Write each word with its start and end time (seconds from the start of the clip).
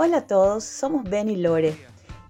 Hola 0.00 0.18
a 0.18 0.26
todos, 0.28 0.62
somos 0.62 1.02
Ben 1.10 1.28
y 1.28 1.34
Lore 1.34 1.74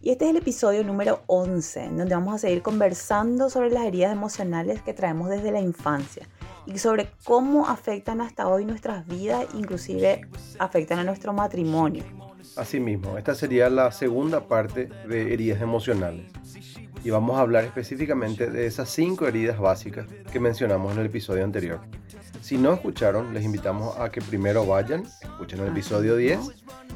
y 0.01 0.09
este 0.09 0.25
es 0.25 0.31
el 0.31 0.39
episodio 0.39 0.83
número 0.85 1.21
11 1.27 1.85
en 1.85 1.99
donde 1.99 2.15
vamos 2.15 2.35
a 2.35 2.39
seguir 2.39 2.63
conversando 2.63 3.51
sobre 3.51 3.69
las 3.69 3.85
heridas 3.85 4.11
emocionales 4.11 4.81
que 4.81 4.95
traemos 4.95 5.29
desde 5.29 5.53
la 5.53 5.61
infancia 5.61 6.27
y 6.65 6.79
sobre 6.79 7.11
cómo 7.25 7.69
afectan 7.69 8.23
hasta 8.23 8.49
hoy 8.49 8.65
nuestras 8.65 9.07
vidas, 9.07 9.45
inclusive 9.53 10.23
afectan 10.59 11.01
a 11.01 11.05
nuestro 11.05 11.35
matrimonio. 11.35 12.05
Asimismo, 12.57 13.19
esta 13.19 13.35
sería 13.35 13.69
la 13.69 13.93
segunda 13.93 14.49
parte 14.49 14.89
de 15.07 15.35
heridas 15.35 15.61
emocionales 15.61 16.33
y 17.05 17.11
vamos 17.11 17.37
a 17.37 17.43
hablar 17.43 17.65
específicamente 17.65 18.51
de 18.51 18.65
esas 18.65 18.89
cinco 18.89 19.27
heridas 19.27 19.59
básicas 19.59 20.07
que 20.33 20.41
mencionamos 20.41 20.95
en 20.95 21.01
el 21.01 21.07
episodio 21.07 21.45
anterior. 21.45 21.81
Si 22.41 22.57
no 22.57 22.73
escucharon, 22.73 23.35
les 23.35 23.45
invitamos 23.45 23.97
a 23.99 24.11
que 24.11 24.21
primero 24.21 24.65
vayan, 24.65 25.05
escuchen 25.23 25.61
el 25.61 25.69
episodio 25.69 26.17
10 26.17 26.39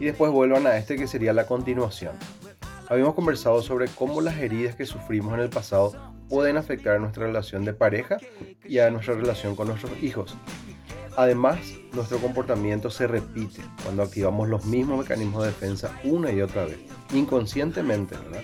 y 0.00 0.06
después 0.06 0.30
vuelvan 0.30 0.66
a 0.66 0.76
este 0.76 0.96
que 0.96 1.06
sería 1.06 1.32
la 1.32 1.46
continuación. 1.46 2.12
Habíamos 2.88 3.14
conversado 3.14 3.62
sobre 3.62 3.88
cómo 3.88 4.20
las 4.20 4.38
heridas 4.38 4.76
que 4.76 4.86
sufrimos 4.86 5.34
en 5.34 5.40
el 5.40 5.50
pasado 5.50 5.92
pueden 6.28 6.56
afectar 6.56 6.96
a 6.96 6.98
nuestra 6.98 7.26
relación 7.26 7.64
de 7.64 7.74
pareja 7.74 8.18
y 8.64 8.78
a 8.78 8.90
nuestra 8.90 9.14
relación 9.14 9.56
con 9.56 9.68
nuestros 9.68 10.02
hijos. 10.02 10.36
Además, 11.16 11.58
nuestro 11.92 12.18
comportamiento 12.18 12.90
se 12.90 13.06
repite 13.06 13.60
cuando 13.82 14.02
activamos 14.02 14.48
los 14.48 14.64
mismos 14.64 15.00
mecanismos 15.00 15.42
de 15.42 15.48
defensa 15.48 15.90
una 16.04 16.30
y 16.30 16.40
otra 16.40 16.64
vez, 16.64 16.78
inconscientemente, 17.12 18.16
¿verdad? 18.16 18.42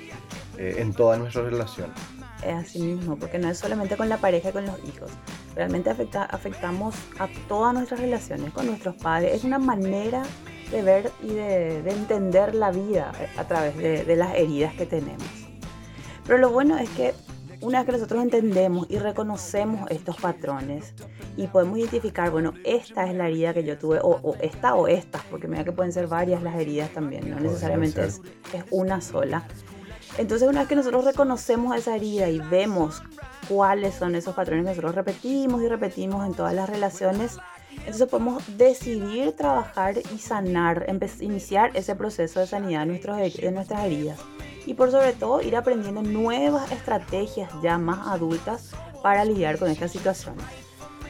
Eh, 0.59 0.77
en 0.79 0.93
todas 0.93 1.19
nuestras 1.19 1.47
relaciones. 1.47 1.97
Es 2.45 2.55
así 2.55 2.81
mismo, 2.81 3.17
porque 3.17 3.39
no 3.39 3.51
es 3.51 3.59
solamente 3.59 3.97
con 3.97 4.09
la 4.09 4.19
pareja 4.19 4.51
y 4.51 4.53
con 4.53 4.67
los 4.67 4.79
hijos. 4.85 5.11
Realmente 5.55 5.91
afecta, 5.91 6.25
afectamos 6.25 6.95
a 7.19 7.29
todas 7.49 7.75
nuestras 7.75 8.01
relaciones 8.01 8.53
con 8.53 8.67
nuestros 8.67 8.95
padres. 8.97 9.35
Es 9.35 9.45
una 9.45 9.59
manera 9.59 10.23
de 10.71 10.83
ver 10.83 11.11
y 11.23 11.29
de, 11.29 11.79
entender 11.91 12.55
la 12.55 12.71
vida 12.71 13.13
a 13.37 13.45
través 13.45 13.77
de, 13.77 14.05
de, 14.05 14.17
las 14.17 14.35
heridas 14.35 14.75
que 14.75 14.87
tenemos. 14.87 15.27
Pero 16.27 16.39
lo 16.39 16.51
bueno 16.51 16.79
es 16.79 16.89
que 16.91 17.15
una 17.61 17.79
vez 17.79 17.87
que 17.87 17.93
nosotros 17.93 18.23
entendemos 18.23 18.87
y 18.89 18.99
reconocemos 18.99 19.91
estos 19.91 20.17
patrones 20.17 20.95
y 21.37 21.47
podemos 21.47 21.79
identificar, 21.79 22.31
bueno, 22.31 22.53
esta 22.65 23.09
es 23.09 23.15
la 23.15 23.29
herida 23.29 23.55
que 23.55 23.65
yo 23.65 23.79
tuve, 23.79 23.99
o, 24.03 24.37
esta 24.41 24.75
o 24.75 24.89
estas, 24.89 25.23
porque 25.25 25.49
mira 25.49 25.65
que 25.65 25.73
pueden 25.73 25.93
ser 25.93 26.07
varias 26.07 26.43
las 26.43 26.55
heridas 26.57 26.91
también, 26.91 27.31
no 27.31 27.39
necesariamente 27.41 28.05
es, 28.05 28.21
es 28.53 28.65
una 28.71 29.01
sola. 29.01 29.47
Entonces 30.19 30.49
una 30.49 30.61
vez 30.61 30.69
que 30.69 30.75
nosotros 30.75 31.05
reconocemos 31.05 31.77
esa 31.77 31.95
herida 31.95 32.29
y 32.29 32.41
vemos 32.41 33.03
cuáles 33.49 33.95
son 33.95 34.17
esos 34.17 34.35
patrones 34.35 34.65
que 34.65 34.71
nosotros 34.71 34.97
repetimos 34.97 35.63
y 35.63 35.69
repetimos 35.69 36.27
en 36.27 36.35
todas 36.35 36.53
las 36.53 36.69
relaciones, 36.69 37.39
entonces 37.79 38.09
podemos 38.09 38.43
decidir 38.59 39.33
trabajar 39.33 39.95
y 39.97 40.19
sanar, 40.19 40.87
iniciar 41.21 41.71
ese 41.75 41.95
proceso 41.95 42.41
de 42.41 42.49
sanidad 42.49 42.81
de, 42.81 43.51
nuestras 43.53 43.85
heridas. 43.85 44.19
Y 44.67 44.75
por 44.75 44.91
sobre 44.91 45.13
todo 45.13 45.41
ir 45.41 45.55
aprendiendo 45.55 46.03
nuevas 46.03 46.71
estrategias 46.73 47.51
ya 47.63 47.79
más 47.79 48.09
adultas 48.09 48.73
para 49.03 49.25
lidiar 49.25 49.59
con 49.59 49.71
estas 49.71 49.93
situaciones. 49.93 50.45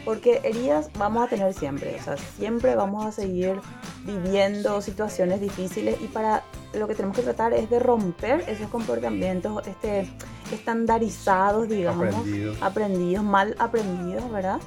Porque 0.05 0.41
heridas 0.45 0.91
vamos 0.99 1.25
a 1.25 1.29
tener 1.29 1.53
siempre, 1.55 1.97
o 1.99 2.05
sea, 2.05 2.17
siempre 2.17 2.77
vamos 2.77 3.07
a 3.07 3.13
seguir 3.13 3.61
viviendo 4.05 4.81
situaciones 4.81 5.41
difíciles 5.41 6.01
y 6.01 6.07
para 6.07 6.45
lo 6.73 6.87
que 6.87 6.95
tenemos 6.95 7.17
que 7.17 7.23
tratar 7.23 7.53
es 7.53 7.71
de 7.71 7.79
romper 7.79 8.45
esos 8.49 8.69
comportamientos 8.69 9.67
este, 9.67 10.11
estandarizados, 10.53 11.69
digamos, 11.69 12.15
aprendidos 12.61 13.25
mal 13.25 13.55
aprendidos, 13.59 14.31
¿verdad? 14.31 14.61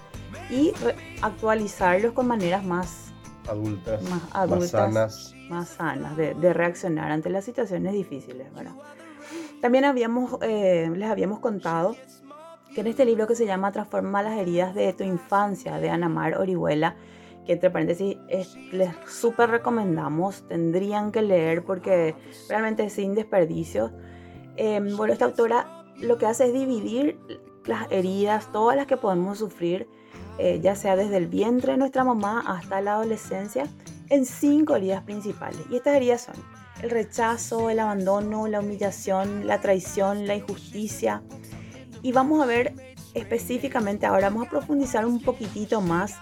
y 0.52 0.74
actualizarlos 1.22 2.14
con 2.14 2.28
maneras 2.28 2.64
más 2.64 3.14
adultas, 3.48 4.04
más, 4.04 4.22
adultas, 4.32 4.70
sanas, 4.70 5.36
más 5.50 5.70
sanas 5.70 6.18
de, 6.18 6.54
reaccionar 6.54 7.12
ante 7.12 7.30
las 7.30 7.46
situaciones 7.46 7.94
difíciles. 7.94 8.48
También 9.62 9.86
habíamos, 9.86 10.38
eh, 10.42 10.92
les 10.94 11.10
habíamos 11.10 11.40
contado 11.40 11.96
que 12.74 12.82
en 12.82 12.88
este 12.88 13.06
libro 13.06 13.28
que 13.28 13.36
se 13.36 13.45
llama 13.45 13.72
Transforma 13.72 14.22
las 14.22 14.38
heridas 14.38 14.76
de 14.76 14.94
tu 14.94 15.04
infancia 15.04 15.80
de 15.80 15.90
Ana 15.90 16.10
Mar 16.10 16.38
Orihuela, 16.38 16.95
entre 17.52 17.70
paréntesis 17.70 18.17
les 18.72 18.89
súper 19.08 19.50
recomendamos, 19.50 20.48
tendrían 20.48 21.12
que 21.12 21.22
leer 21.22 21.64
porque 21.64 22.16
realmente 22.50 22.86
es 22.86 22.94
sin 22.94 23.16
desperdicio. 23.16 23.92
Em, 24.58 24.95
bueno, 24.95 25.14
esta 25.14 25.26
autora 25.26 25.86
lo 25.98 26.17
que 26.17 26.26
hace 26.26 26.48
es 26.48 26.54
dividir 26.54 27.20
las 27.66 27.92
heridas, 27.92 28.52
todas 28.52 28.76
las 28.76 28.88
que 28.88 28.98
podemos 28.98 29.40
sufrir, 29.40 29.88
eh, 30.38 30.60
ya 30.61 30.76
sea 30.76 30.95
desde 30.95 31.17
el 31.17 31.28
vientre 31.28 31.73
de 31.73 31.78
nuestra 31.78 32.04
mamá 32.04 32.44
hasta 32.48 32.82
la 32.82 32.94
adolescencia, 32.94 33.67
en 34.10 34.26
cinco 34.26 34.76
heridas 34.76 35.04
principales. 35.04 35.61
Y 35.70 35.78
estas 35.78 35.95
heridas 35.95 36.22
son 36.22 36.36
el 36.82 36.90
rechazo, 36.90 37.70
el 37.70 37.80
abandono, 37.80 38.48
la 38.48 38.60
humillación, 38.60 39.48
la 39.48 39.61
traición, 39.61 40.28
la 40.28 40.36
injusticia. 40.36 41.22
Y 42.02 42.11
vamos 42.11 42.42
a 42.42 42.45
ver 42.45 42.73
específicamente, 43.14 44.06
ahora 44.06 44.30
vamos 44.30 44.48
a 44.48 44.50
profundizar 44.50 45.06
un 45.06 45.22
poquitito 45.22 45.82
más, 45.82 46.16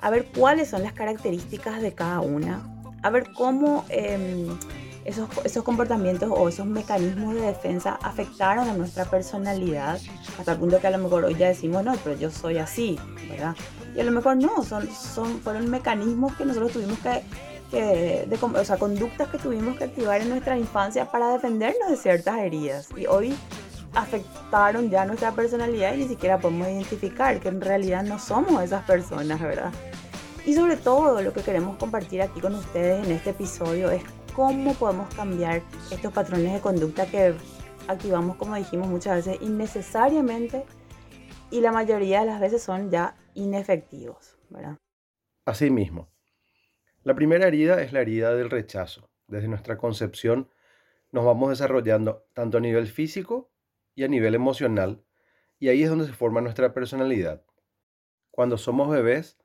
a 0.00 0.10
ver 0.10 0.26
cuáles 0.26 0.68
son 0.68 0.82
las 0.82 0.92
características 0.92 1.80
de 1.80 1.92
cada 1.92 2.20
una, 2.20 2.62
a 3.02 3.10
ver 3.10 3.32
cómo... 3.32 3.84
Em, 3.88 4.48
esos, 5.06 5.28
esos 5.44 5.62
comportamientos 5.62 6.28
o 6.34 6.48
esos 6.48 6.66
mecanismos 6.66 7.34
de 7.34 7.42
defensa 7.42 7.96
afectaron 8.02 8.68
a 8.68 8.74
nuestra 8.74 9.04
personalidad 9.04 10.00
hasta 10.36 10.52
el 10.52 10.58
punto 10.58 10.80
que 10.80 10.86
a 10.88 10.90
lo 10.90 10.98
mejor 10.98 11.24
hoy 11.24 11.36
ya 11.36 11.46
decimos, 11.46 11.84
no, 11.84 11.94
pero 12.02 12.18
yo 12.18 12.28
soy 12.30 12.58
así, 12.58 12.98
¿verdad? 13.28 13.54
Y 13.94 14.00
a 14.00 14.04
lo 14.04 14.10
mejor 14.10 14.36
no, 14.36 14.64
son, 14.64 14.88
son, 14.90 15.40
fueron 15.40 15.70
mecanismos 15.70 16.34
que 16.34 16.44
nosotros 16.44 16.72
tuvimos 16.72 16.98
que, 16.98 17.22
que 17.70 18.26
de, 18.26 18.38
o 18.42 18.64
sea, 18.64 18.78
conductas 18.78 19.28
que 19.28 19.38
tuvimos 19.38 19.78
que 19.78 19.84
activar 19.84 20.20
en 20.20 20.28
nuestra 20.28 20.58
infancia 20.58 21.10
para 21.10 21.28
defendernos 21.28 21.88
de 21.88 21.96
ciertas 21.96 22.38
heridas. 22.38 22.88
Y 22.96 23.06
hoy 23.06 23.36
afectaron 23.96 24.90
ya 24.90 25.06
nuestra 25.06 25.32
personalidad 25.32 25.94
y 25.94 25.98
ni 25.98 26.08
siquiera 26.08 26.38
podemos 26.38 26.68
identificar 26.68 27.40
que 27.40 27.48
en 27.48 27.62
realidad 27.62 28.04
no 28.04 28.18
somos 28.18 28.62
esas 28.62 28.84
personas, 28.84 29.40
¿verdad? 29.40 29.72
Y 30.44 30.54
sobre 30.54 30.76
todo 30.76 31.22
lo 31.22 31.32
que 31.32 31.40
queremos 31.40 31.78
compartir 31.78 32.20
aquí 32.20 32.40
con 32.40 32.54
ustedes 32.54 33.04
en 33.04 33.12
este 33.12 33.30
episodio 33.30 33.90
es 33.90 34.02
cómo 34.34 34.74
podemos 34.74 35.12
cambiar 35.14 35.62
estos 35.90 36.12
patrones 36.12 36.52
de 36.52 36.60
conducta 36.60 37.06
que 37.06 37.34
activamos, 37.88 38.36
como 38.36 38.54
dijimos 38.54 38.86
muchas 38.86 39.24
veces, 39.24 39.42
innecesariamente 39.42 40.64
y 41.50 41.62
la 41.62 41.72
mayoría 41.72 42.20
de 42.20 42.26
las 42.26 42.40
veces 42.40 42.62
son 42.62 42.90
ya 42.90 43.16
inefectivos, 43.34 44.36
¿verdad? 44.50 44.76
Así 45.46 45.70
mismo. 45.70 46.10
La 47.02 47.14
primera 47.14 47.46
herida 47.46 47.80
es 47.80 47.94
la 47.94 48.02
herida 48.02 48.34
del 48.34 48.50
rechazo. 48.50 49.08
Desde 49.26 49.48
nuestra 49.48 49.78
concepción 49.78 50.50
nos 51.12 51.24
vamos 51.24 51.48
desarrollando 51.48 52.26
tanto 52.34 52.58
a 52.58 52.60
nivel 52.60 52.88
físico 52.88 53.50
y 53.96 54.04
a 54.04 54.08
nivel 54.08 54.36
emocional, 54.36 55.02
y 55.58 55.68
ahí 55.68 55.82
es 55.82 55.90
donde 55.90 56.06
se 56.06 56.12
forma 56.12 56.40
nuestra 56.40 56.72
personalidad. 56.72 57.42
Cuando 58.30 58.58
somos 58.58 58.90
bebés, 58.90 59.38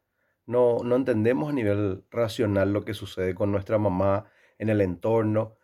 no, 0.45 0.79
no 0.83 0.95
entendemos 0.95 1.49
a 1.49 1.53
nivel 1.53 2.03
racional 2.11 2.73
lo 2.73 2.85
que 2.85 2.93
sucede 2.93 3.33
con 3.33 3.51
nuestra 3.51 3.79
mamá 3.79 4.29
en 4.59 4.69
el 4.69 4.81
entorno, 4.81 5.55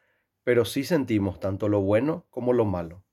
pero 0.43 0.63
sí 0.63 0.85
sentimos 0.85 1.39
tanto 1.39 1.67
lo 1.67 1.81
bueno 1.81 2.25
como 2.29 2.53
lo 2.53 2.65
malo. 2.65 3.03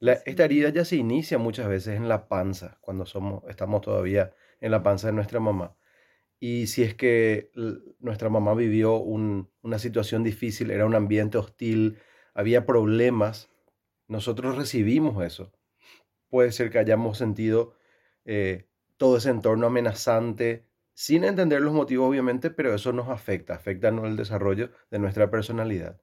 esta 0.00 0.44
herida 0.44 0.70
ya 0.70 0.84
se 0.84 0.96
inicia 0.96 1.36
muchas 1.38 1.68
veces 1.68 1.96
en 1.96 2.08
la 2.08 2.26
panza, 2.26 2.78
cuando 2.80 3.04
somos, 3.04 3.44
estamos 3.48 3.82
todavía 3.82 4.32
en 4.60 4.70
la 4.70 4.82
panza 4.82 5.08
de 5.08 5.12
nuestra 5.12 5.40
mamá. 5.40 5.76
Y 6.40 6.66
si 6.66 6.82
es 6.82 6.94
que 6.94 7.50
nuestra 8.00 8.30
mamá 8.30 8.54
vivió 8.54 8.96
una 8.96 9.78
situación 9.78 10.24
difícil, 10.24 10.70
era 10.70 10.86
un 10.86 10.94
ambiente 10.94 11.38
hostil, 11.38 11.98
había 12.34 12.66
problemas, 12.66 13.53
nosotros 14.08 14.56
recibimos 14.56 15.24
eso. 15.24 15.52
Puede 16.28 16.52
ser 16.52 16.70
que 16.70 16.78
hayamos 16.78 17.18
sentido 17.18 17.74
eh, 18.24 18.68
todo 18.96 19.16
ese 19.18 19.30
entorno 19.30 19.66
amenazante, 19.66 20.66
sin 20.94 21.24
entender 21.24 21.60
los 21.60 21.74
motivos 21.74 22.08
obviamente, 22.08 22.50
pero 22.50 22.74
eso 22.74 22.92
nos 22.92 23.08
afecta, 23.08 23.54
afecta 23.54 23.88
el 23.88 24.16
desarrollo 24.16 24.70
de 24.90 24.98
nuestra 24.98 25.30
personalidad. 25.30 26.00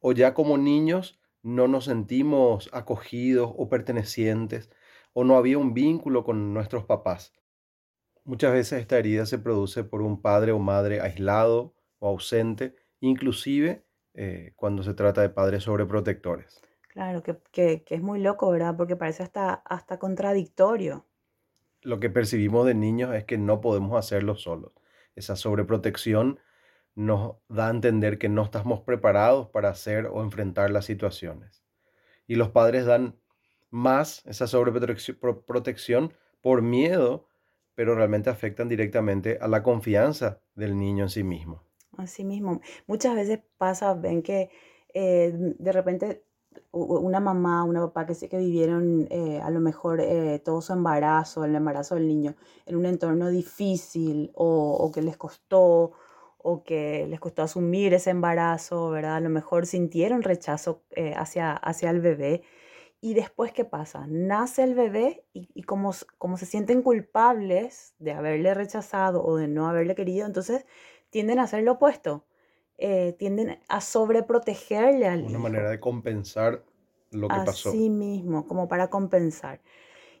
O 0.00 0.12
ya 0.12 0.34
como 0.34 0.58
niños 0.58 1.20
no 1.42 1.68
nos 1.68 1.86
sentimos 1.86 2.70
acogidos 2.72 3.52
o 3.56 3.68
pertenecientes, 3.68 4.70
o 5.12 5.24
no 5.24 5.36
había 5.36 5.58
un 5.58 5.74
vínculo 5.74 6.24
con 6.24 6.54
nuestros 6.54 6.84
papás. 6.84 7.34
Muchas 8.24 8.52
veces 8.52 8.80
esta 8.80 8.98
herida 8.98 9.26
se 9.26 9.38
produce 9.38 9.84
por 9.84 10.02
un 10.02 10.20
padre 10.22 10.52
o 10.52 10.58
madre 10.58 11.00
aislado 11.00 11.74
o 11.98 12.08
ausente, 12.08 12.76
inclusive 13.00 13.84
eh, 14.14 14.52
cuando 14.56 14.82
se 14.82 14.94
trata 14.94 15.22
de 15.22 15.30
padres 15.30 15.64
sobreprotectores. 15.64 16.62
Claro, 17.00 17.22
que, 17.22 17.38
que, 17.82 17.94
es 17.94 18.02
muy 18.02 18.20
loco, 18.20 18.50
¿verdad? 18.50 18.76
Porque 18.76 18.94
parece 18.94 19.22
hasta, 19.22 19.54
hasta 19.54 19.98
contradictorio 19.98 21.06
lo 21.82 22.00
que 22.00 22.10
percibimos 22.10 22.66
de 22.66 22.74
niños 22.74 23.14
es 23.14 23.24
que 23.24 23.38
no 23.38 23.60
podemos 23.60 23.98
hacerlo 23.98 24.36
solos. 24.36 24.72
Esa 25.14 25.36
sobreprotección 25.36 26.38
nos 26.94 27.36
da 27.48 27.68
a 27.68 27.70
entender 27.70 28.18
que 28.18 28.28
no 28.28 28.42
estamos 28.42 28.80
preparados 28.80 29.48
para 29.48 29.70
hacer 29.70 30.06
o 30.06 30.22
enfrentar 30.22 30.70
las 30.70 30.84
situaciones. 30.84 31.64
Y 32.26 32.34
los 32.34 32.50
padres 32.50 32.84
dan 32.84 33.16
más 33.70 34.24
esa 34.26 34.46
sobreprotección 34.46 36.12
por 36.40 36.62
miedo, 36.62 37.28
pero 37.74 37.94
realmente 37.94 38.30
afectan 38.30 38.68
directamente 38.68 39.38
a 39.40 39.48
la 39.48 39.62
confianza 39.62 40.40
del 40.54 40.76
niño 40.76 41.04
en 41.04 41.10
sí 41.10 41.24
mismo. 41.24 41.64
Así 41.96 42.24
mismo. 42.24 42.60
Muchas 42.86 43.14
veces 43.14 43.40
pasa, 43.56 43.94
ven 43.94 44.22
que 44.22 44.50
eh, 44.92 45.32
de 45.34 45.72
repente 45.72 46.24
una 46.72 47.20
mamá, 47.20 47.64
una 47.64 47.80
papá 47.80 48.06
que, 48.06 48.28
que 48.28 48.38
vivieron 48.38 49.06
eh, 49.10 49.40
a 49.42 49.50
lo 49.50 49.60
mejor 49.60 50.00
eh, 50.00 50.40
todo 50.44 50.60
su 50.60 50.72
embarazo, 50.72 51.44
el 51.44 51.54
embarazo 51.54 51.94
del 51.96 52.06
niño, 52.06 52.36
en 52.66 52.76
un 52.76 52.86
entorno 52.86 53.28
difícil 53.28 54.30
o, 54.34 54.90
que 54.92 55.02
les 55.02 55.16
costó 55.16 55.92
o 56.38 56.64
que 56.64 57.06
les 57.08 57.20
costó 57.20 57.42
asumir 57.42 57.92
ese 57.94 58.10
embarazo, 58.10 58.90
¿verdad? 58.90 59.16
A 59.16 59.20
lo 59.20 59.30
mejor 59.30 59.66
sintieron 59.66 60.22
rechazo 60.22 60.82
hacia, 61.16 61.52
hacia 61.52 61.90
el 61.90 62.00
bebé. 62.00 62.42
Y 63.02 63.14
después, 63.14 63.52
¿qué 63.52 63.64
pasa? 63.64 64.06
Nace 64.08 64.62
el 64.62 64.74
bebé 64.74 65.24
y, 65.32 65.48
y 65.54 65.62
como, 65.62 65.92
como 66.18 66.36
se 66.36 66.46
sienten 66.46 66.82
culpables 66.82 67.94
de 67.98 68.12
haberle 68.12 68.54
rechazado 68.54 69.24
o 69.24 69.36
de 69.36 69.48
no 69.48 69.68
haberle 69.68 69.94
querido, 69.94 70.26
entonces 70.26 70.66
tienden 71.10 71.38
a 71.38 71.44
hacer 71.44 71.62
lo 71.62 71.72
opuesto. 71.72 72.24
Eh, 72.82 73.14
tienden 73.18 73.58
a 73.68 73.82
sobreprotegerle 73.82 75.06
al 75.06 75.24
Una 75.24 75.38
manera 75.38 75.68
de 75.68 75.78
compensar 75.78 76.64
lo 77.10 77.28
que 77.28 77.36
pasó. 77.44 77.68
Así 77.68 77.90
mismo, 77.90 78.46
como 78.46 78.68
para 78.68 78.88
compensar. 78.88 79.60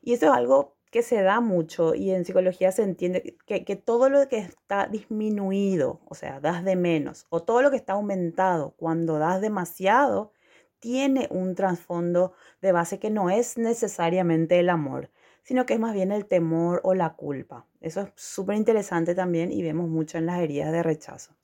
Y 0.02 0.12
eso 0.12 0.26
es 0.26 0.32
algo 0.32 0.76
que 0.90 1.02
se 1.02 1.22
da 1.22 1.40
mucho 1.40 1.94
y 1.94 2.10
en 2.10 2.26
psicología 2.26 2.70
se 2.70 2.82
entiende 2.82 3.38
que, 3.46 3.64
que, 3.64 3.76
todo 3.76 4.10
lo 4.10 4.28
que 4.28 4.38
está 4.38 4.86
disminuido, 4.88 6.00
o 6.06 6.14
sea, 6.14 6.38
das 6.40 6.62
de 6.62 6.76
menos, 6.76 7.26
o 7.30 7.42
todo 7.42 7.62
lo 7.62 7.70
que 7.70 7.76
está 7.76 7.94
aumentado 7.94 8.74
cuando 8.76 9.18
das 9.18 9.40
demasiado, 9.40 10.32
tiene 10.80 11.28
un 11.30 11.54
trasfondo 11.54 12.34
de 12.60 12.72
base 12.72 12.98
que 12.98 13.08
no 13.08 13.30
es 13.30 13.56
necesariamente 13.56 14.58
el 14.58 14.68
amor, 14.68 15.10
sino 15.44 15.64
que 15.64 15.74
es 15.74 15.80
más 15.80 15.94
bien 15.94 16.12
el 16.12 16.26
temor 16.26 16.80
o 16.84 16.94
la 16.94 17.14
culpa. 17.14 17.66
Eso 17.80 18.02
es 18.02 18.12
súper 18.16 18.56
interesante 18.56 19.14
también 19.14 19.50
y 19.50 19.62
vemos 19.62 19.88
mucho 19.88 20.18
en 20.18 20.26
las 20.26 20.40
heridas 20.40 20.72
de 20.72 20.82
rechazo. 20.82 21.34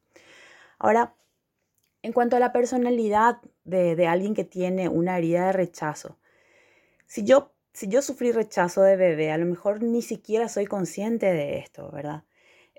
Ahora, 0.78 1.14
en 2.02 2.12
cuanto 2.12 2.37
a 2.37 2.40
la 2.40 2.52
personalidad 2.52 3.38
de, 3.64 4.06
alguien 4.06 4.34
que 4.34 4.44
tiene 4.44 4.88
una 4.88 5.19
herida 5.19 5.46
de 5.46 5.52
rechazo, 5.52 6.19
si 7.06 7.25
yo, 7.25 7.52
si 7.73 7.88
yo 7.88 8.02
sufrí 8.02 8.32
rechazo 8.32 8.82
de 8.82 8.96
bebé, 8.96 9.32
a 9.32 9.38
lo 9.38 9.46
mejor 9.46 9.82
ni 9.82 10.02
siquiera 10.02 10.49
soy 10.49 10.67
consciente 10.67 11.26
de 11.26 11.58
esto, 11.58 11.90
¿verdad? 11.90 12.25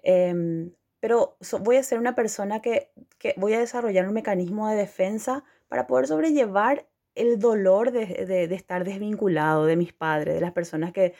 Em, 0.03 0.71
pero 0.99 1.37
voy 1.61 1.77
a 1.77 1.83
ser 1.83 1.99
una 1.99 2.15
persona 2.15 2.61
que, 2.61 2.91
que 3.19 3.33
voy 3.37 3.53
a 3.53 3.59
desarrollar 3.59 4.07
un 4.07 4.13
mecanismo 4.13 4.69
de 4.69 4.75
defensa 4.75 5.43
para 5.67 5.87
poder 5.87 6.07
sobrellevar 6.07 6.87
el 7.17 7.39
dolor 7.39 7.91
de, 7.91 8.43
estar 8.53 8.83
desvinculado 8.83 9.65
de 9.65 9.75
mis 9.75 9.93
padres, 9.93 10.35
de 10.35 10.41
las 10.41 10.51
personas 10.53 10.93
que, 10.93 11.13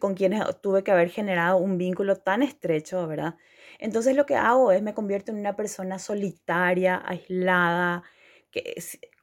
con 0.00 0.14
quienes 0.14 0.42
tuve 0.60 0.82
que 0.82 0.90
haber 0.90 1.10
generado 1.10 1.58
un 1.58 1.78
vínculo 1.78 2.16
tan 2.16 2.42
estrecho, 2.42 3.06
¿verdad? 3.06 3.36
Entonces 3.82 4.16
lo 4.16 4.26
que 4.26 4.36
hago 4.36 4.70
es 4.72 4.80
me 4.82 4.94
convierto 4.94 5.32
en 5.32 5.38
una 5.40 5.56
persona 5.56 5.98
solitaria, 5.98 7.02
aislada, 7.04 8.04
que 8.52 8.76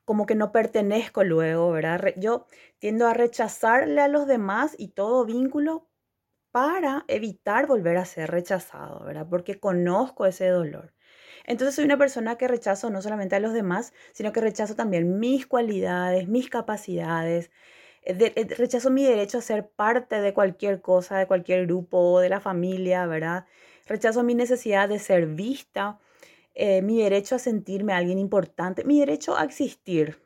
como 0.06 0.26
que 0.26 0.36
no 0.36 0.52
pertenezco 0.52 1.24
luego, 1.24 1.72
¿verdad? 1.72 2.14
Yo 2.18 2.46
tiendo 2.80 3.08
a 3.08 3.14
rechazarle 3.14 4.02
a 4.02 4.10
los 4.10 4.28
demás 4.28 4.76
y 4.78 4.90
todo 4.90 5.26
vínculo 5.26 5.88
para 6.52 7.06
evitar 7.08 7.68
volver 7.68 7.98
a 7.98 8.06
ser 8.06 8.32
rechazado, 8.32 9.06
¿verdad? 9.06 9.28
Porque 9.30 9.60
conozco 9.60 10.26
ese 10.26 10.48
dolor. 10.50 10.94
Entonces 11.46 11.76
soy 11.76 11.86
una 11.86 11.98
persona 11.98 12.38
que 12.38 12.48
rechazo 12.48 12.90
no 12.90 13.02
solamente 13.02 13.36
a 13.36 13.40
los 13.40 13.54
demás, 13.54 13.94
sino 14.14 14.32
que 14.34 14.42
rechazo 14.42 14.76
también 14.76 15.20
mis 15.20 15.48
cualidades, 15.48 16.28
mis 16.28 16.50
capacidades. 16.50 17.52
Eh, 18.04 18.34
eh, 18.36 18.48
rechazo 18.58 18.92
mi 18.92 19.06
derecho 19.06 19.40
a 19.40 19.42
ser 19.42 19.70
parte 19.70 20.22
de 20.22 20.34
cualquier 20.34 20.82
cosa, 20.82 21.18
de 21.20 21.28
cualquier 21.28 21.66
grupo, 21.68 22.20
de 22.22 22.30
la 22.30 22.40
familia, 22.42 23.06
¿verdad? 23.08 23.46
Rechazo 23.90 24.24
mi 24.24 24.36
necesidad 24.36 24.88
de 24.88 25.00
ser 25.00 25.26
vista, 25.26 26.00
eh, 26.54 26.84
mi 26.84 27.02
derecho 27.02 27.36
a 27.36 27.40
sentirme 27.40 27.94
alguien 27.94 28.20
importante, 28.20 28.84
mi 28.84 29.00
derecho 29.00 29.36
a 29.36 29.44
existir. 29.44 30.22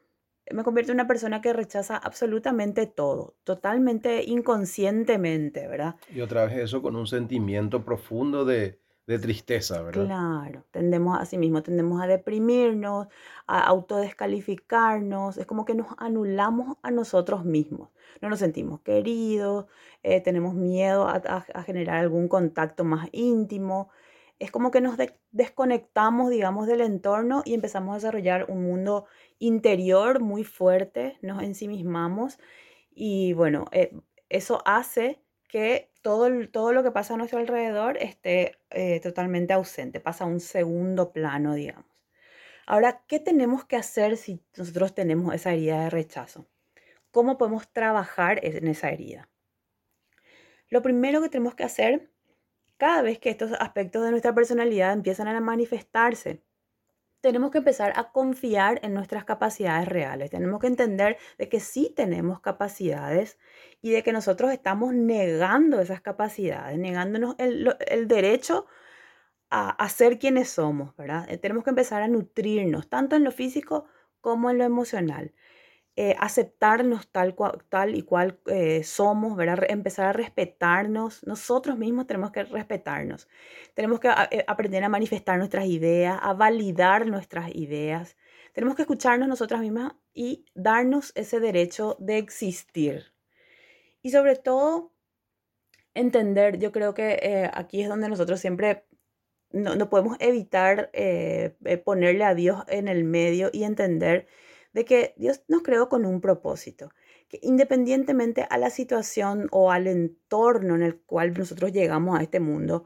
Me 0.52 0.64
convierto 0.64 0.92
en 0.92 0.98
una 0.98 1.08
persona 1.08 1.40
que 1.40 1.54
rechaza 1.54 1.96
absolutamente 1.96 2.88
todo, 2.88 3.38
totalmente 3.46 4.22
inconscientemente, 4.26 5.70
¿verdad? 5.70 5.96
Y 6.14 6.20
otra 6.20 6.46
vez 6.46 6.58
eso 6.58 6.82
con 6.82 6.98
un 6.98 7.08
sentimiento 7.08 7.86
profundo 7.86 8.44
de, 8.44 8.82
de 9.06 9.20
tristeza, 9.20 9.82
¿verdad? 9.82 10.06
Claro, 10.06 10.64
tendemos 10.72 11.20
a 11.20 11.26
sí 11.26 11.38
mismo, 11.38 11.62
tendemos 11.62 12.02
a 12.02 12.08
deprimirnos, 12.08 13.08
a 13.48 13.60
autodescalificarnos, 13.60 15.38
es 15.38 15.46
como 15.46 15.66
que 15.66 15.76
nos 15.76 15.88
anulamos 15.98 16.78
a 16.82 16.92
nosotros 16.92 17.44
mismos, 17.44 17.90
no 18.22 18.30
nos 18.30 18.40
sentimos 18.40 18.80
queridos, 18.82 19.66
eh, 20.04 20.22
tenemos 20.22 20.54
miedo 20.54 21.08
a, 21.08 21.42
generar 21.66 21.98
algún 21.98 22.30
contacto 22.30 22.86
más 22.86 23.10
íntimo, 23.12 23.90
es 24.40 24.52
como 24.52 24.72
que 24.72 24.82
nos 24.82 24.98
desconectamos, 25.32 26.30
digamos, 26.30 26.68
del 26.68 26.82
entorno 26.82 27.44
y 27.46 27.54
empezamos 27.54 27.94
a 27.94 27.96
desarrollar 27.96 28.46
un 28.50 28.64
mundo 28.64 29.06
interior 29.40 30.22
muy 30.22 30.44
fuerte, 30.44 31.18
nos 31.22 31.44
ensimismamos 31.44 32.40
y 32.96 33.34
bueno, 33.34 33.66
eh, 33.72 33.94
eso 34.30 34.62
hace 34.66 35.23
que 35.54 35.92
todo, 36.02 36.32
todo 36.50 36.74
lo 36.74 36.82
que 36.82 36.90
pasa 36.90 37.14
a 37.14 37.18
nuestro 37.18 37.38
alrededor 37.38 37.98
esté 37.98 38.58
eh, 38.72 39.00
totalmente 39.02 39.54
ausente, 39.54 40.00
pasa 40.00 40.24
a 40.24 40.28
un 40.28 40.40
segundo 40.40 41.14
plano, 41.14 41.54
digamos. 41.54 41.86
Ahora, 42.66 43.04
¿qué 43.08 43.20
tenemos 43.20 43.64
que 43.64 43.76
hacer 43.76 44.18
si 44.18 44.42
nosotros 44.58 44.96
tenemos 44.96 45.32
esa 45.36 45.54
herida 45.54 45.84
de 45.84 45.90
rechazo? 45.92 46.48
¿Cómo 47.12 47.38
podemos 47.38 47.72
trabajar 47.72 48.44
en 48.44 48.68
esa 48.68 48.90
herida? 48.90 49.30
Lo 50.70 50.82
primero 50.82 51.22
que 51.22 51.30
tenemos 51.30 51.54
que 51.54 51.66
hacer 51.66 52.10
cada 52.78 53.04
vez 53.04 53.20
que 53.20 53.30
estos 53.30 53.52
aspectos 53.60 54.04
de 54.04 54.10
nuestra 54.10 54.34
personalidad 54.34 54.92
empiezan 54.92 55.28
a 55.28 55.40
manifestarse, 55.40 56.42
tenemos 57.24 57.52
que 57.52 57.60
empezar 57.60 57.94
a 57.96 58.12
confiar 58.12 58.82
en 58.84 58.94
nuestras 58.94 59.24
capacidades 59.24 59.88
reales. 59.88 60.30
Tenemos 60.30 60.60
que 60.60 60.68
entender 60.68 61.18
de 61.38 61.48
que 61.48 61.62
sí 61.62 61.94
tenemos 61.96 62.42
capacidades 62.42 63.40
y 63.82 63.92
de 63.92 64.04
que 64.04 64.12
nosotros 64.12 64.52
estamos 64.52 64.94
negando 64.94 65.80
esas 65.80 66.02
capacidades, 66.02 66.78
negándonos 66.78 67.36
el, 67.38 68.08
derecho 68.10 68.66
a, 69.50 69.88
ser 69.88 70.20
quienes 70.20 70.50
somos. 70.50 70.94
Eh, 71.30 71.38
tenemos 71.38 71.64
que 71.64 71.70
empezar 71.70 72.04
a 72.04 72.10
nutrirnos, 72.10 72.90
tanto 72.90 73.16
en 73.16 73.24
lo 73.24 73.32
físico 73.32 73.86
como 74.20 74.50
en 74.50 74.58
lo 74.58 74.66
emocional. 74.66 75.34
Eh, 75.96 76.16
aceptarnos 76.20 77.08
tal, 77.12 77.36
tal 77.70 77.96
y 77.96 78.02
cual 78.02 78.40
eh, 78.48 78.84
somos, 78.84 79.36
¿verdad? 79.38 79.64
empezar 79.70 80.08
a 80.08 80.14
respetarnos. 80.14 81.24
Nosotros 81.28 81.78
mismos 81.78 82.08
tenemos 82.08 82.32
que 82.32 82.44
respetarnos. 82.46 83.28
Tenemos 83.76 84.00
que 84.00 84.10
eh, 84.32 84.44
aprender 84.48 84.84
a 84.84 84.90
manifestar 84.90 85.38
nuestras 85.38 85.68
ideas, 85.68 86.18
a 86.20 86.34
validar 86.34 87.06
nuestras 87.06 87.54
ideas. 87.54 88.18
Tenemos 88.54 88.76
que 88.76 88.82
escucharnos 88.82 89.28
nosotras 89.28 89.62
mismas 89.62 89.94
y 90.16 90.46
darnos 90.56 91.12
ese 91.14 91.40
derecho 91.40 91.96
de 92.00 92.18
existir. 92.18 93.14
Y 94.02 94.10
sobre 94.10 94.36
todo, 94.36 94.94
entender, 95.94 96.58
yo 96.58 96.72
creo 96.72 96.96
que 96.96 97.52
aquí 97.54 97.84
es 97.84 97.90
donde 97.90 98.10
nosotros 98.10 98.40
siempre 98.40 98.86
no, 99.52 99.76
no 99.76 99.90
podemos 99.90 100.18
evitar 100.20 100.92
ponerle 101.86 102.24
a 102.24 102.34
Dios 102.34 102.64
en 102.68 102.88
el 102.88 103.04
medio 103.04 103.50
y 103.54 103.64
entender 103.64 104.28
de 104.74 104.86
que 104.86 105.14
Dios 105.18 105.44
nos 105.48 105.64
creó 105.64 105.90
con 105.90 106.06
un 106.06 106.20
propósito, 106.22 106.92
que 107.30 107.40
independientemente 107.42 108.46
a 108.50 108.58
la 108.58 108.70
situación 108.70 109.48
o 109.52 109.72
al 109.72 109.88
entorno 109.88 110.76
en 110.76 110.84
el 110.84 111.00
cual 111.00 111.34
nosotros 111.34 111.72
llegamos 111.72 112.20
a 112.20 112.24
este 112.24 112.40
mundo, 112.40 112.86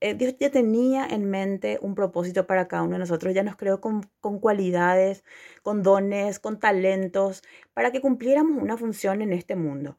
eh, 0.00 0.14
Dios 0.14 0.34
ya 0.38 0.50
tenía 0.50 1.06
en 1.06 1.28
mente 1.30 1.78
un 1.82 1.94
propósito 1.94 2.46
para 2.46 2.68
cada 2.68 2.82
uno 2.82 2.94
de 2.94 3.00
nosotros, 3.00 3.34
ya 3.34 3.42
nos 3.42 3.56
creó 3.56 3.80
con, 3.80 4.02
cualidades, 4.40 5.24
con 5.62 5.82
dones, 5.82 6.38
con 6.38 6.58
talentos, 6.58 7.42
para 7.74 7.92
que 7.92 8.00
cumpliéramos 8.00 8.62
una 8.62 8.76
función 8.78 9.22
en 9.22 9.32
este 9.32 9.56
mundo. 9.56 9.98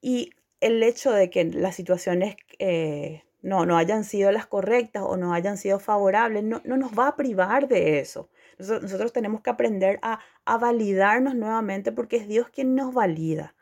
Y 0.00 0.30
el 0.60 0.82
hecho 0.82 1.12
de 1.12 1.30
que 1.30 1.44
las 1.44 1.74
situaciones 1.74 2.36
eh, 2.58 3.24
no, 3.42 3.66
no 3.66 3.76
hayan 3.76 4.04
sido 4.04 4.30
las 4.32 4.46
correctas 4.46 5.02
o 5.04 5.16
no 5.16 5.32
hayan 5.34 5.56
sido 5.58 5.80
favorables, 5.80 6.44
no, 6.44 6.62
no 6.64 6.76
nos 6.76 6.92
va 6.92 7.08
a 7.08 7.16
privar 7.16 7.68
de 7.68 7.98
eso. 7.98 8.30
Nosotros, 8.60 9.12
tenemos 9.12 9.40
que 9.40 9.50
aprender 9.50 9.98
a, 10.02 10.20
validarnos 10.58 11.34
nuevamente 11.34 11.92
porque 11.92 12.16
es 12.16 12.28
Dios 12.28 12.48
quien 12.50 12.74
nos 12.74 12.94
valida. 12.94 13.54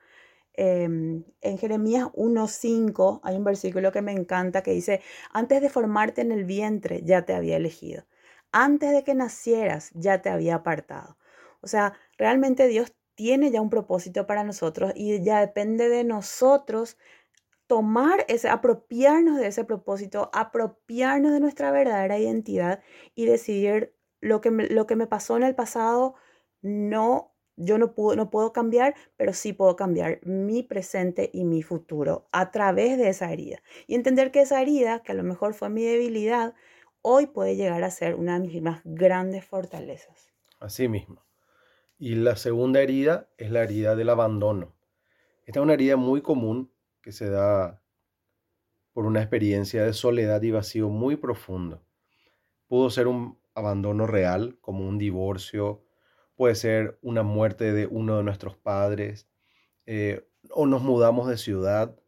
Em, 0.54 1.24
en 1.40 1.58
Jeremías 1.58 2.08
1.5 2.14 3.20
hay 3.22 3.36
un 3.36 3.44
versículo 3.44 3.92
que 3.92 4.02
me 4.02 4.12
encanta 4.12 4.62
que 4.62 4.72
dice, 4.72 5.02
antes 5.32 5.62
de 5.62 5.70
formarte 5.70 6.20
en 6.20 6.32
el 6.32 6.44
vientre 6.44 7.02
ya 7.04 7.24
te 7.24 7.34
había 7.34 7.56
elegido. 7.56 8.04
Antes 8.52 8.92
de 8.92 9.04
que 9.04 9.14
nacieras 9.14 9.90
ya 9.94 10.20
te 10.22 10.30
había 10.30 10.56
apartado. 10.56 11.16
O 11.60 11.68
sea, 11.68 11.94
realmente 12.18 12.66
Dios 12.68 12.92
tiene 13.14 13.50
ya 13.50 13.60
un 13.60 13.70
propósito 13.70 14.26
para 14.26 14.44
nosotros 14.44 14.92
y 14.96 15.22
ya 15.22 15.40
depende 15.40 15.88
de 15.88 16.04
nosotros 16.04 16.96
tomar 17.68 18.24
ese, 18.28 18.48
apropiarnos 18.48 19.38
de 19.38 19.48
ese 19.48 19.64
propósito, 19.64 20.30
apropiarnos 20.32 21.32
de 21.32 21.40
nuestra 21.40 21.70
verdadera 21.70 22.18
identidad 22.18 22.82
y 23.14 23.26
decidir 23.26 23.94
lo 24.20 24.40
que 24.40 24.50
lo 24.50 24.86
que 24.86 24.96
me 24.96 25.06
pasó 25.06 25.36
en 25.36 25.44
el 25.44 25.54
pasado, 25.54 26.14
no, 26.62 27.34
yo 27.56 27.78
no 27.78 27.94
puedo, 27.94 28.16
no 28.16 28.30
puedo 28.30 28.52
cambiar, 28.52 28.94
pero 29.16 29.32
sí 29.32 29.52
puedo 29.52 29.76
cambiar 29.76 30.20
mi 30.24 30.62
presente 30.62 31.30
y 31.32 31.44
mi 31.44 31.62
futuro 31.62 32.28
a 32.32 32.50
través 32.50 32.98
de 32.98 33.08
esa 33.08 33.32
herida. 33.32 33.62
Y 33.86 33.94
entender 33.94 34.30
que 34.30 34.40
esa 34.40 34.62
herida, 34.62 35.02
que 35.02 35.12
a 35.12 35.14
lo 35.14 35.22
mejor 35.22 35.54
fue 35.54 35.68
mi 35.68 35.82
debilidad, 35.82 36.54
hoy 37.02 37.26
puede 37.26 37.56
llegar 37.56 37.82
a 37.84 37.90
ser 37.90 38.14
una 38.14 38.38
de 38.38 38.46
mis 38.46 38.62
más 38.62 38.80
grandes 38.84 39.44
fortalezas. 39.44 40.28
Así 40.60 40.88
mismo. 40.88 41.24
Y 41.98 42.14
la 42.14 42.36
segunda 42.36 42.80
herida 42.80 43.28
es 43.38 43.50
la 43.50 43.62
herida 43.62 43.96
del 43.96 44.10
abandono. 44.10 44.74
Esta 45.46 45.60
es 45.60 45.64
una 45.64 45.74
herida 45.74 45.96
muy 45.96 46.22
común 46.22 46.72
que 47.00 47.12
se 47.12 47.30
da 47.30 47.82
por 48.92 49.06
una 49.06 49.20
experiencia 49.20 49.84
de 49.84 49.92
soledad 49.92 50.42
y 50.42 50.50
vacío 50.50 50.88
muy 50.88 51.16
profundo. 51.16 51.82
Pudo 52.66 52.90
ser 52.90 53.06
un 53.06 53.38
abandono 53.54 54.06
real, 54.06 54.58
como 54.60 54.86
un 54.86 54.98
divorcio, 54.98 55.82
puede 56.38 56.54
ser 56.54 57.00
una 57.02 57.24
muerte 57.24 57.72
de 57.72 57.88
uno 57.88 58.16
de 58.16 58.22
nuestros 58.22 58.56
padres, 58.56 59.28
eh, 59.86 60.24
o 60.50 60.66
nos 60.66 60.82
mudamos 60.82 61.28
de 61.28 61.36
ciudad. 61.36 61.98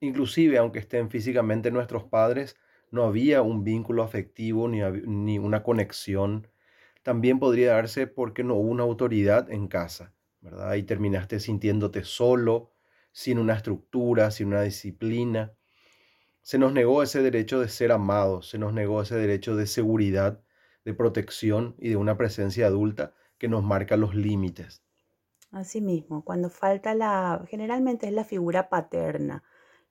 Inclusive, 0.00 0.58
aunque 0.58 0.80
estén 0.80 1.08
físicamente 1.08 1.70
nuestros 1.70 2.02
padres, 2.02 2.56
no 2.90 3.04
había 3.04 3.42
un 3.42 3.62
vínculo 3.62 4.02
afectivo 4.02 4.66
ni, 4.66 4.80
ni 4.80 5.38
una 5.38 5.62
conexión. 5.62 6.48
También 7.04 7.38
podría 7.38 7.74
darse 7.74 8.08
porque 8.08 8.42
no 8.42 8.56
hubo 8.56 8.68
una 8.70 8.82
autoridad 8.82 9.48
en 9.52 9.68
casa, 9.68 10.14
¿verdad? 10.40 10.74
Y 10.74 10.82
terminaste 10.82 11.38
sintiéndote 11.38 12.02
solo, 12.02 12.72
sin 13.12 13.38
una 13.38 13.54
estructura, 13.54 14.32
sin 14.32 14.48
una 14.48 14.62
disciplina. 14.62 15.54
Se 16.42 16.58
nos 16.58 16.72
negó 16.72 17.04
ese 17.04 17.22
derecho 17.22 17.60
de 17.60 17.68
ser 17.68 17.92
amados, 17.92 18.48
se 18.48 18.58
nos 18.58 18.72
negó 18.72 19.00
ese 19.00 19.14
derecho 19.14 19.54
de 19.54 19.68
seguridad, 19.68 20.42
de 20.84 20.92
protección 20.92 21.76
y 21.78 21.90
de 21.90 21.96
una 21.96 22.16
presencia 22.16 22.66
adulta 22.66 23.14
que 23.40 23.48
nos 23.48 23.64
marca 23.64 23.96
los 23.96 24.14
límites. 24.14 24.84
Asimismo, 25.50 26.22
cuando 26.24 26.50
falta 26.50 26.94
la, 26.94 27.42
generalmente 27.48 28.06
es 28.06 28.12
la 28.12 28.22
figura 28.22 28.68
paterna, 28.68 29.42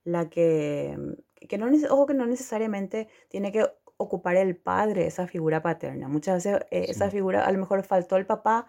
la 0.05 0.29
que, 0.29 0.97
que 1.49 1.57
no, 1.57 1.67
ojo 1.89 2.05
que 2.05 2.13
no 2.13 2.25
necesariamente 2.27 3.09
tiene 3.27 3.51
que 3.51 3.65
ocupar 3.97 4.37
el 4.37 4.55
padre 4.55 5.07
esa 5.07 5.27
figura 5.27 5.61
paterna. 5.61 6.07
Muchas 6.07 6.45
veces 6.45 6.61
eh, 6.71 6.85
esa 6.87 7.09
figura, 7.09 7.43
a 7.43 7.51
lo 7.51 7.59
mejor 7.59 7.83
faltó 7.83 8.15
el 8.15 8.25
papá, 8.25 8.67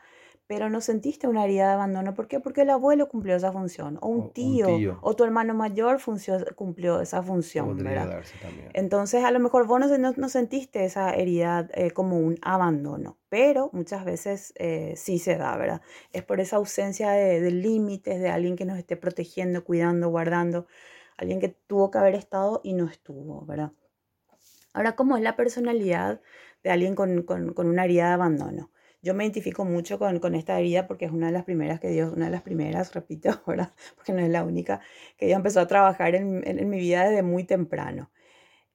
pero 0.51 0.69
no 0.69 0.81
sentiste 0.81 1.29
una 1.29 1.45
herida 1.45 1.69
de 1.69 1.75
abandono. 1.75 2.13
¿Por 2.13 2.27
qué? 2.27 2.41
Porque 2.41 2.63
el 2.63 2.71
abuelo 2.71 3.09
cumplió 3.09 3.37
esa 3.37 3.53
función, 3.53 3.99
o 4.01 4.09
un, 4.09 4.33
tío, 4.33 4.99
o 5.01 5.15
tu 5.15 5.23
hermano 5.23 5.55
mayor 5.55 6.01
cumplió 6.57 7.01
esa 7.01 7.23
función, 7.23 7.77
¿verdad? 7.77 8.21
Entonces, 8.73 9.23
a 9.23 9.31
lo 9.31 9.39
mejor 9.39 9.69
vos 9.69 9.79
no, 9.79 10.13
no, 10.17 10.29
sentiste 10.29 10.85
esa 10.85 11.15
herida 11.15 11.69
eh, 11.75 11.93
como 11.93 12.19
un 12.19 12.37
abandono, 12.43 13.17
pero 13.29 13.71
muchas 13.73 14.05
veces 14.05 14.53
eh, 14.57 14.95
sí 14.97 15.21
se 15.21 15.37
da, 15.37 15.57
¿verdad? 15.57 15.83
Es 16.13 16.25
por 16.25 16.41
esa 16.41 16.57
ausencia 16.57 17.13
de, 17.13 17.41
de 17.41 17.53
límites, 17.53 18.19
de 18.19 18.31
alguien 18.31 18.57
que 18.57 18.65
nos 18.65 18.77
esté 18.77 18.97
protegiendo, 18.97 19.63
cuidando, 19.63 20.09
guardando, 20.09 20.67
alguien 21.17 21.39
que 21.39 21.51
tuvo 21.51 21.93
que 21.93 21.99
haber 21.99 22.17
estado 22.17 22.61
y 22.65 22.73
no 22.73 22.87
estuvo, 22.87 23.47
¿verdad? 23.47 23.71
Ahora, 24.73 24.97
¿cómo 24.97 25.17
es 25.17 25.23
la 25.23 25.37
personalidad 25.37 26.21
de 26.65 26.71
alguien 26.71 26.97
con, 26.97 27.23
con, 27.23 27.55
con 27.55 27.69
una 27.69 27.85
herida 27.85 28.09
de 28.09 28.15
abandono? 28.15 28.73
Yo 29.03 29.15
me 29.15 29.25
identifico 29.25 29.65
mucho 29.65 29.99
con, 29.99 30.19
con, 30.21 30.35
esta 30.35 30.59
herida 30.59 30.87
porque 30.87 31.07
es 31.07 31.13
una 31.13 31.27
de 31.27 31.33
las 31.33 31.45
primeras 31.45 31.81
que 31.81 31.89
Dios, 31.89 32.13
una 32.13 32.27
de 32.27 32.33
las 32.33 32.43
primeras, 32.43 32.95
repito, 32.95 33.43
¿verdad? 33.47 33.73
Porque 33.97 34.13
no 34.13 34.21
es 34.21 34.31
la 34.31 34.45
única, 34.45 34.81
que 35.17 35.27
Dios 35.27 35.37
empezó 35.37 35.61
a 35.61 35.67
trabajar 35.67 36.15
en, 36.15 36.43
en, 36.47 36.69
mi 36.69 36.79
vida 36.79 37.09
desde 37.09 37.23
muy 37.23 37.45
temprano. 37.45 38.11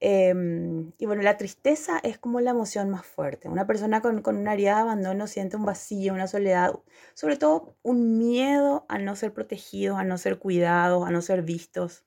Em, 0.02 0.92
y 0.98 1.06
bueno, 1.06 1.22
la 1.24 1.38
tristeza 1.38 2.00
es 2.04 2.18
como 2.20 2.42
la 2.42 2.52
emoción 2.52 2.90
más 2.90 3.06
fuerte. 3.06 3.50
Una 3.50 3.68
persona 3.68 4.02
con, 4.02 4.22
con, 4.22 4.38
una 4.38 4.54
herida 4.54 4.76
de 4.76 4.82
abandono 4.82 5.28
siente 5.28 5.58
un 5.58 5.66
vacío, 5.66 6.14
una 6.14 6.28
soledad, 6.28 6.74
sobre 7.14 7.38
todo 7.38 7.76
un 7.84 8.18
miedo 8.18 8.86
a 8.90 9.00
no 9.00 9.16
ser 9.16 9.34
protegidos, 9.34 9.98
a 10.00 10.04
no 10.04 10.18
ser 10.18 10.40
cuidados, 10.40 11.08
a 11.08 11.12
no 11.12 11.22
ser 11.22 11.44
vistos. 11.44 12.06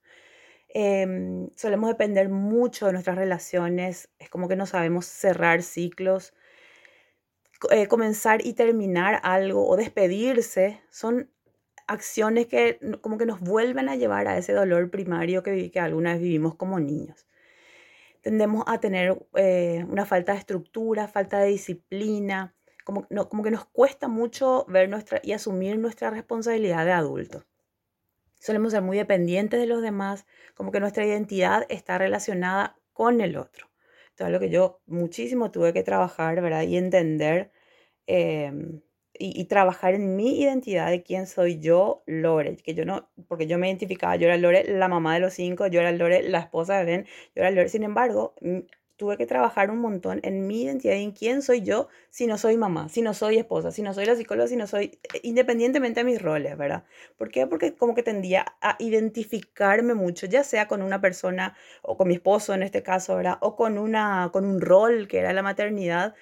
Em, 0.71 1.49
solemos 1.57 1.89
depender 1.89 2.29
mucho 2.29 2.87
de 2.87 2.93
nuestras 2.93 3.17
relaciones, 3.17 4.11
es 4.19 4.29
como 4.29 4.49
que 4.49 4.57
no 4.57 4.67
sabemos 4.67 5.07
cerrar 5.07 5.63
ciclos, 5.63 6.35
eh, 7.71 7.87
comenzar 7.89 8.45
y 8.45 8.55
terminar 8.55 9.21
algo 9.23 9.69
o 9.69 9.77
despedirse 9.77 10.81
son 10.91 11.31
acciones 11.87 12.47
que 12.47 12.79
como 13.01 13.19
que 13.19 13.27
nos 13.27 13.41
vuelven 13.41 13.89
a 13.89 13.97
llevar 13.97 14.29
a 14.29 14.39
ese 14.39 14.53
dolor 14.53 14.91
primario 14.91 15.43
que, 15.43 15.71
que 15.71 15.81
alguna 15.81 16.13
vez 16.13 16.23
vivimos 16.23 16.55
como 16.55 16.79
niños. 16.79 17.27
Tendemos 18.21 18.65
a 18.67 18.79
tener 18.79 19.19
eh, 19.35 19.85
una 19.89 20.05
falta 20.05 20.33
de 20.33 20.39
estructura, 20.39 21.09
falta 21.09 21.39
de 21.39 21.49
disciplina, 21.49 22.55
como, 22.85 23.07
como 23.29 23.43
que 23.43 23.51
nos 23.51 23.65
cuesta 23.67 24.09
mucho 24.09 24.65
ver 24.69 24.89
nuestra 24.89 25.21
y 25.23 25.33
asumir 25.33 25.79
nuestra 25.79 26.11
responsabilidad 26.11 26.85
de 26.85 26.93
adultos. 26.93 27.47
Solemos 28.41 28.73
ser 28.73 28.83
muy 28.83 28.97
dependientes 28.97 29.59
de 29.59 29.67
los 29.67 29.83
demás, 29.83 30.27
como 30.55 30.71
que 30.71 30.81
nuestra 30.81 31.05
identidad 31.05 31.67
está 31.69 31.99
relacionada 31.99 32.77
con 32.93 33.21
el 33.21 33.37
otro. 33.37 33.68
Todo 34.19 34.31
lo 34.31 34.41
que 34.41 34.51
yo 34.51 34.81
muchísimo 34.87 35.51
tuve 35.53 35.73
que 35.73 35.85
trabajar, 35.85 36.41
¿verdad? 36.43 36.63
Y 36.65 36.77
entender 36.77 37.53
em, 38.07 38.83
y, 39.19 39.45
trabajar 39.47 39.95
en 39.95 40.17
mi 40.17 40.41
identidad 40.41 40.91
de 40.91 41.03
quién 41.03 41.27
soy 41.27 41.61
yo, 41.61 42.03
Lore. 42.07 42.57
Que 42.59 42.75
yo 42.75 42.85
no, 42.85 43.11
porque 43.29 43.47
yo 43.47 43.59
me 43.59 43.69
identificaba, 43.69 44.17
yo 44.17 44.27
era 44.27 44.37
Lore, 44.37 44.65
la 44.65 44.89
mamá 44.89 45.15
de 45.15 45.21
los 45.21 45.35
cinco, 45.35 45.67
yo 45.69 45.81
era 45.81 45.93
Lore, 45.93 46.23
la 46.29 46.41
esposa 46.41 46.79
de 46.79 46.85
Ben, 46.85 47.05
yo 47.37 47.43
era 47.43 47.51
Lore. 47.51 47.69
Sin 47.69 47.85
embargo, 47.85 48.35
tuve 48.99 49.17
que 49.17 49.27
trabajar 49.27 49.71
un 49.71 49.79
montón 49.79 50.21
en 50.25 50.47
mi 50.47 50.65
identidad 50.65 50.97
y 50.97 51.05
en 51.05 51.13
quién 51.13 51.41
soy 51.41 51.63
yo 51.63 51.89
si 52.11 52.27
no 52.27 52.37
soy 52.37 52.57
mamá, 52.59 52.89
si 52.89 53.01
no 53.01 53.15
soy 53.15 53.39
esposa, 53.39 53.71
si 53.71 53.81
no 53.81 53.95
soy 53.95 54.05
la 54.05 54.17
psicóloga, 54.17 54.49
si 54.49 54.57
no 54.57 54.67
soy, 54.67 54.99
eh, 55.15 55.21
independientemente 55.23 56.01
de 56.01 56.05
mis 56.05 56.21
roles, 56.21 56.59
¿verdad? 56.59 56.85
¿Por 57.17 57.31
qué? 57.31 57.47
Porque 57.47 57.75
como 57.75 57.95
que 57.95 58.03
tendía 58.03 58.45
a 58.61 58.77
identificarme 58.81 59.95
mucho, 59.95 60.27
ya 60.27 60.43
sea 60.45 60.67
con 60.67 60.83
una 60.83 61.01
persona 61.01 61.57
o 61.83 61.97
con 61.97 62.09
mi 62.09 62.15
esposo 62.15 62.55
en 62.55 62.63
este 62.65 62.83
caso, 62.83 63.17
¿verdad? 63.17 63.39
O 63.41 63.55
con, 63.57 63.79
una, 63.79 64.31
con 64.33 64.45
un 64.45 64.61
rol 64.61 65.07
que 65.09 65.19
era 65.19 65.33
la 65.33 65.43
maternidad. 65.43 66.15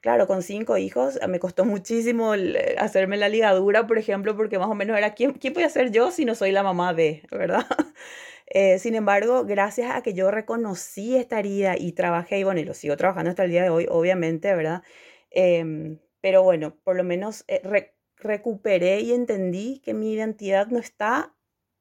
Claro, 0.00 0.26
con 0.26 0.42
cinco 0.42 0.78
hijos 0.78 1.18
me 1.28 1.38
costó 1.40 1.64
muchísimo 1.64 2.34
hacerme 2.78 3.16
la 3.16 3.28
ligadura, 3.28 3.86
por 3.86 3.98
ejemplo, 3.98 4.36
porque 4.36 4.58
más 4.58 4.68
o 4.68 4.74
menos 4.74 4.98
era, 4.98 5.14
¿quién, 5.14 5.32
quién 5.34 5.54
voy 5.54 5.64
a 5.64 5.68
ser 5.68 5.92
yo 5.92 6.10
si 6.10 6.24
no 6.24 6.34
soy 6.34 6.52
la 6.52 6.62
mamá 6.64 6.94
de, 6.94 7.22
¿verdad? 7.30 7.66
Eh, 8.54 8.78
sin 8.78 8.94
embargo, 8.94 9.44
gracias 9.46 9.90
a 9.94 10.02
que 10.02 10.12
yo 10.14 10.30
reconocí 10.30 11.16
esta 11.16 11.38
herida 11.38 11.74
y 11.78 11.92
trabajé, 11.92 12.38
y 12.38 12.44
bueno, 12.44 12.60
y 12.60 12.64
lo 12.64 12.74
sigo 12.74 12.96
trabajando 12.96 13.30
hasta 13.30 13.44
el 13.44 13.50
día 13.50 13.62
de 13.62 13.70
hoy, 13.70 13.86
obviamente, 13.90 14.54
¿verdad? 14.54 14.82
Em, 15.30 15.98
pero 16.20 16.42
bueno, 16.42 16.76
por 16.84 16.96
lo 16.96 17.04
menos 17.04 17.44
eh, 17.48 17.62
recuperé 18.18 19.00
y 19.00 19.12
entendí 19.12 19.80
que 19.80 19.94
mi 19.94 20.12
identidad 20.12 20.66
no 20.68 20.78
está 20.78 21.34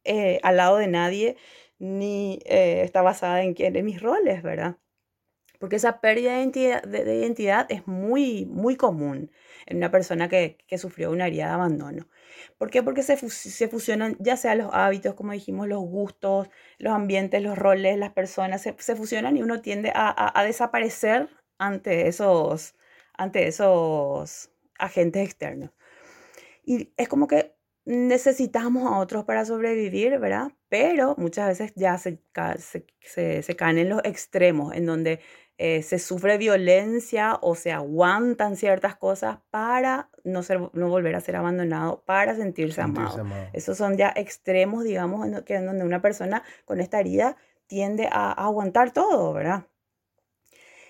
eh, 0.06 0.40
al 0.44 0.58
lado 0.58 0.78
de 0.78 0.88
nadie, 0.88 1.36
ni 1.80 2.40
está 2.46 3.02
basada 3.02 3.44
en, 3.44 3.56
en 3.58 3.86
mis 3.86 4.02
roles, 4.02 4.42
¿verdad? 4.44 4.78
Porque 5.62 5.76
esa 5.76 6.02
pérdida 6.02 6.34
de 6.34 6.40
identidad, 6.40 6.82
de, 6.82 7.16
identidad, 7.16 7.68
es 7.70 7.86
muy, 7.86 8.48
muy 8.48 8.76
común 8.76 9.30
en 9.68 9.78
una 9.78 9.92
persona 9.92 10.28
que, 10.28 10.58
que 10.66 10.80
sufrió 10.80 11.12
una 11.12 11.28
herida 11.28 11.46
de 11.46 11.52
abandono. 11.52 12.08
¿Por 12.58 12.72
qué? 12.72 12.82
Porque 12.82 13.04
se, 13.04 13.16
se, 13.30 13.68
fusionan 13.68 14.18
ya 14.20 14.38
sea 14.38 14.56
los 14.56 14.74
hábitos, 14.74 15.14
como 15.14 15.34
dijimos, 15.34 15.68
los 15.68 15.82
gustos, 15.82 16.50
los 16.80 16.94
ambientes, 16.94 17.44
los 17.44 17.60
roles, 17.60 18.00
las 18.00 18.12
personas, 18.12 18.64
se, 18.64 18.76
se 18.80 18.96
fusionan 18.96 19.38
y 19.38 19.44
uno 19.44 19.62
tiende 19.62 19.92
a, 19.94 20.10
a, 20.10 20.40
a, 20.40 20.44
desaparecer 20.44 21.30
ante 21.60 22.08
esos, 22.08 22.74
ante 23.14 23.48
esos 23.48 24.50
agentes 24.80 25.24
externos. 25.24 25.70
Y 26.66 26.92
es 26.98 27.08
como 27.08 27.28
que 27.28 27.54
necesitamos 27.86 28.92
a 28.92 28.98
otros 28.98 29.26
para 29.26 29.46
sobrevivir, 29.46 30.18
¿verdad? 30.18 30.54
Pero 30.70 31.14
muchas 31.20 31.50
veces 31.50 31.74
ya 31.76 32.00
se, 32.00 32.20
se, 33.02 33.44
se 33.44 33.56
caen 33.56 33.78
en 33.78 33.90
los 33.90 34.02
extremos, 34.06 34.74
en 34.74 34.88
donde 34.88 35.20
eh, 35.64 35.84
se 35.84 36.00
sufre 36.00 36.40
violencia 36.40 37.38
o 37.40 37.54
se 37.54 37.72
aguantan 37.72 38.56
ciertas 38.56 38.96
cosas 38.96 39.38
para 39.52 40.10
no, 40.24 40.42
ser, 40.42 40.60
no 40.74 40.90
volver 40.90 41.16
a 41.16 41.22
ser 41.22 41.36
abandonado, 41.36 42.02
para 42.04 42.36
sentirse, 42.36 42.82
amado. 42.82 43.24
Esos 43.54 43.78
son 43.78 43.96
ya 43.96 44.12
extremos, 44.16 44.84
digamos, 44.84 45.24
en, 45.28 45.44
que, 45.44 45.54
en 45.54 45.68
donde 45.68 45.86
una 45.86 46.02
persona 46.02 46.42
con 46.66 46.82
esta 46.82 47.00
herida 47.00 47.38
tiende 47.68 48.10
a, 48.12 48.32
aguantar 48.32 48.92
todo, 48.92 49.34
¿verdad? 49.34 49.68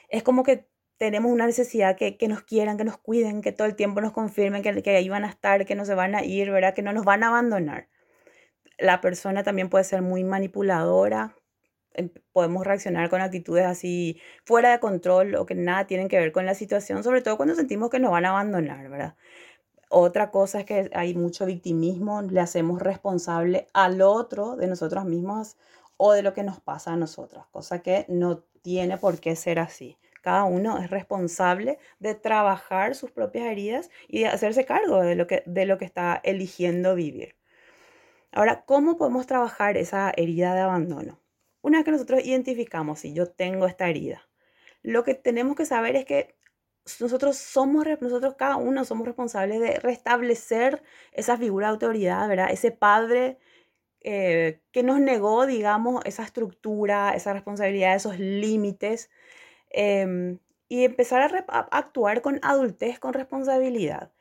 Es 0.07 0.23
como 0.23 0.41
que 0.43 0.69
tenemos 0.95 1.33
una 1.33 1.47
necesidad 1.47 1.97
que, 1.97 2.15
que, 2.15 2.29
nos 2.29 2.41
quieran, 2.41 2.77
que 2.77 2.85
nos 2.85 2.97
cuiden, 2.97 3.41
que 3.41 3.51
todo 3.51 3.67
el 3.67 3.75
tiempo 3.75 3.99
nos 3.99 4.13
confirmen 4.13 4.63
que, 4.63 4.81
que 4.81 4.95
ahí 4.95 5.09
van 5.09 5.25
a 5.25 5.29
estar, 5.29 5.65
que 5.65 5.75
no 5.75 5.83
se 5.83 5.95
van 5.95 6.15
a 6.15 6.23
ir, 6.23 6.49
¿verdad? 6.49 6.73
Que 6.73 6.81
no 6.81 6.93
nos 6.93 7.03
van 7.03 7.23
a 7.23 7.27
abandonar. 7.27 7.89
La 8.77 9.01
persona 9.01 9.43
también 9.43 9.67
puede 9.67 9.83
ser 9.83 10.01
muy 10.01 10.23
manipuladora, 10.23 11.35
podemos 12.33 12.65
reaccionar 12.65 13.09
con 13.09 13.21
actitudes 13.21 13.65
así 13.65 14.19
fuera 14.45 14.71
de 14.71 14.79
control 14.79 15.35
o 15.35 15.45
que 15.45 15.55
nada 15.55 15.87
tienen 15.87 16.07
que 16.07 16.17
ver 16.17 16.31
con 16.31 16.45
la 16.45 16.55
situación, 16.55 17.03
sobre 17.03 17.21
todo 17.21 17.37
cuando 17.37 17.55
sentimos 17.55 17.89
que 17.89 17.99
nos 17.99 18.11
van 18.11 18.25
a 18.25 18.29
abandonar, 18.29 18.89
¿verdad? 18.89 19.15
Otra 19.89 20.31
cosa 20.31 20.61
es 20.61 20.65
que 20.65 20.89
hay 20.93 21.15
mucho 21.15 21.45
victimismo, 21.45 22.21
le 22.21 22.39
hacemos 22.39 22.81
responsable 22.81 23.67
al 23.73 24.01
otro 24.01 24.55
de 24.55 24.67
nosotros 24.67 25.05
mismos 25.05 25.57
o 25.97 26.13
de 26.13 26.23
lo 26.23 26.33
que 26.33 26.43
nos 26.43 26.61
pasa 26.61 26.93
a 26.93 26.95
nosotros, 26.97 27.45
cosa 27.51 27.81
que 27.81 28.05
no 28.07 28.39
tiene 28.61 28.97
por 28.97 29.19
qué 29.19 29.35
ser 29.35 29.59
así. 29.59 29.97
Cada 30.21 30.45
uno 30.45 30.77
es 30.77 30.89
responsable 30.89 31.79
de 31.99 32.15
trabajar 32.15 32.95
sus 32.95 33.11
propias 33.11 33.45
heridas 33.47 33.89
y 34.07 34.19
de 34.21 34.27
hacerse 34.27 34.65
cargo 34.65 35.01
de 35.01 35.15
lo 35.15 35.27
que, 35.27 35.43
de 35.45 35.65
lo 35.65 35.77
que 35.77 35.85
está 35.85 36.21
eligiendo 36.23 36.95
vivir. 36.95 37.35
Ahora, 38.31 38.63
¿cómo 38.65 38.97
podemos 38.97 39.27
trabajar 39.27 39.77
esa 39.77 40.11
herida 40.15 40.53
de 40.55 40.61
abandono? 40.61 41.19
Una 41.61 41.79
vez 41.79 41.85
que 41.85 41.91
nosotros 41.91 42.25
identificamos 42.25 42.99
si 42.99 43.13
yo 43.13 43.27
tengo 43.27 43.67
esta 43.67 43.87
herida, 43.89 44.27
lo 44.83 45.03
que 45.03 45.13
tenemos 45.13 45.55
que 45.55 45.65
saber 45.65 45.95
es 45.95 46.05
que 46.05 46.35
nosotros 46.99 47.37
somos, 47.37 47.85
nosotros 48.01 48.35
cada 48.35 48.55
uno 48.55 48.83
somos 48.85 49.05
responsables 49.05 49.59
de 49.59 49.79
restablecer 49.79 50.81
esa 51.11 51.37
figura 51.37 51.67
de 51.67 51.73
autoridad, 51.73 52.27
¿verdad? 52.27 52.49
Ese 52.51 52.71
padre 52.71 53.37
eh, 54.01 54.61
que 54.71 54.83
nos 54.83 54.99
negó, 54.99 55.45
digamos, 55.45 56.03
esa 56.05 56.23
estructura, 56.23 57.13
esa 57.13 57.33
responsabilidad, 57.33 57.95
esos 57.95 58.17
límites, 58.19 59.11
em, 59.69 60.39
y 60.69 60.85
empezar 60.85 61.21
a, 61.21 61.45
a, 61.47 61.59
actuar 61.77 62.21
con 62.21 62.39
adultez, 62.43 62.99
con 62.99 63.13
responsabilidad. 63.13 64.11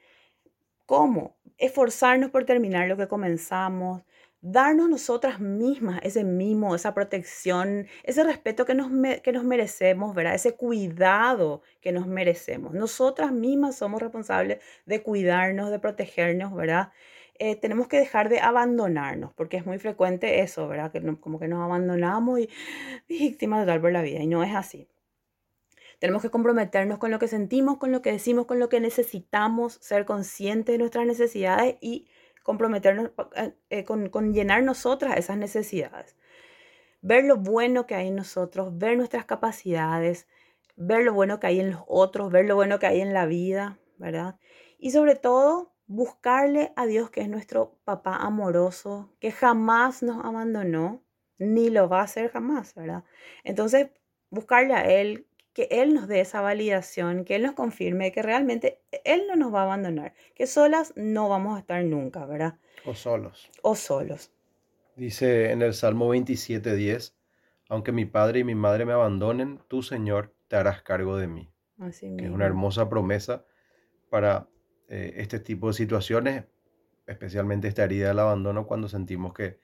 ¿Cómo? 0.87 1.37
Esforzarnos 1.59 2.31
por 2.31 2.45
terminar 2.45 2.89
lo 2.89 2.97
que 2.97 3.09
comenzamos, 3.09 4.03
darnos 4.43 4.89
nosotras 4.89 5.41
mismas 5.41 6.01
ese 6.03 6.25
mimo, 6.25 6.75
esa 6.75 6.95
protección, 6.95 7.87
ese 8.05 8.25
respeto 8.25 8.65
que 8.65 8.75
nos, 8.75 8.91
que 9.23 9.33
nos 9.33 9.45
merecemos, 9.45 10.15
¿verdad? 10.15 10.35
Ese 10.35 10.57
cuidado 10.57 11.63
que 11.81 11.93
nos 11.93 12.07
merecemos. 12.07 12.73
Nosotras 12.73 13.33
mismas 13.33 13.77
somos 13.77 14.01
responsables 14.01 14.63
de 14.87 15.03
cuidarnos, 15.03 15.71
de 15.71 15.79
protegernos, 15.79 16.55
¿verdad? 16.55 16.91
Eh, 17.39 17.57
tenemos 17.57 17.89
que 17.89 17.99
dejar 17.99 18.29
de 18.29 18.41
abandonarnos, 18.41 19.33
porque 19.35 19.57
es 19.57 19.67
muy 19.67 19.79
frecuente 19.79 20.41
eso, 20.41 20.69
¿verdad? 20.69 20.93
Que 20.93 21.01
como 21.21 21.39
que 21.39 21.49
nos 21.49 21.63
abandonamos 21.63 22.41
y 22.41 22.51
víctimas 23.09 23.63
total 23.63 23.81
por 23.81 23.93
la 23.93 24.03
vida, 24.03 24.21
y 24.21 24.27
no 24.27 24.43
es 24.43 24.55
así. 24.55 24.89
Tenemos 25.99 26.23
que 26.23 26.31
comprometernos 26.31 26.99
con 26.99 27.11
lo 27.11 27.19
que 27.19 27.29
sentimos, 27.29 27.77
con 27.77 27.93
lo 27.93 28.01
que 28.03 28.13
decimos, 28.13 28.47
con 28.47 28.59
lo 28.59 28.71
que 28.71 28.81
necesitamos, 28.81 29.79
ser 29.83 30.07
conscientes 30.07 30.73
de 30.75 30.79
nuestras 30.79 31.07
necesidades 31.07 31.77
y 31.83 32.09
comprometernos 32.51 33.13
eh, 33.71 33.85
con, 33.85 34.09
con 34.09 34.33
llenar 34.35 34.65
nosotras 34.65 35.17
esas 35.17 35.37
necesidades. 35.37 36.17
Ver 37.01 37.25
lo 37.25 37.37
bueno 37.37 37.87
que 37.87 37.95
hay 37.95 38.09
en 38.09 38.17
nosotros, 38.17 38.77
ver 38.77 38.97
nuestras 38.97 39.25
capacidades, 39.25 40.27
ver 40.75 41.05
lo 41.05 41.15
bueno 41.15 41.39
que 41.39 41.47
hay 41.47 41.61
en 41.61 41.71
los 41.71 41.83
otros, 41.87 42.33
ver 42.33 42.47
lo 42.47 42.57
bueno 42.57 42.81
que 42.81 42.89
hay 42.89 43.01
en 43.01 43.15
la 43.15 43.27
vida, 43.27 43.79
¿verdad? 43.99 44.37
Y 44.79 44.91
sobre 44.91 45.15
todo, 45.15 45.73
buscarle 45.87 46.73
a 46.75 46.87
Dios 46.87 47.11
que 47.11 47.21
es 47.21 47.29
nuestro 47.29 47.79
papá 47.85 48.17
amoroso, 48.17 49.13
que 49.21 49.31
jamás 49.31 50.03
nos 50.03 50.25
abandonó, 50.25 51.05
ni 51.39 51.71
lo 51.71 51.89
va 51.89 52.01
a 52.01 52.05
hacer 52.05 52.33
jamás, 52.33 52.75
¿verdad? 52.75 53.05
Entonces, 53.45 53.91
buscarle 54.29 54.75
a 54.75 54.91
Él, 54.91 55.29
que 55.61 55.83
Él 55.83 55.93
nos 55.93 56.09
dé 56.09 56.21
esa 56.21 56.41
validación, 56.41 57.27
que 57.27 57.37
Él 57.37 57.43
nos 57.43 57.55
confirme 57.55 58.13
que 58.13 58.23
realmente 58.23 58.81
Él 59.05 59.25
no 59.29 59.37
nos 59.37 59.53
va 59.53 59.61
a 59.61 59.65
abandonar, 59.65 60.15
que 60.35 60.47
solas 60.47 60.95
no 60.97 61.29
vamos 61.29 61.57
a 61.57 61.61
estar 61.61 61.85
nunca, 61.85 62.25
¿verdad? 62.25 62.59
O 62.87 62.95
solos. 62.95 63.51
O 63.61 63.77
solos. 63.77 64.33
Dice 64.97 65.51
en 65.51 65.61
el 65.61 65.75
Salmo 65.75 66.15
27.10, 66.15 67.13
aunque 67.69 67.93
mi 67.93 68.07
padre 68.07 68.41
y 68.41 68.45
mi 68.45 68.55
madre 68.55 68.87
me 68.87 68.95
abandonen, 68.95 69.61
tú, 69.69 69.83
Señor, 69.83 70.35
te 70.49 70.57
harás 70.57 70.81
cargo 70.81 71.19
de 71.19 71.27
mí. 71.27 71.53
Así 71.79 72.17
que 72.17 72.25
es 72.25 72.31
una 72.31 72.47
hermosa 72.47 72.89
promesa 72.89 73.45
para 74.09 74.49
eh, 74.89 75.13
este 75.17 75.41
tipo 75.41 75.69
de 75.69 75.75
situaciones, 75.75 76.45
especialmente 77.07 77.69
esta 77.69 77.85
herida 77.85 78.09
del 78.09 78.19
abandono, 78.19 78.67
cuando 78.67 78.89
sentimos 78.89 79.35
que 79.35 79.61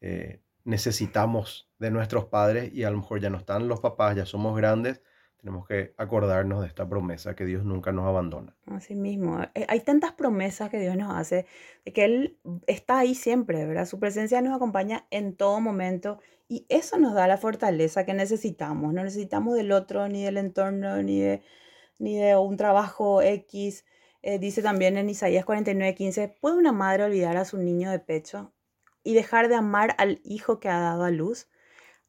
eh, 0.00 0.40
necesitamos 0.62 1.68
de 1.80 1.90
nuestros 1.90 2.26
padres 2.26 2.72
y 2.72 2.84
a 2.84 2.90
lo 2.90 2.98
mejor 2.98 3.20
ya 3.20 3.30
no 3.30 3.38
están 3.38 3.66
los 3.66 3.80
papás, 3.80 4.14
ya 4.14 4.26
somos 4.26 4.56
grandes 4.56 5.00
tenemos 5.44 5.68
que 5.68 5.92
acordarnos 5.98 6.62
de 6.62 6.68
esta 6.68 6.88
promesa 6.88 7.36
que 7.36 7.44
Dios 7.44 7.66
nunca 7.66 7.92
nos 7.92 8.06
abandona. 8.06 8.56
Así 8.64 8.94
mismo. 8.94 9.42
Eh, 9.54 9.66
hay 9.68 9.80
tantas 9.80 10.12
promesas 10.12 10.70
que 10.70 10.78
Dios 10.78 10.96
nos 10.96 11.14
hace, 11.14 11.44
de 11.84 11.92
que 11.92 12.04
Él 12.04 12.38
está 12.66 13.00
ahí 13.00 13.14
siempre, 13.14 13.66
¿verdad? 13.66 13.84
Su 13.84 14.00
presencia 14.00 14.40
nos 14.40 14.56
acompaña 14.56 15.06
en 15.10 15.36
todo 15.36 15.60
momento 15.60 16.18
y 16.48 16.64
eso 16.70 16.96
nos 16.96 17.12
da 17.12 17.26
la 17.26 17.36
fortaleza 17.36 18.06
que 18.06 18.14
necesitamos. 18.14 18.94
No 18.94 19.04
necesitamos 19.04 19.54
del 19.54 19.72
otro, 19.72 20.08
ni 20.08 20.24
del 20.24 20.38
entorno, 20.38 21.02
ni 21.02 21.20
de, 21.20 21.42
ni 21.98 22.16
de 22.16 22.36
un 22.36 22.56
trabajo 22.56 23.20
X. 23.20 23.84
Eh, 24.22 24.38
dice 24.38 24.62
también 24.62 24.96
en 24.96 25.10
Isaías 25.10 25.44
49, 25.44 25.94
15, 25.94 26.38
¿puede 26.40 26.56
una 26.56 26.72
madre 26.72 27.04
olvidar 27.04 27.36
a 27.36 27.44
su 27.44 27.58
niño 27.58 27.90
de 27.90 27.98
pecho 27.98 28.54
y 29.02 29.12
dejar 29.12 29.48
de 29.48 29.56
amar 29.56 29.94
al 29.98 30.22
hijo 30.24 30.58
que 30.58 30.70
ha 30.70 30.80
dado 30.80 31.04
a 31.04 31.10
luz? 31.10 31.50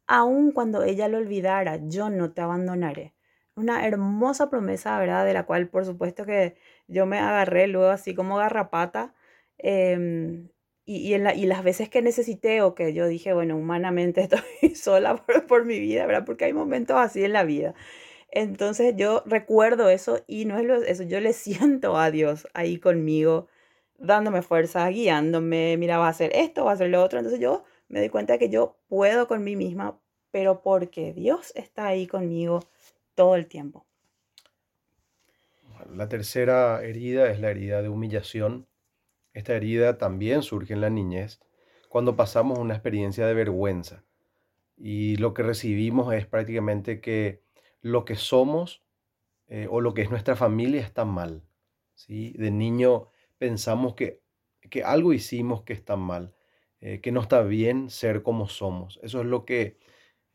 Aun 0.07 0.53
cuando 0.53 0.83
ella 0.83 1.09
lo 1.09 1.17
olvidara, 1.17 1.81
yo 1.85 2.09
no 2.09 2.31
te 2.31 2.39
abandonaré 2.39 3.14
una 3.55 3.87
hermosa 3.87 4.49
promesa, 4.49 4.99
¿verdad? 4.99 5.25
De 5.25 5.33
la 5.33 5.45
cual 5.45 5.67
por 5.69 5.85
supuesto 5.85 6.25
que 6.25 6.55
yo 6.87 7.05
me 7.05 7.19
agarré 7.19 7.67
luego 7.67 7.89
así 7.89 8.15
como 8.15 8.37
garrapata. 8.37 9.13
Em, 9.57 10.49
y, 10.85 11.13
y, 11.15 11.45
las 11.45 11.63
veces 11.63 11.89
que 11.89 12.01
necesité 12.01 12.61
o 12.61 12.75
que 12.75 12.93
yo 12.93 13.07
dije, 13.07 13.33
bueno, 13.33 13.57
humanamente 13.57 14.21
estoy 14.61 14.75
sola 14.75 15.15
por, 15.25 15.47
por, 15.47 15.65
mi 15.65 15.79
vida, 15.79 16.05
¿verdad? 16.05 16.25
Porque 16.25 16.45
hay 16.45 16.53
momentos 16.53 16.97
así 16.97 17.23
en 17.23 17.33
la 17.33 17.43
vida. 17.43 17.73
Entonces 18.31 18.95
yo 18.97 19.23
recuerdo 19.25 19.89
eso 19.89 20.23
y 20.27 20.45
no 20.45 20.57
es 20.59 20.65
lo, 20.65 20.75
eso, 20.83 21.03
yo 21.03 21.19
le 21.21 21.33
siento 21.33 21.97
a 21.97 22.11
Dios 22.11 22.47
ahí 22.53 22.79
conmigo, 22.79 23.47
dándome 23.97 24.41
fuerza, 24.41 24.87
guiándome, 24.89 25.77
mira, 25.77 25.97
va 25.97 26.07
a 26.07 26.09
hacer 26.11 26.31
esto, 26.35 26.65
va 26.65 26.71
a 26.71 26.73
hacer 26.75 26.89
lo 26.89 27.03
otro. 27.03 27.19
Entonces 27.19 27.41
yo 27.41 27.63
me 27.87 27.99
doy 27.99 28.09
cuenta 28.09 28.37
que 28.37 28.49
yo 28.49 28.77
puedo 28.87 29.27
con 29.27 29.43
mí 29.43 29.55
misma, 29.55 29.99
pero 30.31 30.61
porque 30.61 31.13
Dios 31.13 31.53
está 31.55 31.87
ahí 31.87 32.07
conmigo 32.07 32.61
todo 33.15 33.35
el 33.35 33.47
tiempo. 33.47 33.85
La 35.91 36.07
tercera 36.07 36.83
herida 36.83 37.31
es 37.31 37.39
la 37.39 37.51
herida 37.51 37.81
de 37.81 37.89
humillación. 37.89 38.67
Esta 39.33 39.53
herida 39.53 39.97
también 39.97 40.41
surge 40.43 40.73
en 40.73 40.81
la 40.81 40.89
niñez 40.89 41.39
cuando 41.89 42.15
pasamos 42.15 42.59
una 42.59 42.73
experiencia 42.73 43.25
de 43.25 43.33
vergüenza 43.33 44.03
y 44.77 45.15
lo 45.17 45.33
que 45.33 45.43
recibimos 45.43 46.13
es 46.13 46.25
prácticamente 46.25 46.99
que 46.99 47.41
lo 47.81 48.05
que 48.05 48.15
somos 48.15 48.83
eh, 49.47 49.67
o 49.69 49.79
lo 49.81 49.93
que 49.93 50.01
es 50.01 50.09
nuestra 50.09 50.35
familia 50.35 50.81
está 50.81 51.05
mal. 51.05 51.43
¿sí? 51.93 52.33
De 52.33 52.51
niño 52.51 53.09
pensamos 53.37 53.93
que, 53.95 54.21
que 54.69 54.83
algo 54.83 55.13
hicimos 55.13 55.63
que 55.63 55.73
está 55.73 55.95
mal, 55.95 56.33
eh, 56.81 56.99
que 57.01 57.11
no 57.11 57.21
está 57.21 57.41
bien 57.43 57.89
ser 57.89 58.23
como 58.23 58.47
somos. 58.47 58.99
Eso 59.03 59.21
es 59.21 59.27
lo 59.27 59.45
que 59.45 59.77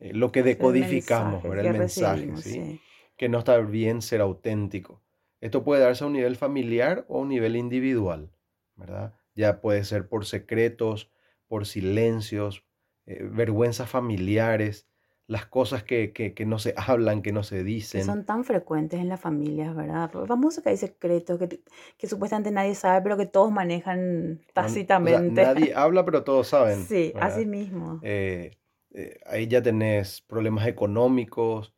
eh, 0.01 0.13
lo 0.13 0.31
que 0.31 0.43
decodificamos, 0.43 1.43
el 1.45 1.71
mensaje, 1.71 2.23
el 2.23 2.27
mensaje 2.31 2.81
que 3.21 3.29
no 3.29 3.37
está 3.37 3.59
bien 3.59 4.01
ser 4.01 4.19
auténtico. 4.19 4.99
Esto 5.41 5.63
puede 5.63 5.83
darse 5.83 6.03
a 6.03 6.07
un 6.07 6.13
nivel 6.13 6.35
familiar 6.35 7.05
o 7.07 7.19
a 7.19 7.21
un 7.21 7.29
nivel 7.29 7.55
individual, 7.55 8.31
¿verdad? 8.75 9.13
Ya 9.35 9.61
puede 9.61 9.83
ser 9.83 10.09
por 10.09 10.25
secretos, 10.25 11.11
por 11.47 11.67
silencios, 11.67 12.65
eh, 13.05 13.23
vergüenzas 13.23 13.91
familiares, 13.91 14.87
las 15.27 15.45
cosas 15.45 15.83
que, 15.83 16.13
que, 16.13 16.45
no 16.47 16.57
se 16.57 16.73
hablan, 16.77 17.21
que 17.21 17.31
no 17.31 17.43
se 17.43 17.63
dicen. 17.63 18.01
Que 18.01 18.05
son 18.05 18.25
tan 18.25 18.43
frecuentes 18.43 18.99
en 18.99 19.09
las 19.09 19.21
familias, 19.21 19.75
¿verdad? 19.75 20.09
Vamos 20.27 20.57
a 20.57 20.63
que 20.63 20.69
hay 20.69 20.77
secretos 20.77 21.37
que, 21.37 21.61
que, 21.99 22.07
supuestamente 22.07 22.49
nadie 22.49 22.73
sabe, 22.73 23.03
pero 23.03 23.17
que 23.17 23.27
todos 23.27 23.51
manejan 23.51 24.41
tácitamente. 24.53 25.43
nadie 25.43 25.75
habla, 25.75 26.03
pero 26.05 26.23
todos 26.23 26.47
saben. 26.47 26.85
Sí, 26.87 27.13
así 27.21 27.45
mismo. 27.45 27.99
Eh, 28.01 28.57
eh, 28.93 29.19
ahí 29.25 29.47
ya 29.47 29.61
tenés 29.61 30.21
problemas 30.21 30.67
económicos, 30.67 31.73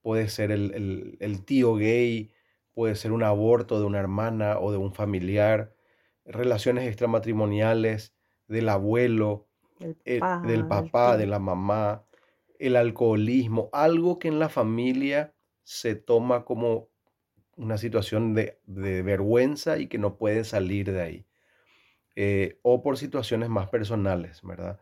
puede 0.00 0.28
ser 0.28 0.50
el, 0.50 1.44
tío 1.44 1.74
gay, 1.74 2.32
puede 2.72 2.94
ser 2.94 3.12
un 3.12 3.22
aborto 3.22 3.78
de 3.78 3.86
una 3.86 4.00
hermana 4.00 4.58
o 4.58 4.72
de 4.72 4.78
un 4.78 4.94
familiar, 4.94 5.74
relaciones 6.24 6.86
extramatrimoniales 6.86 8.14
del 8.48 8.68
abuelo, 8.68 9.48
eh, 10.04 10.20
del 10.46 10.66
papá, 10.66 11.16
de 11.16 11.26
la 11.26 11.38
mamá, 11.38 12.06
el 12.58 12.76
alcoholismo, 12.76 13.68
algo 13.72 14.18
que 14.18 14.28
en 14.28 14.38
la 14.38 14.48
familia 14.48 15.34
se 15.64 15.94
toma 15.94 16.44
como 16.44 16.88
una 17.56 17.78
situación 17.78 18.34
de, 18.34 18.58
vergüenza 18.66 19.78
y 19.78 19.86
que 19.86 19.98
no 19.98 20.16
puede 20.16 20.44
salir 20.44 20.92
de 20.92 21.02
ahí. 21.02 21.26
Eh, 22.16 22.58
o 22.62 22.82
por 22.82 22.96
situaciones 22.96 23.48
más 23.48 23.68
personales, 23.68 24.40
¿verdad? 24.42 24.78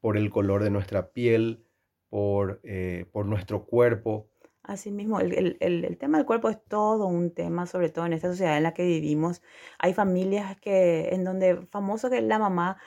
Por 0.00 0.16
el 0.16 0.30
color 0.30 0.62
de 0.62 0.70
nuestra 0.70 1.10
piel, 1.10 1.64
por, 2.08 2.60
eh, 2.62 3.06
por 3.12 3.26
nuestro 3.26 3.64
cuerpo. 3.66 4.28
Asimismo, 4.62 5.20
el, 5.20 5.56
el, 5.60 5.84
el, 5.84 5.96
tema 5.96 6.18
del 6.18 6.26
cuerpo 6.26 6.48
es 6.48 6.62
todo 6.64 7.06
un 7.06 7.30
tema, 7.32 7.66
sobre 7.66 7.88
todo 7.88 8.06
en 8.06 8.12
esta 8.12 8.28
sociedad 8.28 8.56
en 8.56 8.64
la 8.64 8.74
que 8.74 8.84
vivimos. 8.84 9.42
Hay 9.78 9.94
familias 9.94 10.56
que, 10.60 11.10
en 11.10 11.24
donde 11.24 11.66
famoso 11.66 12.10
que 12.10 12.20
la 12.20 12.38
mamá 12.38 12.78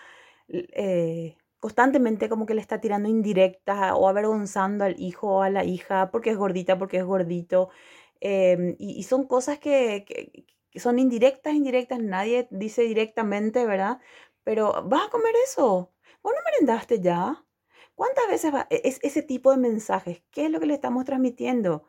eh, 0.49 1.37
constantemente 1.59 2.29
como 2.29 2.45
que 2.45 2.53
le 2.53 2.61
está 2.61 2.81
tirando 2.81 3.09
indirectas 3.09 3.93
o 3.95 4.07
avergonzando 4.07 4.85
al 4.85 4.99
hijo 4.99 5.37
o 5.37 5.41
a 5.41 5.49
la 5.49 5.63
hija 5.65 6.11
porque 6.11 6.31
es 6.31 6.37
gordita, 6.37 6.77
porque 6.77 6.97
es 6.97 7.05
gordito. 7.05 7.69
Em, 8.21 8.75
y, 8.79 9.03
son 9.03 9.27
cosas 9.27 9.59
que, 9.59 10.05
que, 10.07 10.45
que, 10.71 10.79
son 10.79 10.99
indirectas, 10.99 11.53
indirectas, 11.53 11.99
nadie 11.99 12.47
dice 12.51 12.83
directamente, 12.83 13.65
¿verdad? 13.65 13.99
Pero, 14.43 14.83
¿vas 14.85 15.07
a 15.07 15.09
comer 15.11 15.33
eso? 15.45 15.91
¿Vos 16.21 16.33
no 16.33 16.39
merendaste 16.45 16.99
ya? 16.99 17.43
¿Cuántas 17.95 18.27
veces 18.29 18.53
va? 18.53 18.67
E, 18.69 18.81
es 18.85 18.99
ese 19.03 19.21
tipo 19.21 19.51
de 19.51 19.57
mensajes? 19.57 20.23
¿Qué 20.31 20.45
es 20.45 20.51
lo 20.51 20.59
que 20.59 20.65
le 20.65 20.73
estamos 20.73 21.05
transmitiendo? 21.05 21.83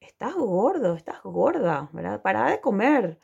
Estás 0.00 0.34
gordo, 0.34 0.94
estás 0.94 1.22
gorda, 1.22 1.90
¿verdad? 1.92 2.22
Para 2.22 2.50
de 2.50 2.60
comer. 2.60 3.18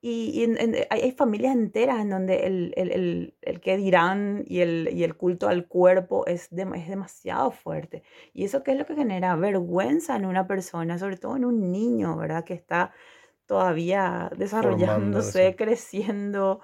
y, 0.00 0.46
hay, 0.88 1.12
familias 1.12 1.54
enteras 1.54 2.00
en 2.00 2.10
donde 2.10 2.46
el, 2.46 2.72
el, 2.76 3.34
el, 3.42 3.60
que 3.60 3.76
dirán 3.76 4.44
y 4.46 4.60
el, 4.60 4.88
y 4.92 5.04
el 5.04 5.16
culto 5.16 5.48
al 5.48 5.66
cuerpo 5.66 6.24
es, 6.26 6.48
es 6.52 6.88
demasiado 6.88 7.50
fuerte. 7.50 8.02
¿Y 8.32 8.44
eso 8.44 8.62
qué 8.62 8.72
es 8.72 8.78
lo 8.78 8.86
que 8.86 8.94
genera? 8.94 9.36
Vergüenza 9.36 10.16
en 10.16 10.24
una 10.24 10.46
persona, 10.46 10.98
sobre 10.98 11.16
todo 11.16 11.36
en 11.36 11.44
un 11.44 11.72
niño, 11.72 12.16
¿verdad? 12.16 12.44
Que 12.44 12.54
está 12.54 12.92
todavía 13.46 14.30
desarrollándose, 14.36 15.56
creciendo. 15.56 16.60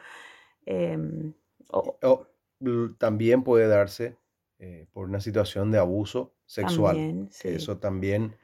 Em, 0.64 1.34
o, 1.68 2.26
también 2.98 3.42
puede 3.42 3.68
darse 3.68 4.16
eh, 4.58 4.86
por 4.92 5.08
una 5.08 5.20
situación 5.20 5.70
de 5.70 5.78
abuso 5.78 6.34
sexual. 6.46 7.28
Eso 7.42 7.78
también 7.78 8.36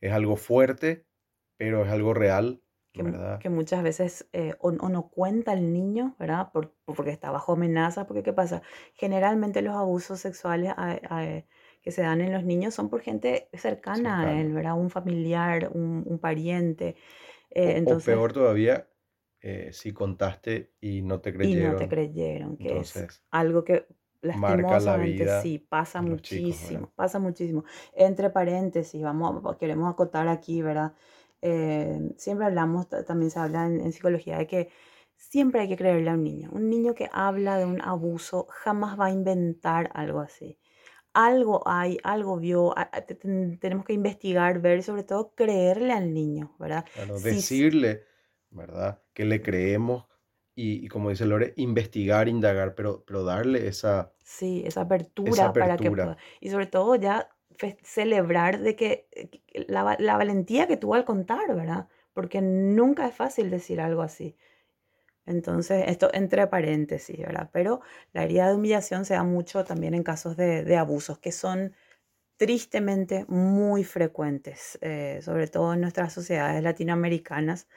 es 0.00 0.12
algo 0.12 0.36
fuerte, 0.36 1.06
pero 1.56 1.84
es 1.84 1.90
algo 1.90 2.14
real 2.14 2.62
que, 2.92 3.48
muchas 3.50 3.82
veces 3.84 4.28
eh, 4.32 4.54
o, 4.58 4.72
no 4.72 5.10
cuenta 5.10 5.52
el 5.52 5.72
niño, 5.72 6.16
¿verdad? 6.18 6.50
porque 6.52 7.10
está 7.10 7.30
bajo 7.30 7.52
amenaza, 7.52 8.06
porque 8.06 8.24
¿qué 8.24 8.32
pasa? 8.32 8.62
Generalmente 8.94 9.62
los 9.62 9.76
abusos 9.76 10.18
sexuales 10.18 10.74
que 11.82 11.92
se 11.92 12.02
dan 12.02 12.20
en 12.20 12.32
los 12.32 12.44
niños 12.44 12.74
son 12.74 12.90
por 12.90 13.00
gente 13.00 13.48
cercana 13.52 14.22
a 14.22 14.40
él, 14.40 14.52
¿verdad? 14.52 14.76
Un 14.76 14.90
familiar, 14.90 15.70
un, 15.72 16.18
pariente. 16.20 16.96
Eh, 17.50 17.76
entonces, 17.76 18.08
o, 18.08 18.18
peor 18.18 18.32
todavía, 18.32 18.88
eh, 19.42 19.70
si 19.72 19.92
contaste 19.92 20.72
y 20.80 21.02
no 21.02 21.20
te 21.20 21.32
creyeron. 21.32 21.70
Y 21.70 21.72
no 21.72 21.78
te 21.78 21.88
creyeron, 21.88 22.56
que 22.56 22.78
es 22.78 23.22
algo 23.30 23.64
que 23.64 23.86
lastimosamente 24.22 25.40
sí, 25.40 25.58
pasa 25.58 26.02
muchísimo, 26.02 26.92
pasa 26.94 27.18
muchísimo. 27.18 27.64
Entre 27.94 28.30
paréntesis, 28.30 29.00
vamos, 29.02 29.56
queremos 29.56 29.90
acotar 29.90 30.28
aquí, 30.28 30.62
¿verdad? 30.62 30.92
Eh, 31.42 32.12
siempre 32.18 32.46
hablamos, 32.46 32.88
también 33.06 33.30
se 33.30 33.38
habla 33.38 33.66
en, 33.66 33.92
psicología 33.92 34.36
de 34.36 34.46
que 34.46 34.68
siempre 35.16 35.62
hay 35.62 35.68
que 35.68 35.76
creerle 35.76 36.10
a 36.10 36.14
un 36.14 36.24
niño. 36.24 36.50
Un 36.52 36.68
niño 36.68 36.94
que 36.94 37.08
habla 37.12 37.56
de 37.56 37.64
un 37.64 37.80
abuso 37.80 38.46
jamás 38.50 38.98
va 39.00 39.06
a 39.06 39.10
inventar 39.10 39.90
algo 39.94 40.20
así. 40.20 40.58
Algo 41.12 41.62
hay, 41.66 41.98
algo 42.04 42.36
vio, 42.38 42.74
tenemos 43.58 43.84
que 43.84 43.94
investigar, 43.94 44.60
ver 44.60 44.78
y 44.78 44.82
sobre 44.82 45.02
todo 45.02 45.32
creerle 45.34 45.92
al 45.92 46.12
niño, 46.12 46.54
¿verdad? 46.58 46.84
decirle, 47.24 48.04
¿verdad? 48.50 49.02
Que 49.12 49.24
le 49.24 49.42
creemos 49.42 50.06
y, 50.54 50.88
como 50.88 51.08
dice 51.08 51.24
Lore, 51.24 51.54
investigar, 51.56 52.28
indagar, 52.28 52.74
pero, 52.74 53.02
pero 53.06 53.24
darle 53.24 53.66
esa... 53.66 54.12
Sí, 54.22 54.62
esa 54.66 54.82
apertura, 54.82 55.52
para 55.52 55.76
que 55.78 55.90
pueda. 55.90 56.18
Y 56.40 56.50
sobre 56.50 56.66
todo 56.66 56.96
ya 56.96 57.30
celebrar 57.82 58.60
de 58.60 58.76
que 58.76 59.08
eh, 59.12 59.30
la, 59.68 59.82
valentía 60.16 60.66
que 60.66 60.76
tuvo 60.76 60.94
al 60.94 61.04
contar, 61.04 61.54
¿verdad? 61.54 61.88
Porque 62.12 62.42
nunca 62.42 63.06
es 63.06 63.14
fácil 63.14 63.50
decir 63.50 63.80
algo 63.80 64.02
así. 64.02 64.36
Entonces, 65.26 65.84
esto 65.86 66.10
entre 66.12 66.46
paréntesis, 66.46 67.18
¿verdad? 67.18 67.50
Pero 67.52 67.80
la 68.12 68.24
herida 68.24 68.48
de 68.48 68.54
humillación 68.54 69.04
se 69.04 69.14
da 69.14 69.22
mucho 69.22 69.64
también 69.64 69.94
en 69.94 70.02
casos 70.02 70.36
de, 70.36 70.76
abusos, 70.76 71.18
que 71.18 71.32
son 71.32 71.74
tristemente 72.36 73.26
muy 73.28 73.84
frecuentes, 73.84 74.78
eh, 74.80 75.20
sobre 75.22 75.46
todo 75.46 75.74
en 75.74 75.82
nuestras 75.82 76.12
sociedades 76.12 76.62
latinoamericanas, 76.62 77.68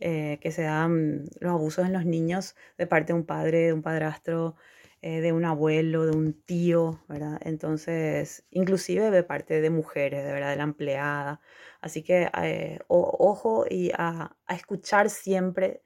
eh, 0.00 0.38
que 0.40 0.52
se 0.52 0.62
dan 0.62 1.24
los 1.40 1.52
abusos 1.52 1.86
en 1.86 1.92
los 1.92 2.04
niños 2.04 2.56
de 2.76 2.86
parte 2.86 3.12
de 3.12 3.18
un 3.18 3.24
padre, 3.24 3.66
de 3.66 3.72
un 3.72 3.82
padrastro, 3.82 4.56
eh, 5.00 5.20
de 5.20 5.32
un 5.32 5.44
abuelo, 5.44 6.06
de 6.06 6.16
un 6.16 6.32
tío, 6.32 7.00
¿verdad? 7.08 7.38
Entonces, 7.44 8.44
inclusive 8.50 9.12
de 9.12 9.22
parte 9.22 9.60
de 9.60 9.70
mujeres, 9.70 10.24
de 10.24 10.32
verdad, 10.32 10.50
de 10.50 10.56
la 10.56 10.64
empleada. 10.64 11.40
Así 11.80 12.02
que 12.02 12.28
eh, 12.42 12.80
ojo 12.88 13.64
y 13.70 13.92
a, 13.96 14.36
escuchar 14.48 15.08
siempre 15.10 15.82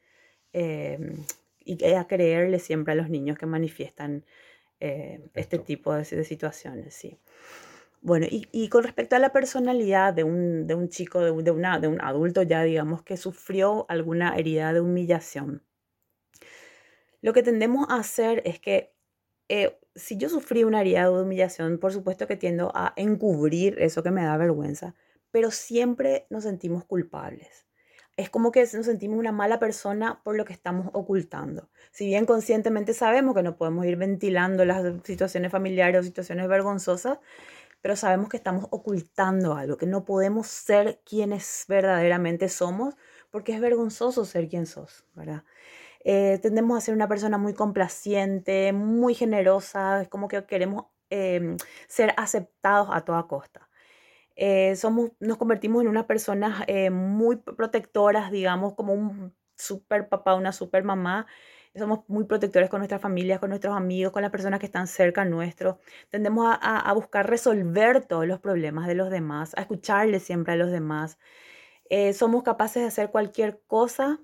em, 0.55 1.25
y 1.65 1.85
a 1.93 2.07
creerle 2.07 2.59
siempre 2.59 2.93
a 2.93 2.97
los 2.97 3.11
niños 3.11 3.37
que 3.39 3.47
manifiestan 3.47 4.25
eh, 4.81 5.21
este 5.35 5.59
tipo 5.59 5.95
de, 5.95 6.05
situaciones, 6.25 6.95
sí. 6.95 7.19
Bueno, 8.05 8.27
y, 8.29 8.69
con 8.69 8.83
respecto 8.83 9.15
a 9.15 9.21
la 9.21 9.33
personalidad 9.33 10.13
de 10.13 10.25
un, 10.25 10.67
de 10.67 10.75
un 10.75 10.89
chico, 10.89 11.21
de, 11.21 11.43
de, 11.43 11.51
una, 11.53 11.79
de 11.79 11.87
un 11.87 12.01
adulto 12.01 12.43
ya, 12.43 12.65
digamos, 12.65 13.03
que 13.05 13.17
sufrió 13.17 13.87
alguna 13.89 14.35
herida 14.37 14.73
de 14.73 14.81
humillación, 14.81 15.63
lo 17.21 17.33
que 17.33 17.45
tendemos 17.45 17.89
a 17.89 17.99
hacer 17.99 18.43
es 18.45 18.59
que 18.59 18.93
eh, 19.49 19.79
si 19.95 20.17
yo 20.17 20.29
sufrí 20.29 20.65
una 20.65 20.81
herida 20.81 21.05
de 21.05 21.23
humillación, 21.23 21.79
por 21.79 21.93
supuesto 21.93 22.27
que 22.27 22.37
tiendo 22.37 22.73
a 22.75 22.93
encubrir 22.97 23.77
eso 23.79 24.03
que 24.03 24.11
me 24.11 24.25
da 24.25 24.37
vergüenza, 24.37 24.97
pero 25.31 25.53
siempre 25.53 26.27
nos 26.29 26.43
sentimos 26.43 26.85
culpables. 26.85 27.67
Es 28.17 28.29
como 28.29 28.51
que 28.51 28.61
nos 28.61 28.87
sentimos 28.87 29.19
una 29.19 29.33
mala 29.33 29.59
persona 29.59 30.21
por 30.25 30.37
lo 30.37 30.45
que 30.45 30.53
estamos 30.53 30.91
ocultando. 30.93 31.71
Si 31.93 32.07
bien 32.07 32.27
conscientemente 32.27 32.93
sabemos 32.95 33.35
que 33.35 33.43
no 33.43 33.57
podemos 33.57 33.87
ir 33.87 33.97
ventilando 33.97 34.65
las 34.65 34.85
situaciones 35.05 35.53
familiares 35.53 36.01
o 36.01 36.03
situaciones 36.03 36.49
vergonzosas, 36.49 37.19
pero 37.83 37.97
sabemos 37.97 38.29
que 38.29 38.37
estamos 38.39 38.67
ocultando 38.71 39.55
algo, 39.55 39.77
que 39.77 39.87
no 39.87 40.05
podemos 40.05 40.47
ser 40.47 41.03
quienes 41.05 41.65
verdaderamente 41.69 42.49
somos, 42.49 42.95
porque 43.31 43.53
es 43.53 43.61
vergonzoso 43.61 44.25
ser 44.25 44.49
quien 44.49 44.67
sos, 44.67 45.05
¿verdad? 45.15 45.45
Eh, 46.05 46.39
tendemos 46.43 46.79
a 46.79 46.81
ser 46.81 46.95
una 46.95 47.09
persona 47.09 47.39
muy 47.39 47.55
complaciente, 47.55 48.73
muy 48.73 49.15
generosa, 49.15 50.03
es 50.03 50.09
como 50.09 50.29
que 50.29 50.45
queremos 50.47 50.87
em, 51.11 51.57
ser 51.89 52.15
aceptados 52.17 52.89
a 52.93 53.03
toda 53.03 53.27
costa. 53.27 53.69
Eh, 54.37 54.77
somos, 54.77 55.11
nos 55.21 55.37
convertimos 55.37 55.83
en 55.83 55.89
unas 55.89 56.07
personas 56.07 56.65
eh, 56.69 56.91
muy 56.91 57.37
protectoras, 57.37 58.31
digamos, 58.31 58.75
como 58.75 58.95
un 58.95 59.35
super 59.57 60.09
papá, 60.09 60.35
una 60.35 60.53
super 60.53 60.85
mamá. 60.85 61.27
Somos 61.77 62.01
muy 62.09 62.25
protectores 62.25 62.69
con 62.71 62.81
nuestras 62.81 63.01
familias, 63.01 63.39
con 63.41 63.49
nuestros 63.51 63.75
amigos, 63.77 64.13
con 64.13 64.23
las 64.23 64.31
personas 64.31 64.61
que 64.61 64.67
están 64.67 64.87
cerca 64.87 65.25
nuestro. 65.25 65.81
Tendemos 66.11 66.47
a, 66.47 66.79
a 66.81 66.93
buscar 66.93 67.29
resolver 67.29 68.05
todos 68.07 68.27
los 68.27 68.41
problemas 68.41 68.87
de 68.87 68.95
los 68.95 69.11
demás, 69.11 69.55
a 69.57 69.63
escucharle 69.63 70.21
siempre 70.21 70.53
a 70.55 70.57
los 70.57 70.71
demás. 70.71 71.19
somos 72.15 72.43
capaces 72.43 72.83
de 72.83 72.89
hacer 72.89 73.11
cualquier 73.11 73.61
cosa 73.67 74.21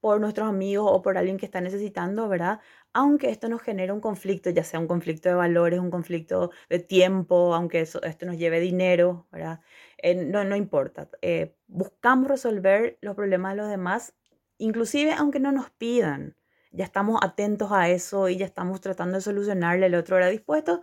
por 0.00 0.20
nuestros 0.20 0.48
amigos 0.48 0.88
o 0.92 1.02
por 1.02 1.18
alguien 1.18 1.36
que 1.38 1.46
está 1.46 1.60
necesitando, 1.60 2.28
¿verdad? 2.28 2.60
Aunque 2.92 3.30
esto 3.30 3.48
nos 3.48 3.62
genere 3.62 3.92
un 3.92 4.00
conflicto, 4.00 4.50
ya 4.50 4.62
sea 4.64 4.78
un 4.80 4.86
conflicto 4.86 5.28
de 5.28 5.34
valores, 5.34 5.80
un 5.80 5.90
conflicto 5.90 6.50
de 6.68 6.78
tiempo, 6.78 7.54
aunque 7.54 7.80
eso, 7.80 8.02
esto 8.02 8.26
nos 8.26 8.36
lleve 8.38 8.60
dinero, 8.60 9.26
¿verdad? 9.32 9.60
Eh, 9.98 10.14
no, 10.14 10.44
no 10.44 10.56
importa. 10.56 11.08
Eh, 11.22 11.56
buscamos 11.66 12.28
resolver 12.28 12.98
los 13.00 13.16
problemas 13.16 13.54
de 13.54 13.62
los 13.62 13.68
demás, 13.70 14.14
inclusive 14.58 15.12
aunque 15.12 15.40
no 15.40 15.52
nos 15.52 15.70
pidan. 15.70 16.35
Ya 16.76 16.84
estamos 16.84 17.18
atentos 17.22 17.72
a 17.72 17.88
eso 17.88 18.28
y 18.28 18.36
ya 18.36 18.46
estamos 18.46 18.80
tratando 18.80 19.16
de 19.16 19.22
solucionarle, 19.22 19.86
el 19.86 19.94
otro 19.94 20.16
era 20.16 20.28
dispuesto 20.28 20.82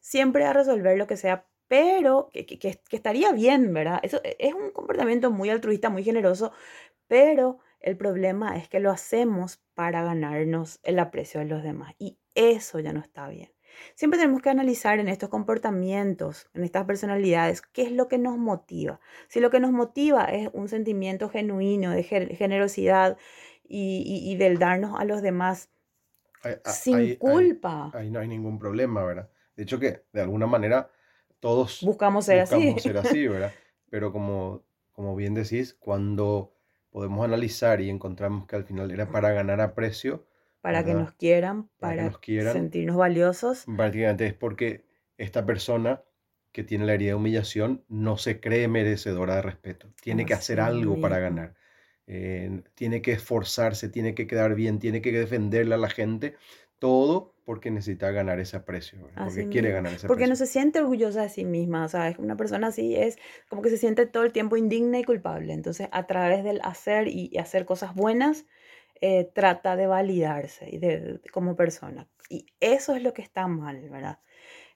siempre 0.00 0.44
a 0.44 0.52
resolver 0.52 0.98
lo 0.98 1.06
que 1.06 1.16
sea 1.16 1.46
pero 1.66 2.30
que, 2.32 2.46
que, 2.46 2.78
estaría 2.90 3.32
bien, 3.32 3.72
¿verdad? 3.72 4.00
Eso 4.02 4.20
e, 4.22 4.36
es 4.38 4.54
un 4.54 4.70
comportamiento 4.70 5.30
muy 5.30 5.50
altruista, 5.50 5.88
muy 5.90 6.04
generoso, 6.04 6.52
pero 7.08 7.58
el 7.80 7.96
problema 7.96 8.56
es 8.56 8.68
que 8.68 8.80
lo 8.80 8.90
hacemos 8.90 9.62
para 9.74 10.02
ganarnos 10.04 10.78
el 10.82 10.98
aprecio 10.98 11.40
de 11.40 11.46
los 11.46 11.62
demás 11.62 11.94
y 11.98 12.18
eso 12.34 12.80
ya 12.80 12.92
no 12.92 13.00
está 13.00 13.28
bien. 13.28 13.50
Siempre 13.94 14.20
tenemos 14.20 14.40
que 14.40 14.50
analizar 14.50 15.00
en 15.00 15.08
estos 15.08 15.30
comportamientos, 15.30 16.48
en 16.54 16.64
estas 16.64 16.84
personalidades, 16.84 17.60
qué 17.60 17.82
es 17.82 17.90
lo 17.90 18.06
que 18.06 18.18
nos 18.18 18.38
motiva. 18.38 19.00
Si 19.28 19.40
lo 19.40 19.50
que 19.50 19.58
nos 19.58 19.72
motiva 19.72 20.26
es 20.26 20.48
un 20.52 20.68
sentimiento 20.68 21.28
genuino 21.28 21.90
de 21.90 22.04
generosidad 22.04 23.16
y, 23.66 24.36
del 24.36 24.58
darnos 24.58 24.98
a 24.98 25.04
los 25.04 25.22
demás 25.22 25.70
sin 26.64 27.16
culpa. 27.16 27.90
Ahí, 27.94 28.10
no 28.10 28.20
hay 28.20 28.28
ningún 28.28 28.58
problema, 28.58 29.04
¿verdad? 29.04 29.30
De 29.56 29.62
hecho 29.62 29.78
que 29.78 30.04
de 30.12 30.20
alguna 30.20 30.46
manera 30.46 30.90
todos 31.40 31.80
buscamos 31.82 32.26
ser 32.26 32.40
buscamos 32.40 32.82
ser 32.82 32.98
así, 32.98 33.26
¿verdad? 33.28 33.52
Pero 33.90 34.12
como, 34.12 34.64
como 34.92 35.14
bien 35.14 35.34
decís, 35.34 35.74
cuando 35.74 36.54
podemos 36.90 37.24
analizar 37.24 37.80
y 37.80 37.90
encontramos 37.90 38.46
que 38.46 38.56
al 38.56 38.64
final 38.64 38.90
era 38.90 39.10
para 39.10 39.32
ganar 39.32 39.60
aprecio. 39.60 40.26
Para 40.60 40.84
que 40.84 40.94
nos 40.94 41.12
quieran, 41.12 41.68
para, 41.78 42.10
sentirnos 42.52 42.96
valiosos. 42.96 43.64
Prácticamente 43.76 44.26
es 44.26 44.32
porque 44.32 44.86
esta 45.18 45.44
persona 45.44 46.02
que 46.52 46.62
tiene 46.62 46.86
la 46.86 46.94
herida 46.94 47.08
de 47.10 47.14
humillación 47.16 47.84
no 47.88 48.16
se 48.16 48.40
cree 48.40 48.68
merecedora 48.68 49.34
de 49.34 49.42
respeto. 49.42 49.88
Tiene 50.00 50.24
que 50.24 50.34
hacer 50.34 50.60
algo 50.60 51.00
para 51.00 51.18
ganar. 51.18 51.54
Eh, 52.06 52.62
tiene 52.74 53.00
que 53.00 53.12
esforzarse, 53.12 53.88
tiene 53.88 54.14
que 54.14 54.26
quedar 54.26 54.54
bien, 54.54 54.78
tiene 54.78 55.00
que 55.00 55.12
defenderle 55.12 55.74
a 55.74 55.78
la 55.78 55.90
gente. 55.90 56.34
Todo 56.78 57.34
porque 57.44 57.70
necesita 57.70 58.10
ganar 58.10 58.40
ese 58.40 58.56
aprecio, 58.56 59.08
porque 59.16 59.48
quiere 59.48 59.70
ganar 59.70 59.92
ese 59.92 60.06
Porque 60.06 60.26
no 60.26 60.36
se 60.36 60.46
siente 60.46 60.80
orgullosa 60.80 61.22
de 61.22 61.28
sí 61.28 61.44
misma, 61.44 61.84
o 61.84 61.88
sea, 61.88 62.08
es 62.08 62.18
una 62.18 62.36
persona 62.36 62.68
así 62.68 62.96
es 62.96 63.18
como 63.48 63.62
que 63.62 63.70
se 63.70 63.76
siente 63.76 64.06
todo 64.06 64.24
el 64.24 64.32
tiempo 64.32 64.56
indigna 64.56 64.98
y 64.98 65.04
culpable. 65.04 65.52
Entonces, 65.52 65.88
a 65.92 66.06
través 66.06 66.42
del 66.44 66.60
hacer 66.62 67.08
y 67.08 67.36
hacer 67.38 67.64
cosas 67.64 67.94
buenas, 67.94 68.46
eh, 69.00 69.30
trata 69.34 69.76
de 69.76 69.86
validarse 69.86 70.68
y 70.70 70.78
de, 70.78 71.20
como 71.32 71.56
persona. 71.56 72.08
Y 72.30 72.46
eso 72.60 72.94
es 72.94 73.02
lo 73.02 73.12
que 73.12 73.22
está 73.22 73.46
mal, 73.46 73.90
¿verdad? 73.90 74.20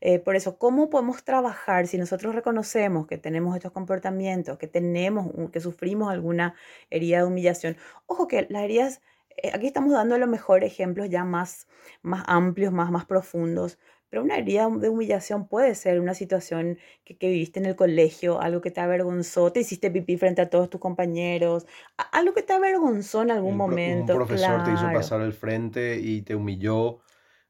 Eh, 0.01 0.19
por 0.19 0.37
eso, 0.37 0.59
¿cómo 0.59 0.91
podemos 0.91 1.25
trabajar 1.25 1.87
si 1.89 1.99
nosotros 1.99 2.35
reconocemos 2.35 3.07
que 3.07 3.19
tenemos 3.19 3.57
estos 3.57 3.73
comportamientos, 3.73 4.59
que 4.59 4.69
tenemos, 4.69 5.29
que 5.51 5.61
sufrimos 5.61 6.11
alguna 6.11 6.55
herida 6.91 7.19
de 7.19 7.25
humillación? 7.25 7.77
Ojo 8.07 8.29
que 8.29 8.47
las 8.49 8.63
heridas, 8.63 9.01
eh, 9.37 9.51
aquí 9.53 9.67
estamos 9.67 9.93
dando 9.93 10.17
los 10.19 10.29
mejores 10.29 10.73
ejemplos 10.73 11.11
ya 11.11 11.25
más, 11.25 11.67
más 12.03 12.23
amplios, 12.27 12.73
más, 12.73 12.91
más 12.91 13.07
profundos, 13.07 13.79
pero 14.09 14.23
una 14.23 14.39
herida 14.39 14.69
de 14.71 14.89
humillación 14.89 15.49
puede 15.49 15.75
ser 15.75 16.01
una 16.01 16.15
situación 16.15 16.79
que, 17.05 17.17
viviste 17.21 17.61
en 17.61 17.67
el 17.67 17.77
colegio, 17.77 18.41
algo 18.41 18.61
que 18.61 18.71
te 18.71 18.81
avergonzó, 18.81 19.53
te 19.53 19.61
hiciste 19.61 19.91
pipí 19.91 20.17
frente 20.17 20.41
a 20.41 20.49
todos 20.49 20.71
tus 20.71 20.81
compañeros, 20.81 21.67
algo 22.13 22.33
que 22.33 22.43
te 22.43 22.55
avergonzó 22.55 23.23
en 23.23 23.33
algún 23.33 23.57
momento. 23.57 24.15
Un 24.15 24.19
profesor 24.19 24.65
te 24.65 24.73
hizo 24.73 24.91
pasar 24.93 25.21
al 25.21 25.35
frente 25.35 25.99
y 26.01 26.23
te 26.23 26.35
humilló. 26.35 27.01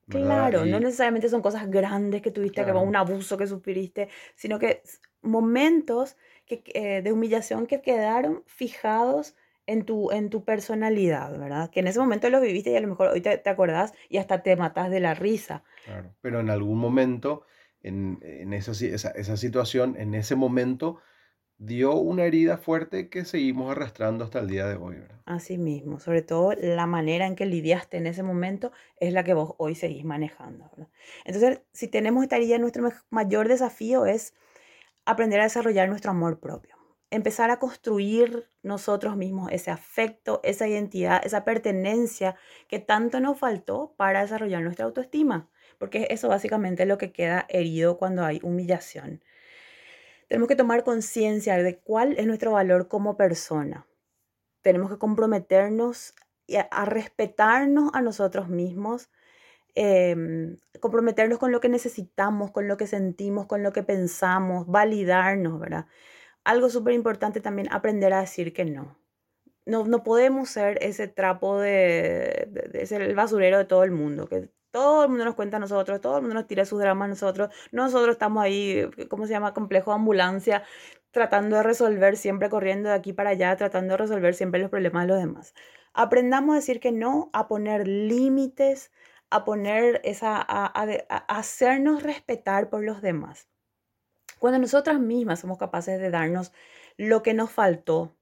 Claro, 0.09 0.65
no 0.65 0.81
necesariamente 0.81 1.29
son 1.29 1.43
cosas 1.43 1.71
grandes 1.71 2.23
que 2.23 2.31
tuviste, 2.31 2.65
que 2.65 2.73
un 2.73 2.97
abuso 2.97 3.37
que 3.37 3.47
sufriste, 3.47 4.09
sino 4.35 4.59
que 4.59 4.83
momentos 5.23 6.17
que, 6.47 6.63
eh, 6.75 7.03
de 7.03 7.13
humillación 7.13 7.67
que 7.67 7.83
quedaron 7.83 8.43
fijados 8.47 9.37
en 9.67 9.85
tu, 9.85 10.11
en 10.11 10.31
tu 10.31 10.45
personalidad, 10.45 11.39
¿verdad? 11.39 11.71
Que 11.71 11.81
en 11.81 11.89
ese 11.89 12.01
momento 12.01 12.31
lo 12.31 12.41
viviste 12.41 12.71
y 12.71 12.77
a 12.77 12.81
lo 12.81 12.89
mejor 12.89 13.09
hoy 13.09 13.21
te, 13.21 13.37
te 13.37 13.51
acordás 13.51 13.93
y 14.09 14.17
hasta 14.17 14.43
te 14.43 14.57
matas 14.57 14.91
de 14.91 15.01
la 15.01 15.13
risa. 15.13 15.63
Claro, 15.85 16.15
pero 16.23 16.41
en 16.41 16.49
algún 16.49 16.79
momento, 16.79 17.43
en, 17.83 18.19
en 18.23 18.55
esa, 18.55 18.73
esa, 18.73 19.11
esa, 19.11 19.37
situación, 19.37 19.95
en 19.99 20.15
ese 20.15 20.37
momento, 20.37 21.01
dio 21.59 21.95
una 21.95 22.25
herida 22.25 22.57
fuerte 22.57 23.09
que 23.09 23.25
seguimos 23.25 23.71
arrastrando 23.71 24.25
hasta 24.25 24.39
el 24.39 24.49
día 24.49 24.67
de 24.67 24.77
hoy, 24.77 24.97
¿verdad? 24.97 25.19
Así 25.27 25.59
mismo, 25.59 26.01
sobre 26.01 26.23
todo 26.23 26.53
la 26.55 26.87
manera 26.87 27.27
en 27.27 27.37
que 27.37 27.47
lidiaste 27.47 27.99
en 27.99 28.07
ese 28.07 28.23
momento 28.23 28.73
es 28.99 29.13
la 29.13 29.25
que 29.25 29.35
vos 29.35 29.55
hoy 29.59 29.75
seguís 29.75 30.05
manejando. 30.05 30.71
Entonces, 31.25 31.61
si 31.73 31.89
tenemos 31.89 32.23
esta 32.23 32.37
herida, 32.37 32.59
nuestro 32.59 32.89
mayor 33.11 33.49
desafío 33.49 34.07
es 34.07 34.35
aprender 35.05 35.41
a 35.41 35.45
desarrollar 35.45 35.89
nuestro 35.89 36.13
amor 36.13 36.41
propio 36.41 36.79
empezar 37.11 37.51
a 37.51 37.59
construir 37.59 38.49
nosotros 38.63 39.17
mismos 39.17 39.51
ese 39.51 39.71
afecto, 39.71 40.41
esa 40.45 40.69
identidad, 40.69 41.25
esa 41.25 41.45
pertenencia 41.45 42.37
que 42.69 42.79
tanto 42.79 43.21
nos 43.21 43.39
faltó 43.39 43.95
para 43.97 44.23
desarrollar 44.23 44.63
nuestra 44.63 44.85
autoestima, 44.85 45.49
porque 45.79 46.09
eso 46.11 46.29
básicamente 46.29 46.83
es 46.83 46.89
lo 46.89 46.99
que 46.99 47.13
queda 47.13 47.47
herido 47.49 47.99
cuando 47.99 48.25
hay 48.25 48.41
humillación. 48.43 49.23
Tenemos 50.29 50.49
que 50.49 50.57
tomar 50.57 50.85
conciencia 50.85 51.57
de 51.57 51.79
cuál 51.79 52.15
es 52.19 52.27
nuestro 52.27 52.53
valor 52.53 52.89
como 52.89 53.17
persona. 53.17 53.87
Tenemos 54.63 54.91
que 54.91 54.99
comprometernos 54.99 56.15
a, 56.71 56.85
respetarnos 56.85 57.91
a 57.95 58.03
nosotros 58.03 58.49
mismos, 58.49 59.11
em, 59.75 60.57
comprometernos 60.81 61.39
con 61.39 61.53
lo 61.53 61.61
que 61.61 61.69
necesitamos, 61.69 62.51
con 62.51 62.69
lo 62.69 62.77
que 62.77 62.87
sentimos, 62.87 63.47
con 63.47 63.63
lo 63.63 63.73
que 63.73 63.83
pensamos, 63.83 64.67
validarnos, 64.67 65.61
¿verdad? 65.61 65.87
algo 66.49 66.71
súper 66.71 66.95
importante 66.95 67.41
también, 67.43 67.69
aprender 67.71 68.15
a 68.15 68.21
decir 68.21 68.55
que 68.55 68.65
no. 68.65 68.99
No, 69.67 69.85
no 69.87 70.03
podemos 70.03 70.49
ser 70.49 70.79
ese 70.83 71.07
trapo 71.07 71.59
de, 71.59 72.49
de, 72.51 72.89
el 72.91 73.15
basurero 73.15 73.59
de 73.59 73.67
todo 73.67 73.85
el 73.85 73.91
mundo, 73.91 74.29
que 74.29 74.49
todo 74.71 75.05
el 75.05 75.09
mundo 75.09 75.25
nos 75.25 75.35
cuenta 75.35 75.57
a 75.59 75.61
nosotros, 75.61 76.01
todo 76.01 76.17
el 76.17 76.23
mundo 76.23 76.35
nos 76.35 76.47
tira 76.47 76.65
sus 76.65 76.81
dramas 76.81 77.07
a 77.07 77.09
nosotros, 77.09 77.51
nosotros 77.73 78.13
estamos 78.13 78.43
ahí, 78.43 78.89
¿cómo 79.09 79.27
se 79.27 79.33
llama? 79.33 79.55
Complejo 79.55 79.91
de 79.91 79.97
ambulancia, 79.97 80.65
tratando 81.11 81.57
de 81.57 81.63
resolver, 81.63 82.17
siempre 82.17 82.51
corriendo 82.51 82.91
de 82.91 82.95
aquí 82.97 83.13
para 83.13 83.31
allá, 83.31 83.57
tratando 83.57 83.95
de 83.95 83.99
resolver 83.99 84.35
siempre 84.35 84.61
los 84.61 84.71
problemas 84.71 85.05
de 85.05 85.09
los 85.09 85.19
demás. 85.19 85.55
Aprendamos 85.95 86.53
a 86.53 86.57
decir 86.57 86.81
que 86.81 86.93
no, 86.93 87.31
a 87.33 87.49
poner 87.49 87.89
límites, 87.89 88.93
a 89.31 89.45
poner 89.45 90.01
esa, 90.05 90.37
a 90.41 90.67
hacernos 91.29 92.03
respetar 92.03 92.71
por 92.71 92.85
los 92.85 93.03
demás. 93.03 93.49
Cuando 94.39 94.59
nosotras 94.59 95.01
mismas 95.01 95.41
somos 95.41 95.59
capaces 95.59 96.01
de 96.01 96.11
darnos 96.11 96.53
lo 96.97 97.23
que 97.23 97.35
nos 97.35 97.51
faltó, 97.51 98.18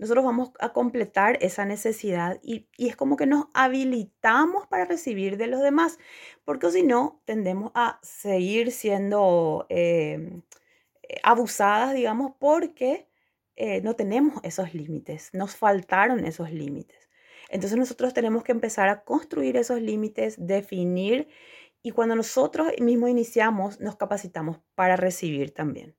nosotros 0.00 0.24
vamos 0.24 0.50
a 0.60 0.72
completar 0.72 1.36
esa 1.42 1.66
necesidad 1.66 2.40
y, 2.42 2.66
es 2.78 2.96
como 2.96 3.16
que 3.16 3.26
nos 3.26 3.48
habilitamos 3.52 4.66
para 4.66 4.86
recibir 4.86 5.36
de 5.36 5.46
los 5.46 5.60
demás, 5.60 5.98
porque 6.46 6.70
si 6.70 6.82
no, 6.82 7.20
tendemos 7.26 7.70
a 7.74 8.00
seguir 8.02 8.72
siendo 8.72 9.66
em, 9.68 10.40
abusadas, 11.22 11.92
digamos, 11.92 12.32
porque 12.38 13.08
eh, 13.56 13.82
no 13.82 13.94
tenemos 13.94 14.40
esos 14.42 14.72
límites, 14.72 15.28
nos 15.34 15.54
faltaron 15.54 16.24
esos 16.24 16.50
límites. 16.50 17.10
Entonces 17.50 17.78
nosotros 17.78 18.14
tenemos 18.14 18.42
que 18.42 18.52
empezar 18.52 18.88
a 18.88 19.04
construir 19.04 19.58
esos 19.58 19.82
límites, 19.82 20.36
definir 20.38 21.28
y 21.82 21.90
cuando 21.90 22.16
nosotros 22.16 22.68
mismos 22.80 23.10
iniciamos, 23.10 23.80
nos 23.80 23.96
capacitamos 23.96 24.60
para 24.74 24.96
recibir 24.96 25.52
también. 25.52 25.94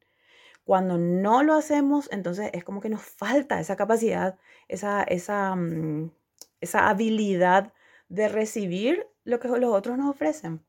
Cuando 0.71 0.97
no 0.97 1.43
lo 1.43 1.55
hacemos, 1.55 2.07
entonces 2.13 2.49
es 2.53 2.63
como 2.63 2.79
que 2.79 2.87
nos 2.87 3.01
falta 3.01 3.59
esa 3.59 3.75
capacidad, 3.75 4.39
esa, 4.69 5.03
esa, 5.03 5.53
mm, 5.53 6.13
esa 6.61 6.87
habilidad 6.87 7.73
de 8.07 8.29
recibir 8.29 9.05
lo 9.25 9.41
que 9.41 9.49
los 9.49 9.75
otros 9.75 9.97
nos 9.97 10.09
ofrecen. 10.09 10.65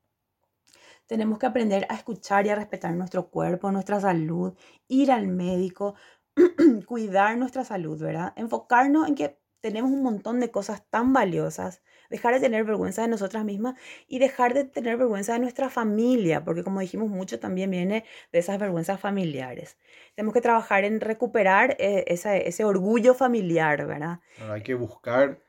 Tenemos 1.07 1.39
que 1.39 1.47
aprender 1.47 1.87
a 1.89 1.95
escuchar 1.95 2.45
y 2.47 2.49
a 2.49 2.57
respetar 2.57 2.93
nuestro 2.95 3.31
cuerpo, 3.31 3.71
nuestra 3.71 4.01
salud, 4.01 4.59
ir 4.89 5.13
al 5.13 5.29
médico, 5.29 5.95
cuidar 6.89 7.39
nuestra 7.39 7.63
salud, 7.65 8.03
¿verdad? 8.03 8.33
Enfocarnos 8.35 9.07
en 9.07 9.15
que 9.15 9.39
tenemos 9.61 9.93
un 9.93 10.03
montón 10.03 10.41
de 10.41 10.51
cosas 10.51 10.85
tan 10.91 11.13
valiosas 11.13 11.81
dejar 12.13 12.35
de 12.35 12.41
tener 12.41 12.65
vergüenza 12.65 13.03
de 13.03 13.09
nosotras 13.09 13.43
mismas 13.45 13.75
y 14.07 14.19
dejar 14.19 14.53
de 14.53 14.65
tener 14.65 14.99
vergüenza 14.99 15.33
de 15.33 15.39
nuestra 15.39 15.71
familia, 15.71 16.45
porque 16.45 16.63
como 16.63 16.81
dijimos 16.81 17.09
mucho 17.09 17.41
también 17.41 17.71
viene 17.71 18.05
de 18.31 18.39
esas 18.39 18.59
vergüenzas 18.59 19.01
familiares. 19.01 19.79
Tenemos 20.15 20.35
que 20.35 20.43
trabajar 20.43 20.85
en 20.85 21.01
recuperar 21.01 21.75
eh, 21.81 22.05
ese 22.07 22.65
orgullo 22.65 23.15
familiar, 23.15 23.87
¿verdad? 23.87 24.21
hay 24.51 24.63
que 24.63 24.75
buscar, 24.75 25.41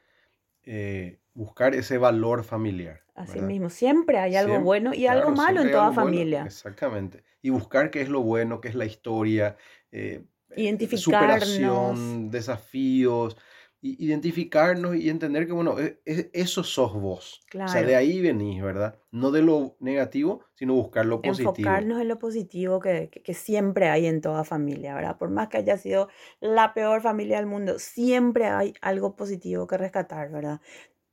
eh, 0.63 1.19
buscar 1.33 1.75
ese 1.75 1.97
valor 1.97 2.45
familiar. 2.45 3.01
Así 3.13 3.41
mismo, 3.41 3.69
siempre 3.69 4.17
hay 4.17 4.37
algo 4.37 4.61
bueno 4.61 4.93
y 4.93 5.05
algo 5.05 5.31
malo 5.31 5.61
en 5.61 5.71
toda 5.71 5.91
familia. 5.91 6.43
exactamente. 6.45 7.23
Y 7.41 7.49
buscar 7.49 7.91
qué 7.91 8.01
es 8.01 8.09
lo 8.09 8.21
bueno, 8.21 8.61
qué 8.61 8.69
es 8.69 8.75
la 8.75 8.85
historia, 8.85 9.57
eh, 9.91 10.23
Identificarnos. 10.55 11.03
superación, 11.03 12.31
desafíos 12.31 13.35
identificarnos 13.83 14.95
y 14.95 15.09
entender 15.09 15.45
que, 15.45 15.51
bueno, 15.51 15.77
e, 15.77 15.99
e, 16.05 16.29
eso 16.33 16.63
sos 16.63 16.93
vos. 16.93 17.41
O 17.53 17.67
sea, 17.67 17.83
de 17.83 17.95
ahí 17.95 18.21
venís, 18.21 18.63
¿verdad? 18.63 18.97
No 19.11 19.29
de 19.29 19.41
lo 19.41 19.75
negativo, 19.79 20.45
sino 20.55 20.73
buscar 20.73 21.05
lo 21.05 21.21
positivo. 21.21 21.49
Enfocarnos 21.49 22.01
en 22.01 22.07
lo 22.07 22.17
positivo 22.17 22.79
que, 22.79 23.09
que, 23.09 23.33
siempre 23.33 23.89
hay 23.89 24.05
en 24.05 24.21
toda 24.21 24.45
familia, 24.45 24.95
¿verdad? 24.95 25.17
Por 25.17 25.29
más 25.29 25.49
que 25.49 25.57
haya 25.57 25.77
sido 25.77 26.07
la 26.39 26.73
peor 26.73 27.01
familia 27.01 27.37
del 27.37 27.45
mundo, 27.45 27.77
siempre 27.77 28.45
hay 28.45 28.73
algo 28.81 29.15
positivo 29.17 29.67
que 29.67 29.77
rescatar, 29.77 30.31
¿verdad? 30.31 30.61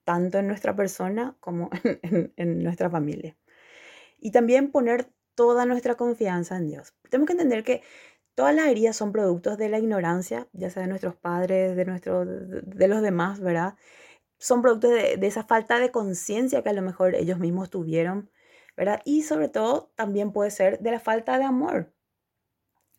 Tanto 0.05 0.39
en 0.39 0.47
nuestra 0.47 0.77
persona 0.77 1.37
como 1.41 1.71
en, 2.03 2.33
en 2.37 2.63
nuestra 2.63 2.89
familia. 2.89 3.37
Y 4.21 4.31
también 4.31 4.71
poner 4.71 5.11
toda 5.35 5.67
nuestra 5.67 5.97
confianza 5.97 6.57
en 6.57 6.69
Dios. 6.69 6.95
Tenemos 7.09 7.27
que 7.27 7.33
entender 7.33 7.65
que 7.65 7.83
Todas 8.41 8.55
las 8.55 8.69
heridas 8.69 8.97
son 8.97 9.13
productos 9.13 9.59
de 9.59 9.69
la 9.69 9.79
ignorancia, 9.79 10.49
ya 10.55 10.71
sea 10.71 10.81
de 10.81 10.89
nuestros 10.89 11.15
padres, 11.15 11.77
de, 11.77 11.85
nuestro, 11.85 12.25
de 12.25 12.89
los 12.89 13.03
demás, 13.03 13.39
¿verdad? 13.39 13.75
Son 14.39 14.63
productos 14.63 14.93
de, 14.93 15.19
esa 15.27 15.45
falta 15.45 15.79
de 15.79 15.91
conciencia 15.91 16.63
que 16.63 16.71
a 16.71 16.73
lo 16.73 16.81
mejor 16.81 17.15
ellos 17.15 17.39
mismos 17.39 17.69
tuvieron, 17.69 18.31
¿verdad? 18.79 19.03
Y 19.05 19.25
sobre 19.25 19.51
todo 19.51 19.93
también 19.95 20.33
puede 20.33 20.51
ser 20.51 20.79
de 20.79 20.91
la 20.91 21.01
falta 21.01 21.37
de 21.37 21.45
amor. 21.45 21.93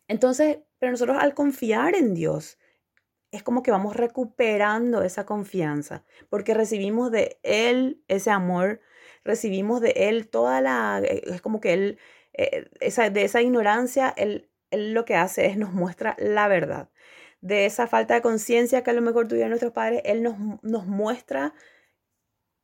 Entonces, 0.06 0.60
pero 0.78 0.92
nosotros 0.92 1.16
al 1.18 1.34
confiar 1.34 1.96
en 1.96 2.14
Dios, 2.14 2.60
es 3.32 3.42
como 3.42 3.64
que 3.64 3.72
vamos 3.72 3.96
recuperando 3.96 5.02
esa 5.02 5.26
confianza, 5.26 6.04
porque 6.30 6.54
recibimos 6.54 7.10
de 7.10 7.40
Él 7.42 8.00
ese 8.06 8.30
amor, 8.30 8.80
recibimos 9.24 9.80
de 9.80 9.90
Él 10.08 10.28
toda 10.28 10.60
la, 10.60 11.02
es 11.04 11.42
como 11.42 11.60
que 11.60 11.72
Él, 11.72 11.98
eh, 12.32 12.70
esa, 12.78 13.10
de 13.10 13.24
esa 13.24 13.42
ignorancia, 13.42 14.08
él 14.16 14.51
lo 14.72 15.04
que 15.04 15.16
hace 15.16 15.46
es 15.46 15.56
nos 15.56 15.72
muestra 15.72 16.16
la 16.18 16.48
verdad. 16.48 16.90
De 17.40 17.66
esa 17.66 17.86
falta 17.86 18.14
de 18.14 18.22
conciencia 18.22 18.82
que 18.82 18.90
a 18.90 18.94
lo 18.94 19.02
mejor 19.02 19.28
tuvieron 19.28 19.50
nuestros 19.50 19.72
padres, 19.72 20.02
Él 20.04 20.22
nos, 20.22 20.36
nos 20.62 20.86
muestra 20.86 21.54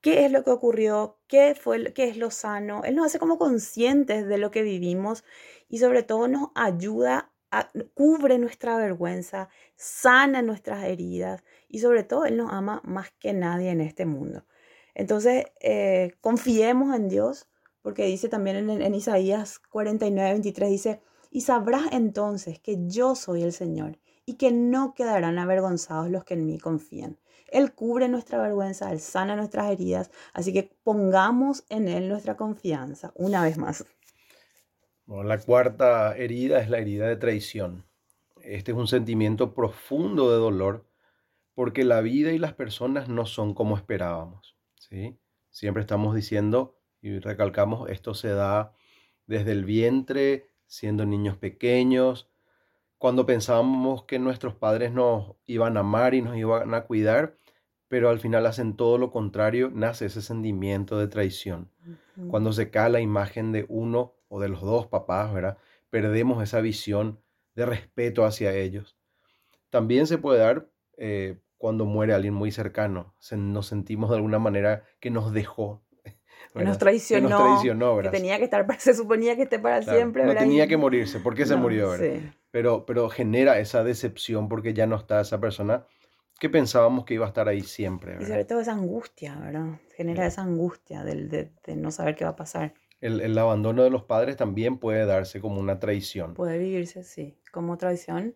qué 0.01 0.25
es 0.25 0.33
lo 0.33 0.45
que 0.45 0.51
ocurrió, 0.51 1.19
qué, 1.27 1.55
fue, 1.55 1.93
qué 1.93 2.05
es 2.09 2.17
lo 2.17 2.31
sano. 2.31 2.83
Él 2.85 2.97
nos 2.97 3.07
hace 3.07 3.19
como 3.19 3.39
conscientes 3.39 4.27
de 4.27 4.39
lo 4.39 4.51
que 4.51 4.63
vivimos 4.63 5.25
y 5.69 5.79
sobre 5.79 6.03
todo 6.03 6.29
nos 6.29 6.51
ayuda, 6.55 7.33
cubre 7.95 8.39
nuestra 8.39 8.77
vergüenza, 8.77 9.49
sana 9.77 10.43
nuestras 10.43 10.85
heridas 10.85 11.43
y 11.69 11.81
sobre 11.81 12.05
todo 12.05 12.27
Él 12.27 12.37
nos 12.37 12.53
ama 12.53 12.81
más 12.85 13.11
que 13.19 13.33
nadie 13.33 13.71
en 13.71 13.81
este 13.81 14.07
mundo. 14.07 14.45
Entonces, 14.95 15.47
eh, 15.61 16.13
confiemos 16.21 16.95
en 16.95 17.09
Dios, 17.09 17.49
porque 17.83 18.05
dice 18.05 18.29
también 18.29 18.57
en, 18.57 18.83
en 18.83 18.95
Isaías 18.95 19.61
49, 19.71 20.33
23, 20.33 20.71
dice, 20.71 21.01
y 21.31 21.43
sabrás 21.43 21.93
entonces 21.93 22.59
que 22.59 22.79
yo 22.87 23.15
soy 23.15 23.43
el 23.43 23.53
Señor 23.53 23.99
y 24.25 24.35
que 24.35 24.53
no 24.53 24.95
quedarán 24.95 25.39
avergonzados 25.39 26.11
los 26.11 26.25
que 26.25 26.35
en 26.35 26.47
mí 26.47 26.59
confían. 26.59 27.19
Él 27.51 27.73
cubre 27.73 28.09
nuestra 28.09 28.41
vergüenza, 28.41 28.93
Él 28.93 29.01
sana 29.01 29.37
nuestras 29.37 29.71
heridas, 29.71 30.11
así 30.35 30.53
que 30.53 30.71
pongamos 30.85 31.65
en 31.71 31.89
Él 31.89 32.09
nuestra 32.09 32.37
confianza 32.37 33.13
una 33.15 33.43
vez 33.43 33.57
más. 33.57 33.87
la 35.07 35.39
cuarta 35.39 36.15
herida 36.17 36.61
es 36.61 36.69
la 36.69 36.79
herida 36.79 37.07
de 37.07 37.17
traición. 37.17 37.85
Este 38.43 38.73
es 38.73 38.77
un 38.77 38.87
sentimiento 38.87 39.55
profundo 39.55 40.31
de 40.31 40.37
dolor 40.37 40.87
porque 41.55 41.85
la 41.85 42.01
vida 42.03 42.33
y 42.33 42.39
las 42.39 42.53
personas 42.53 43.09
no 43.09 43.27
son 43.27 43.55
como 43.55 43.77
esperábamos. 43.77 44.57
¿sí? 44.79 45.19
Siempre 45.51 45.81
estamos 45.81 46.15
diciendo 46.15 46.79
y 47.01 47.19
recalcamos, 47.19 47.89
esto 47.91 48.15
se 48.15 48.29
da 48.29 48.75
desde 49.27 49.53
el 49.53 49.65
vientre, 49.65 50.48
siendo 50.69 51.05
niños 51.05 51.37
pequeños, 51.37 52.29
cuando 52.99 53.27
pensábamos 53.27 54.05
que 54.05 54.19
nuestros 54.19 54.55
padres 54.55 54.93
nos 54.93 55.35
iban 55.47 55.77
a 55.77 55.81
amar 55.81 56.15
y 56.15 56.23
nos 56.23 56.37
iban 56.37 56.75
a 56.75 56.83
cuidar, 56.83 57.37
pero 57.89 58.11
al 58.11 58.21
final 58.21 58.47
hacen 58.47 58.77
todo 58.77 58.99
lo 58.99 59.11
contrario, 59.11 59.71
nace 59.73 60.07
ese 60.07 60.21
sentimiento 60.21 60.99
de 60.99 61.09
traición. 61.09 61.71
Cuando 62.29 62.53
se 62.53 62.71
cae 62.71 62.91
la 62.91 63.01
imagen 63.01 63.53
de 63.53 63.65
uno 63.69 64.15
o 64.29 64.41
de 64.41 64.49
los 64.49 64.61
dos 64.61 64.89
papás, 64.89 65.33
¿verdad? 65.33 65.57
Perdemos 65.89 66.43
esa 66.43 66.61
visión 66.61 67.21
de 67.55 67.65
respeto 67.65 68.25
hacia 68.25 68.53
ellos. 68.55 68.97
También 69.71 70.07
se 70.07 70.19
puede 70.19 70.41
dar 70.41 70.69
eh, 70.97 71.39
cuando 71.57 71.87
muere 71.87 72.15
alguien 72.15 72.35
muy 72.35 72.51
cercano. 72.51 73.15
nos 73.33 73.67
sentimos 73.67 74.11
de 74.11 74.17
alguna 74.17 74.39
manera 74.39 74.85
que 75.01 75.11
nos 75.11 75.33
dejó. 75.33 75.83
Nos 76.55 76.79
traicionó. 76.79 77.29
Que, 77.29 77.35
nos 77.35 77.43
traicionó, 77.43 77.99
que 77.99 78.09
tenía 78.09 78.39
que 78.39 78.45
estar, 78.45 78.67
se 78.79 78.95
suponía 78.95 79.37
que 79.37 79.43
esté 79.43 79.59
para 79.59 79.83
siempre. 79.83 80.25
No 80.25 80.35
tenía 80.35 80.67
que 80.67 80.77
morirse. 80.77 81.21
¿Por 81.21 81.35
qué 81.35 81.47
se 81.47 81.57
murió? 81.57 81.93
Pero, 82.51 82.87
pero 82.87 83.09
genera 83.09 83.59
esa 83.59 83.85
decepción 83.85 84.49
porque 84.49 84.73
ya 84.73 84.87
no 84.87 84.97
está 84.97 85.21
esa 85.21 85.39
persona 85.39 85.85
que 86.39 86.49
pensábamos 86.49 87.05
que 87.05 87.15
iba 87.15 87.25
a 87.25 87.29
estar 87.29 87.49
ahí 87.49 87.63
siempre. 87.63 88.17
Y 88.21 88.25
sobre 88.25 88.45
todo 88.45 88.61
esa 88.61 88.73
angustia, 88.73 89.37
¿verdad? 89.37 89.81
Genera 89.97 90.27
esa 90.27 90.43
angustia 90.43 91.05
de, 91.05 91.51
no 91.77 91.91
saber 91.91 92.15
qué 92.15 92.25
va 92.25 92.31
a 92.31 92.37
pasar. 92.37 92.75
El, 93.01 93.37
abandono 93.39 93.85
de 93.85 93.91
los 93.91 94.05
padres 94.05 94.37
también 94.37 94.79
puede 94.79 95.05
darse 95.07 95.41
como 95.41 95.61
una 95.61 95.79
traición. 95.79 96.35
Puede 96.35 96.59
vivirse, 96.59 97.05
sí, 97.05 97.39
como 97.53 97.77
traición 97.77 98.35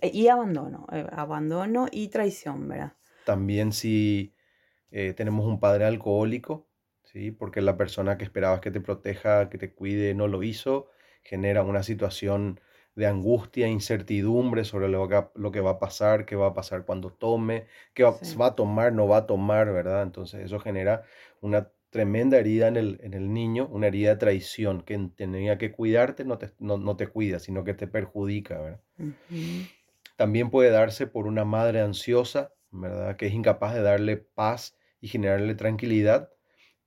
eh, 0.00 0.10
y 0.12 0.28
abandono, 0.28 0.86
eh, 0.92 1.06
abandono 1.10 1.86
y 1.90 2.08
traición, 2.08 2.68
¿verdad? 2.68 2.92
También 3.24 3.72
si 3.72 4.34
eh, 4.90 5.12
tenemos 5.14 5.46
un 5.46 5.58
padre 5.58 5.86
alcohólico, 5.86 6.68
¿sí? 7.14 7.30
Porque 7.30 7.62
la 7.62 7.78
persona 7.78 8.18
que 8.18 8.24
esperabas 8.24 8.60
que 8.60 8.70
te 8.70 8.80
proteja, 8.80 9.48
que 9.48 9.56
te 9.56 9.72
cuide, 9.72 10.14
no 10.14 10.28
lo 10.28 10.42
hizo, 10.42 10.90
genera 11.22 11.62
una 11.62 11.82
situación 11.82 12.60
de 12.96 13.06
angustia, 13.06 13.68
incertidumbre 13.68 14.64
sobre 14.64 14.88
lo 14.88 15.08
que, 15.08 15.24
lo 15.34 15.50
que 15.50 15.60
va 15.60 15.72
a 15.72 15.78
pasar, 15.78 16.26
qué 16.26 16.36
va 16.36 16.48
a 16.48 16.54
pasar 16.54 16.84
cuando 16.84 17.10
tome, 17.10 17.66
qué 17.94 18.02
va, 18.04 18.46
a 18.46 18.54
tomar, 18.54 18.92
no 18.92 19.08
va 19.08 19.18
a 19.18 19.26
tomar, 19.26 19.72
¿verdad? 19.72 20.02
Entonces 20.02 20.44
eso 20.44 20.58
genera 20.58 21.04
una 21.40 21.70
tremenda 21.90 22.38
herida 22.38 22.66
en 22.68 22.76
el, 22.76 22.98
en 23.02 23.14
el 23.14 23.32
niño, 23.32 23.68
una 23.68 23.86
herida 23.86 24.10
de 24.10 24.16
traición, 24.16 24.82
que 24.82 24.98
tenía 25.16 25.58
que 25.58 25.70
cuidarte, 25.72 26.24
no 26.24 26.38
te, 26.38 26.50
no, 26.58 26.96
te 26.96 27.06
cuida, 27.06 27.38
sino 27.38 27.62
que 27.62 27.74
te 27.74 27.86
perjudica, 27.86 28.60
¿verdad? 28.60 28.80
También 30.16 30.50
puede 30.50 30.70
darse 30.70 31.06
por 31.06 31.26
una 31.26 31.44
madre 31.44 31.80
ansiosa, 31.80 32.52
¿verdad? 32.70 33.16
Que 33.16 33.26
es 33.26 33.34
incapaz 33.34 33.74
de 33.74 33.82
darle 33.82 34.16
paz 34.16 34.76
y 35.00 35.08
generarle 35.08 35.54
tranquilidad. 35.54 36.33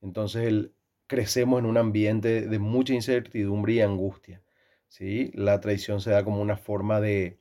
Entonces 0.01 0.43
el, 0.43 0.73
crecemos 1.07 1.59
en 1.59 1.65
un 1.65 1.77
ambiente 1.77 2.47
de 2.47 2.59
mucha 2.59 2.93
incertidumbre 2.93 3.73
y 3.73 3.81
angustia. 3.81 4.43
¿sí? 4.87 5.31
La 5.33 5.59
traición 5.59 6.01
se 6.01 6.11
da 6.11 6.23
como 6.23 6.41
una 6.41 6.57
forma 6.57 6.99
de, 6.99 7.39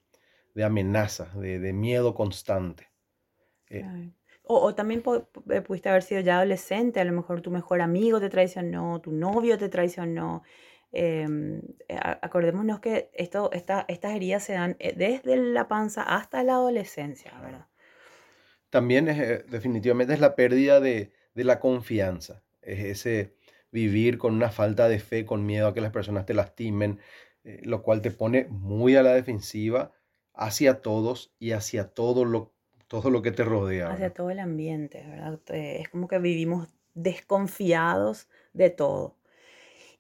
amenaza, 0.64 1.26
de, 1.34 1.72
miedo 1.72 2.14
constante. 2.14 2.90
Eh, 3.68 4.10
o, 4.44 4.74
también 4.74 5.02
eh, 5.50 5.60
pudiste 5.60 5.88
haber 5.88 6.04
sido 6.04 6.20
ya 6.20 6.36
adolescente, 6.36 7.00
a 7.00 7.04
lo 7.04 7.12
mejor 7.12 7.40
tu 7.42 7.50
mejor 7.50 7.80
amigo 7.80 8.20
te 8.20 8.30
traicionó, 8.30 9.00
tu 9.00 9.10
novio 9.10 9.58
te 9.58 9.68
traicionó. 9.68 10.44
Em, 10.92 11.60
eh, 11.88 11.98
acordémonos 12.22 12.78
que 12.78 13.10
esto, 13.12 13.50
esta, 13.52 13.84
estas 13.88 14.14
heridas 14.14 14.44
se 14.44 14.52
dan 14.52 14.76
desde 14.78 15.36
la 15.36 15.66
panza 15.66 16.02
hasta 16.02 16.44
la 16.44 16.54
adolescencia, 16.54 17.32
¿verdad? 17.42 17.66
También 18.70 19.08
es, 19.08 19.50
definitivamente 19.50 20.14
es 20.14 20.20
la 20.20 20.36
pérdida 20.36 20.80
de, 20.80 21.12
de 21.34 21.44
la 21.44 21.58
confianza, 21.58 22.42
es 22.66 22.84
ese 22.84 23.34
vivir 23.70 24.18
con 24.18 24.34
una 24.34 24.50
falta 24.50 24.88
de 24.88 24.98
fe, 24.98 25.24
con 25.24 25.46
miedo 25.46 25.68
a 25.68 25.74
que 25.74 25.80
las 25.80 25.92
personas 25.92 26.26
te 26.26 26.34
lastimen, 26.34 26.98
eh, 27.44 27.60
lo 27.62 27.82
cual 27.82 28.02
te 28.02 28.10
pone 28.10 28.46
muy 28.48 28.96
a 28.96 29.02
la 29.02 29.14
defensiva 29.14 29.92
hacia 30.34 30.80
todos 30.80 31.34
y 31.38 31.52
hacia 31.52 31.88
todo 31.88 32.24
lo, 32.24 32.52
todo 32.88 33.10
lo 33.10 33.22
que 33.22 33.32
te 33.32 33.44
rodea. 33.44 33.90
Hacia 33.90 34.12
todo 34.12 34.30
el 34.30 34.40
ambiente, 34.40 35.04
¿verdad? 35.06 35.40
Eh, 35.48 35.78
es 35.80 35.88
como 35.88 36.08
que 36.08 36.18
vivimos 36.18 36.68
desconfiados 36.94 38.28
de 38.52 38.70
todo. 38.70 39.16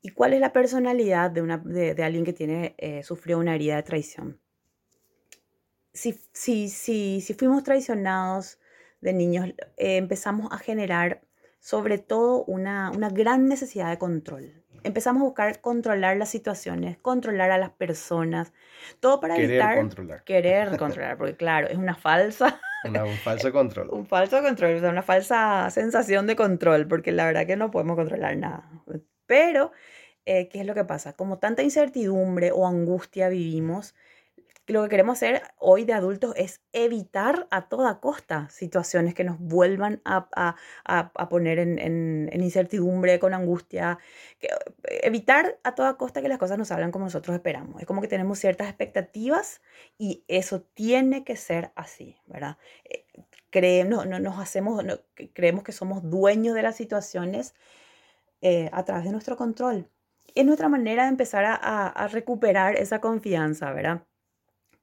¿Y 0.02 0.10
cuál 0.10 0.34
es 0.34 0.40
la 0.40 0.52
personalidad 0.52 1.30
de, 1.30 1.42
una, 1.42 1.58
de, 1.58 2.02
alguien 2.02 2.24
que 2.24 2.32
tiene, 2.32 2.74
eh, 2.78 3.02
sufrió 3.02 3.38
una 3.38 3.54
herida 3.54 3.76
de 3.76 3.82
traición? 3.82 4.40
Si, 5.92 6.18
si, 6.32 6.68
si, 6.68 7.20
si 7.20 7.34
fuimos 7.34 7.64
traicionados 7.64 8.58
de 9.00 9.12
niños, 9.12 9.52
empezamos 9.76 10.52
a 10.52 10.58
generar 10.58 11.25
sobre 11.60 11.98
todo 11.98 12.44
una, 12.44 12.90
una 12.90 13.10
gran 13.10 13.46
necesidad 13.48 13.90
de 13.90 13.98
control 13.98 14.66
empezamos 14.86 15.20
a 15.20 15.24
buscar 15.24 15.60
controlar 15.60 16.16
las 16.16 16.28
situaciones, 16.28 16.96
controlar 16.98 17.50
a 17.50 17.58
las 17.58 17.70
personas, 17.70 18.52
todo 19.00 19.20
para 19.20 19.34
querer 19.34 19.50
evitar 19.50 19.76
controlar. 19.76 20.24
querer 20.24 20.76
controlar, 20.78 21.18
porque 21.18 21.36
claro, 21.36 21.68
es 21.68 21.76
una 21.76 21.94
falsa 21.94 22.60
un 22.84 23.16
falso 23.16 23.52
control. 23.52 23.90
un 23.90 24.06
falso 24.06 24.40
control, 24.42 24.84
o 24.84 24.88
una 24.88 25.02
falsa 25.02 25.68
sensación 25.70 26.26
de 26.26 26.36
control, 26.36 26.86
porque 26.86 27.12
la 27.12 27.26
verdad 27.26 27.46
que 27.46 27.56
no 27.56 27.70
podemos 27.70 27.96
controlar 27.96 28.36
nada. 28.36 28.70
Pero, 29.26 29.72
eh, 30.24 30.48
¿qué 30.48 30.60
es 30.60 30.66
lo 30.66 30.74
que 30.74 30.84
pasa? 30.84 31.14
Como 31.14 31.38
tanta 31.38 31.62
incertidumbre 31.62 32.52
o 32.52 32.66
angustia 32.66 33.28
vivimos, 33.28 33.96
lo 34.72 34.82
que 34.82 34.88
queremos 34.88 35.18
hacer 35.18 35.42
hoy 35.58 35.84
de 35.84 35.92
adultos 35.92 36.34
es 36.36 36.60
evitar 36.72 37.46
a 37.50 37.68
toda 37.68 38.00
costa 38.00 38.48
situaciones 38.50 39.14
que 39.14 39.22
nos 39.22 39.38
vuelvan 39.38 40.02
a, 40.04 40.56
poner 41.30 41.58
en, 41.60 42.30
incertidumbre, 42.32 43.18
con 43.20 43.32
angustia. 43.32 43.98
Que, 44.40 44.48
evitar 45.02 45.58
a 45.62 45.74
toda 45.74 45.96
costa 45.96 46.20
que 46.20 46.28
las 46.28 46.38
cosas 46.38 46.58
nos 46.58 46.68
salgan 46.68 46.90
como 46.90 47.04
nosotros 47.04 47.34
esperamos. 47.36 47.80
Es 47.80 47.86
como 47.86 48.00
que 48.00 48.08
tenemos 48.08 48.38
ciertas 48.38 48.68
expectativas 48.68 49.62
y 49.98 50.24
eso 50.26 50.62
tiene 50.62 51.24
que 51.24 51.36
ser 51.36 51.70
así, 51.76 52.16
¿verdad? 52.26 52.58
Eh, 52.84 53.04
creemos, 53.50 54.06
no, 54.06 54.18
nos 54.18 54.38
hacemos, 54.38 54.84
creemos 55.32 55.62
que 55.62 55.72
somos 55.72 56.02
dueños 56.10 56.54
de 56.54 56.62
las 56.62 56.76
situaciones 56.76 57.54
eh, 58.40 58.68
a 58.72 58.84
través 58.84 59.04
de 59.04 59.12
nuestro 59.12 59.36
control. 59.36 59.88
Es 60.34 60.44
nuestra 60.44 60.68
manera 60.68 61.04
de 61.04 61.10
empezar 61.10 61.44
a 61.44 62.08
recuperar 62.08 62.76
esa 62.76 63.00
confianza, 63.00 63.72
¿verdad? 63.72 64.02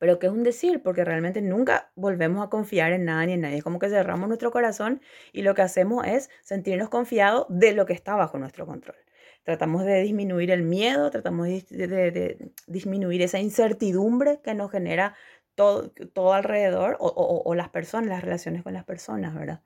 Pero 0.04 0.20
que 0.20 0.28
es 0.28 0.34
un 0.34 0.44
decir, 0.44 0.82
porque 0.84 1.06
realmente 1.06 1.42
nunca 1.42 1.89
volvemos 1.96 2.46
a 2.46 2.50
confiar 2.50 2.92
en 2.92 3.06
nada 3.06 3.26
ni 3.26 3.32
en 3.32 3.39
nadie. 3.39 3.60
Es 3.60 3.63
como 3.63 3.80
que 3.80 3.88
cerramos 3.88 4.28
nuestro 4.28 4.52
corazón 4.52 5.00
y 5.32 5.44
lo 5.44 5.56
que 5.56 5.62
hacemos 5.62 6.06
es 6.06 6.30
sentirnos 6.42 6.89
confiados 6.89 7.46
de 7.48 7.72
lo 7.72 7.86
que 7.86 7.94
está 7.94 8.13
bajo 8.16 8.38
nuestro 8.38 8.66
control. 8.66 8.98
Tratamos 9.44 9.86
de 9.86 10.02
disminuir 10.02 10.52
el 10.52 10.63
miedo, 10.63 11.10
tratamos 11.10 11.48
de, 11.48 12.52
disminuir 12.68 13.22
esa 13.22 13.39
incertidumbre 13.39 14.42
que 14.44 14.54
nos 14.54 14.72
genera 14.72 15.16
todo, 15.56 15.92
todo 16.12 16.34
alrededor 16.34 16.98
o, 17.00 17.56
las 17.56 17.70
personas, 17.70 18.10
las 18.10 18.26
relaciones 18.26 18.62
con 18.62 18.74
las 18.74 18.84
personas, 18.84 19.34
¿verdad? 19.34 19.62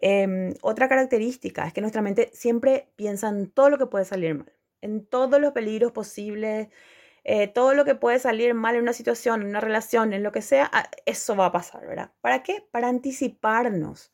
Em, 0.00 0.54
otra 0.62 0.88
característica 0.88 1.68
es 1.68 1.72
que 1.72 1.82
nuestra 1.82 2.02
mente 2.02 2.30
siempre 2.32 2.88
piensa 2.96 3.28
en 3.28 3.48
todo 3.48 3.70
lo 3.70 3.78
que 3.78 3.86
puede 3.86 4.06
salir 4.06 4.34
mal, 4.34 4.52
en 4.80 5.06
todos 5.06 5.40
los 5.40 5.52
peligros 5.52 5.92
posibles, 5.92 6.66
eh, 7.24 7.48
todo 7.48 7.74
lo 7.74 7.84
que 7.84 7.94
puede 7.94 8.18
salir 8.18 8.54
mal 8.54 8.74
en 8.74 8.82
una 8.82 8.92
situación, 8.92 9.42
en 9.42 9.48
una 9.48 9.60
relación, 9.60 10.12
en 10.12 10.22
lo 10.22 10.32
que 10.32 10.42
sea, 10.42 10.68
ah, 10.72 10.88
eso 11.06 11.36
va 11.36 11.46
a 11.46 11.52
pasar, 11.52 11.86
¿verdad? 11.86 12.12
¿Para 12.20 12.42
qué? 12.42 12.66
Para 12.70 12.88
anticiparnos 12.88 14.12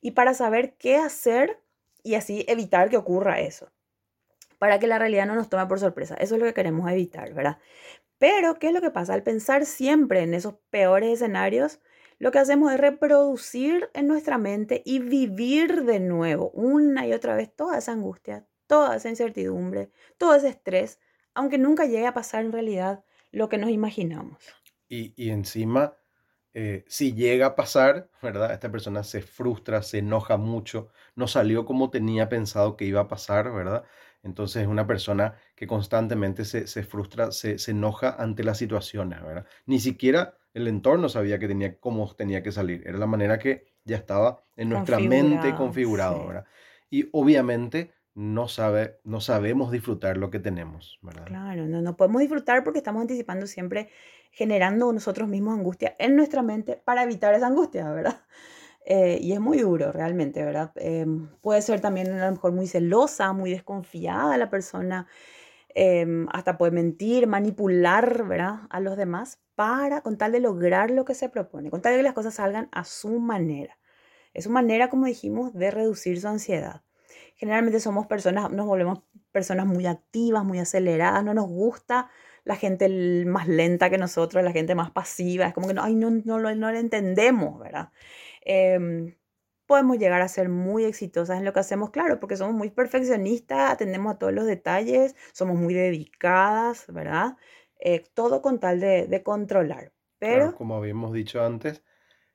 y 0.00 0.12
para 0.12 0.34
saber 0.34 0.74
qué 0.76 0.96
hacer 0.96 1.60
y 2.02 2.14
así 2.14 2.44
evitar 2.48 2.90
que 2.90 2.96
ocurra 2.96 3.40
eso. 3.40 3.70
Para 4.58 4.78
que 4.78 4.86
la 4.86 4.98
realidad 4.98 5.26
no 5.26 5.34
nos 5.34 5.48
tome 5.48 5.66
por 5.66 5.80
sorpresa. 5.80 6.14
Eso 6.16 6.34
es 6.34 6.40
lo 6.40 6.46
que 6.46 6.54
queremos 6.54 6.90
evitar, 6.90 7.32
¿verdad? 7.32 7.58
Pero, 8.18 8.58
¿qué 8.58 8.68
es 8.68 8.74
lo 8.74 8.82
que 8.82 8.90
pasa? 8.90 9.14
Al 9.14 9.22
pensar 9.22 9.64
siempre 9.64 10.20
en 10.22 10.34
esos 10.34 10.54
peores 10.70 11.10
escenarios, 11.14 11.80
lo 12.18 12.30
que 12.30 12.38
hacemos 12.38 12.70
es 12.70 12.78
reproducir 12.78 13.88
en 13.94 14.06
nuestra 14.06 14.36
mente 14.36 14.82
y 14.84 14.98
vivir 14.98 15.84
de 15.84 16.00
nuevo 16.00 16.50
una 16.50 17.06
y 17.06 17.14
otra 17.14 17.34
vez 17.34 17.54
toda 17.56 17.78
esa 17.78 17.92
angustia, 17.92 18.46
toda 18.66 18.96
esa 18.96 19.08
incertidumbre, 19.08 19.90
todo 20.18 20.34
ese 20.34 20.48
estrés 20.48 21.00
aunque 21.34 21.58
nunca 21.58 21.86
llegue 21.86 22.06
a 22.06 22.14
pasar 22.14 22.44
en 22.44 22.52
realidad 22.52 23.04
lo 23.32 23.48
que 23.48 23.58
nos 23.58 23.70
imaginamos. 23.70 24.38
Y, 24.88 25.30
encima, 25.30 25.94
eh, 26.52 26.84
si 26.88 27.14
llega 27.14 27.46
a 27.46 27.54
pasar, 27.54 28.10
¿verdad? 28.20 28.52
Esta 28.52 28.72
persona 28.72 29.04
se 29.04 29.22
frustra, 29.22 29.82
se 29.82 29.98
enoja 29.98 30.36
mucho, 30.36 30.88
no 31.14 31.28
salió 31.28 31.64
como 31.64 31.90
tenía 31.90 32.28
pensado 32.28 32.76
que 32.76 32.86
iba 32.86 33.02
a 33.02 33.08
pasar, 33.08 33.52
¿verdad? 33.52 33.84
Entonces 34.22 34.62
es 34.62 34.68
una 34.68 34.86
persona 34.86 35.34
que 35.54 35.68
constantemente 35.68 36.44
se, 36.44 36.82
frustra, 36.82 37.30
se, 37.30 37.56
enoja 37.70 38.16
ante 38.18 38.42
las 38.42 38.58
situaciones, 38.58 39.22
¿verdad? 39.22 39.46
Ni 39.64 39.78
siquiera 39.78 40.36
el 40.52 40.66
entorno 40.66 41.08
sabía 41.08 41.38
que 41.38 41.46
tenía, 41.46 41.78
cómo 41.78 42.12
tenía 42.14 42.42
que 42.42 42.50
salir. 42.50 42.82
Era 42.84 42.98
la 42.98 43.06
manera 43.06 43.38
que 43.38 43.66
ya 43.84 43.96
estaba 43.96 44.42
en 44.56 44.70
nuestra 44.70 44.98
mente 44.98 45.54
configurado, 45.54 46.26
¿verdad? 46.26 46.44
Y 46.90 47.08
obviamente 47.12 47.92
no, 48.14 48.48
sabe, 48.48 49.00
no 49.04 49.20
sabemos 49.20 49.70
disfrutar 49.70 50.16
lo 50.16 50.30
que 50.30 50.40
tenemos, 50.40 50.98
¿verdad? 51.02 51.24
Claro, 51.26 51.66
no, 51.66 51.80
no 51.80 51.96
podemos 51.96 52.20
disfrutar 52.20 52.64
porque 52.64 52.78
estamos 52.78 53.02
anticipando 53.02 53.46
siempre, 53.46 53.88
generando 54.32 54.92
nosotros 54.92 55.28
mismos 55.28 55.58
angustia 55.58 55.96
en 55.98 56.16
nuestra 56.16 56.42
mente 56.42 56.76
para 56.84 57.02
evitar 57.02 57.34
esa 57.34 57.46
angustia, 57.46 57.90
¿verdad? 57.90 58.20
Eh, 58.86 59.18
y 59.20 59.32
es 59.32 59.40
muy 59.40 59.58
duro 59.58 59.92
realmente, 59.92 60.42
¿verdad? 60.42 60.72
Em, 60.76 61.28
puede 61.42 61.60
ser 61.60 61.80
también 61.82 62.10
a 62.12 62.26
lo 62.26 62.32
mejor 62.32 62.52
muy 62.52 62.66
celosa, 62.66 63.34
muy 63.34 63.50
desconfiada 63.50 64.38
la 64.38 64.48
persona, 64.48 65.06
em, 65.74 66.26
hasta 66.32 66.56
puede 66.58 66.72
mentir, 66.72 67.26
manipular, 67.26 68.26
¿verdad? 68.26 68.60
A 68.70 68.80
los 68.80 68.96
demás 68.96 69.38
para, 69.54 70.00
con 70.00 70.16
tal 70.16 70.32
de 70.32 70.40
lograr 70.40 70.90
lo 70.90 71.04
que 71.04 71.14
se 71.14 71.28
propone, 71.28 71.70
con 71.70 71.82
tal 71.82 71.92
de 71.92 71.98
que 71.98 72.04
las 72.04 72.14
cosas 72.14 72.34
salgan 72.34 72.68
a 72.72 72.84
su 72.84 73.20
manera. 73.20 73.78
Es 74.34 74.44
su 74.44 74.50
manera, 74.50 74.88
como 74.90 75.06
dijimos, 75.06 75.52
de 75.54 75.70
reducir 75.70 76.20
su 76.20 76.28
ansiedad. 76.28 76.82
Generalmente 77.40 77.80
somos 77.80 78.06
personas, 78.06 78.50
nos 78.50 78.66
volvemos 78.66 79.00
personas 79.32 79.64
muy 79.64 79.86
activas, 79.86 80.44
muy 80.44 80.58
aceleradas, 80.58 81.24
no 81.24 81.32
nos 81.32 81.46
gusta 81.46 82.10
la 82.44 82.54
gente 82.54 82.86
más 83.24 83.48
lenta 83.48 83.88
que 83.88 83.96
nosotros, 83.96 84.44
la 84.44 84.52
gente 84.52 84.74
más 84.74 84.90
pasiva, 84.90 85.46
es 85.46 85.54
como 85.54 85.66
que 85.66 85.72
no, 85.72 85.82
ay, 85.82 85.94
no, 85.94 86.10
no, 86.10 86.38
no, 86.38 86.54
no 86.54 86.70
lo 86.70 86.78
entendemos, 86.78 87.58
¿verdad? 87.58 87.92
Em, 88.42 89.16
podemos 89.64 89.96
llegar 89.96 90.20
a 90.20 90.28
ser 90.28 90.50
muy 90.50 90.84
exitosas 90.84 91.38
en 91.38 91.46
lo 91.46 91.54
que 91.54 91.60
hacemos, 91.60 91.88
claro, 91.88 92.20
porque 92.20 92.36
somos 92.36 92.54
muy 92.54 92.68
perfeccionistas, 92.68 93.72
atendemos 93.72 94.14
a 94.14 94.18
todos 94.18 94.34
los 94.34 94.44
detalles, 94.44 95.16
somos 95.32 95.56
muy 95.56 95.72
dedicadas, 95.72 96.84
¿verdad? 96.88 97.38
Eh, 97.78 98.04
todo 98.12 98.42
con 98.42 98.60
tal 98.60 98.80
de, 98.80 99.22
controlar. 99.24 99.94
Pero, 100.18 100.54
como 100.56 100.76
habíamos 100.76 101.14
dicho 101.14 101.42
antes, 101.42 101.82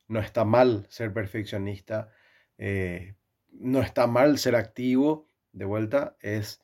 no 0.07 0.19
está 0.19 0.45
mal 0.45 0.87
ser 0.89 1.13
perfeccionista, 1.13 2.09
eh, 2.57 3.13
no 3.59 3.81
está 3.81 4.07
mal 4.07 4.37
ser 4.37 4.55
activo, 4.55 5.27
de 5.51 5.65
vuelta, 5.65 6.17
es, 6.21 6.61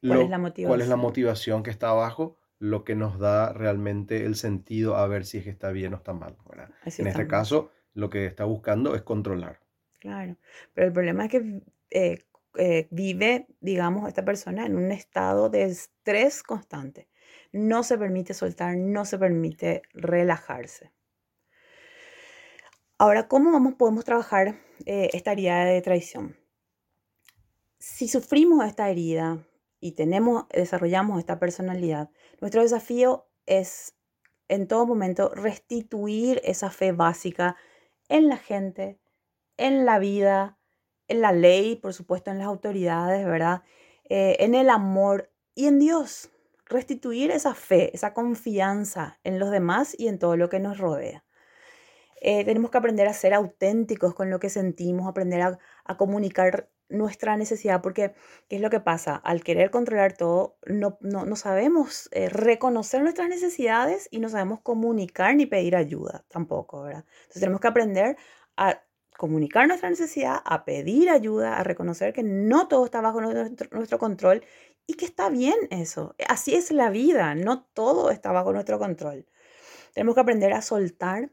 ¿Cuál, 0.00 0.22
es 0.22 0.30
la 0.30 0.38
motivación? 0.38 0.68
cuál 0.68 0.80
es 0.80 0.88
la 0.88 0.96
motivación 0.96 1.62
que 1.62 1.70
está 1.70 1.90
abajo, 1.90 2.38
lo 2.58 2.84
que 2.84 2.94
nos 2.94 3.18
da 3.18 3.52
realmente 3.52 4.24
el 4.24 4.36
sentido 4.36 4.96
a 4.96 5.06
ver 5.06 5.24
si 5.24 5.38
es 5.38 5.44
que 5.44 5.50
está 5.50 5.70
bien 5.70 5.94
o 5.94 5.96
está 5.96 6.12
mal. 6.12 6.36
en 6.84 7.06
este 7.06 7.26
caso, 7.26 7.70
lo 7.94 8.10
que 8.10 8.26
está 8.26 8.44
buscando 8.44 8.94
es 8.94 9.02
controlar. 9.02 9.60
Claro, 9.98 10.36
pero 10.74 10.88
el 10.88 10.92
problema 10.92 11.24
es 11.24 11.30
que 11.30 11.62
eh, 11.90 12.18
eh, 12.58 12.88
vive, 12.90 13.46
digamos, 13.60 14.08
esta 14.08 14.24
persona 14.24 14.66
en 14.66 14.76
un 14.76 14.92
estado 14.92 15.48
de 15.48 15.64
estrés 15.64 16.42
constante. 16.42 17.08
No 17.52 17.82
se 17.82 17.98
permite 17.98 18.34
soltar, 18.34 18.76
no 18.76 19.04
se 19.04 19.18
permite 19.18 19.82
relajarse. 19.92 20.92
Ahora, 22.98 23.26
¿cómo 23.26 23.52
vamos, 23.52 23.74
podemos 23.74 24.04
trabajar 24.04 24.54
eh, 24.86 25.10
esta 25.12 25.32
herida 25.32 25.64
de 25.64 25.80
traición? 25.82 26.36
Si 27.78 28.08
sufrimos 28.08 28.64
esta 28.64 28.88
herida 28.90 29.44
y 29.80 29.92
tenemos, 29.92 30.46
desarrollamos 30.50 31.18
esta 31.18 31.38
personalidad, 31.38 32.10
nuestro 32.40 32.62
desafío 32.62 33.26
es 33.46 33.94
en 34.48 34.68
todo 34.68 34.86
momento 34.86 35.30
restituir 35.34 36.40
esa 36.44 36.70
fe 36.70 36.92
básica 36.92 37.56
en 38.08 38.28
la 38.28 38.36
gente, 38.36 39.00
en 39.56 39.84
la 39.84 39.98
vida, 39.98 40.58
en 41.08 41.20
la 41.20 41.32
ley, 41.32 41.76
por 41.76 41.94
supuesto, 41.94 42.30
en 42.30 42.38
las 42.38 42.46
autoridades, 42.46 43.24
¿verdad? 43.26 43.62
Eh, 44.08 44.36
en 44.40 44.54
el 44.54 44.70
amor 44.70 45.30
y 45.54 45.66
en 45.66 45.78
Dios. 45.78 46.30
Restituir 46.66 47.30
esa 47.30 47.54
fe, 47.54 47.94
esa 47.94 48.14
confianza 48.14 49.18
en 49.24 49.38
los 49.38 49.50
demás 49.50 49.94
y 49.98 50.08
en 50.08 50.18
todo 50.18 50.36
lo 50.36 50.48
que 50.48 50.60
nos 50.60 50.78
rodea. 50.78 51.24
Eh, 52.24 52.44
tenemos 52.44 52.70
que 52.70 52.78
aprender 52.78 53.08
a 53.08 53.14
ser 53.14 53.34
auténticos 53.34 54.14
con 54.14 54.30
lo 54.30 54.38
que 54.38 54.48
sentimos, 54.48 55.08
aprender 55.08 55.42
a, 55.42 55.96
comunicar 55.96 56.70
nuestra 56.88 57.36
necesidad, 57.36 57.82
porque 57.82 58.14
¿qué 58.48 58.56
es 58.56 58.62
lo 58.62 58.70
que 58.70 58.78
pasa? 58.78 59.16
Al 59.16 59.42
querer 59.42 59.72
controlar 59.72 60.12
todo, 60.16 60.56
no, 60.64 60.98
no, 61.00 61.36
sabemos 61.36 62.08
eh, 62.12 62.28
reconocer 62.28 63.02
nuestras 63.02 63.28
necesidades 63.28 64.08
y 64.12 64.20
no 64.20 64.28
sabemos 64.28 64.60
comunicar 64.60 65.34
ni 65.34 65.46
pedir 65.46 65.74
ayuda 65.74 66.24
tampoco, 66.28 66.82
¿verdad? 66.82 67.04
Entonces 67.22 67.40
tenemos 67.40 67.60
que 67.60 67.68
aprender 67.68 68.16
a 68.56 68.80
comunicar 69.18 69.66
nuestra 69.66 69.90
necesidad, 69.90 70.36
a 70.44 70.64
pedir 70.64 71.10
ayuda, 71.10 71.56
a 71.58 71.64
reconocer 71.64 72.12
que 72.12 72.22
no 72.22 72.68
todo 72.68 72.84
está 72.84 73.00
bajo 73.00 73.20
nuestro, 73.20 73.68
nuestro 73.72 73.98
control 73.98 74.44
y 74.86 74.94
que 74.94 75.06
está 75.06 75.28
bien 75.28 75.56
eso. 75.70 76.14
Así 76.28 76.54
es 76.54 76.70
la 76.70 76.90
vida, 76.90 77.34
no 77.34 77.64
todo 77.64 78.10
está 78.12 78.30
bajo 78.30 78.52
nuestro 78.52 78.78
control. 78.78 79.26
Tenemos 79.92 80.14
que 80.14 80.20
aprender 80.20 80.52
a 80.52 80.62
soltar 80.62 81.32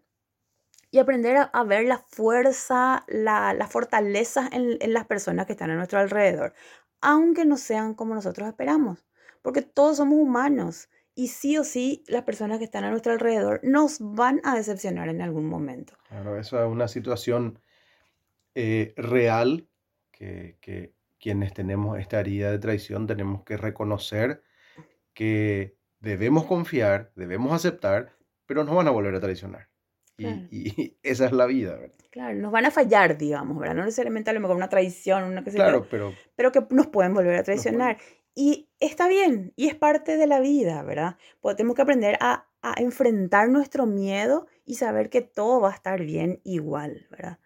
y 0.91 0.99
aprender 0.99 1.49
a, 1.51 1.63
ver 1.63 1.85
la 1.85 1.99
fuerza, 2.07 3.05
la, 3.07 3.53
la 3.53 3.67
fortaleza 3.67 4.49
en, 4.51 4.77
en, 4.79 4.93
las 4.93 5.05
personas 5.05 5.45
que 5.45 5.53
están 5.53 5.69
a 5.69 5.75
nuestro 5.75 5.99
alrededor, 5.99 6.53
aunque 7.01 7.45
no 7.45 7.57
sean 7.57 7.93
como 7.93 8.15
nosotros 8.15 8.47
esperamos, 8.47 9.05
porque 9.41 9.61
todos 9.61 9.97
somos 9.97 10.17
humanos 10.17 10.89
y 11.15 11.27
sí 11.27 11.57
o 11.57 11.63
sí 11.63 12.03
las 12.07 12.23
personas 12.23 12.59
que 12.59 12.63
están 12.63 12.83
a 12.85 12.91
nuestro 12.91 13.13
alrededor 13.13 13.59
nos 13.63 13.97
van 13.99 14.41
a 14.43 14.55
decepcionar 14.55 15.09
en 15.09 15.21
algún 15.21 15.47
momento. 15.47 15.93
Claro, 16.07 16.39
eso 16.39 16.63
es 16.63 16.69
una 16.71 16.87
situación 16.87 17.59
eh, 18.55 18.93
real 18.97 19.67
que, 20.11 20.57
que 20.61 20.93
quienes 21.19 21.53
tenemos 21.53 21.99
esta 21.99 22.19
herida 22.19 22.51
de 22.51 22.59
traición 22.59 23.05
tenemos 23.05 23.43
que 23.43 23.57
reconocer 23.57 24.43
que 25.13 25.75
debemos 25.99 26.45
confiar, 26.45 27.11
debemos 27.15 27.51
aceptar, 27.53 28.15
pero 28.45 28.63
nos 28.63 28.75
van 28.75 28.87
a 28.87 28.91
volver 28.91 29.15
a 29.15 29.19
traicionar. 29.19 29.68
Y, 30.19 30.97
esa 31.03 31.25
es 31.25 31.31
la 31.31 31.45
vida, 31.45 31.75
¿verdad? 31.75 31.95
Claro, 32.11 32.37
nos 32.39 32.51
van 32.51 32.65
a 32.65 32.71
fallar, 32.71 33.17
digamos, 33.17 33.57
¿verdad? 33.57 33.75
No 33.75 33.85
necesariamente 33.85 34.29
a 34.29 34.33
lo 34.33 34.39
mejor 34.39 34.55
una 34.55 34.69
traición, 34.69 35.23
una 35.23 35.43
que 35.43 35.51
Claro, 35.51 35.87
pero... 35.89 36.13
Pero 36.35 36.51
que 36.51 36.65
nos 36.71 36.87
pueden 36.87 37.13
volver 37.13 37.35
a 37.35 37.43
traicionar. 37.43 37.97
Y 38.35 38.69
está 38.79 39.07
bien, 39.07 39.53
y 39.55 39.67
es 39.67 39.75
parte 39.75 40.17
de 40.17 40.25
la 40.25 40.39
vida, 40.39 40.81
¿verdad? 40.83 41.17
Pues 41.41 41.55
tenemos 41.55 41.75
que 41.75 41.81
aprender 41.81 42.17
a, 42.21 42.47
a, 42.61 42.73
enfrentar 42.77 43.49
nuestro 43.49 43.85
miedo 43.85 44.47
y 44.65 44.75
saber 44.75 45.09
que 45.09 45.21
todo 45.21 45.61
va 45.61 45.69
a 45.69 45.73
estar 45.73 46.01
bien 46.01 46.39
igual, 46.43 47.07
¿verdad? 47.11 47.39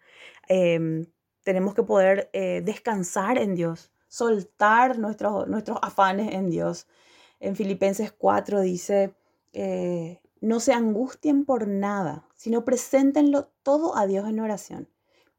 Em, 0.47 1.07
tenemos 1.43 1.73
que 1.73 1.83
poder 1.83 2.29
eh, 2.33 2.61
descansar 2.63 3.37
en 3.37 3.55
Dios, 3.55 3.91
soltar 4.07 4.97
nuestros, 4.99 5.47
nuestros 5.47 5.77
afanes 5.81 6.33
en 6.33 6.49
Dios. 6.49 6.87
En 7.39 7.55
Filipenses 7.55 8.11
4 8.11 8.61
dice, 8.61 9.13
eh, 9.53 10.21
no 10.41 10.59
se 10.59 10.73
angustien 10.73 11.45
por 11.45 11.67
nada, 11.67 12.27
sino 12.43 12.65
preséntenlo 12.65 13.53
todo 13.63 13.95
a 13.95 14.05
Dios 14.05 14.27
en 14.27 14.41
oración. 14.41 14.89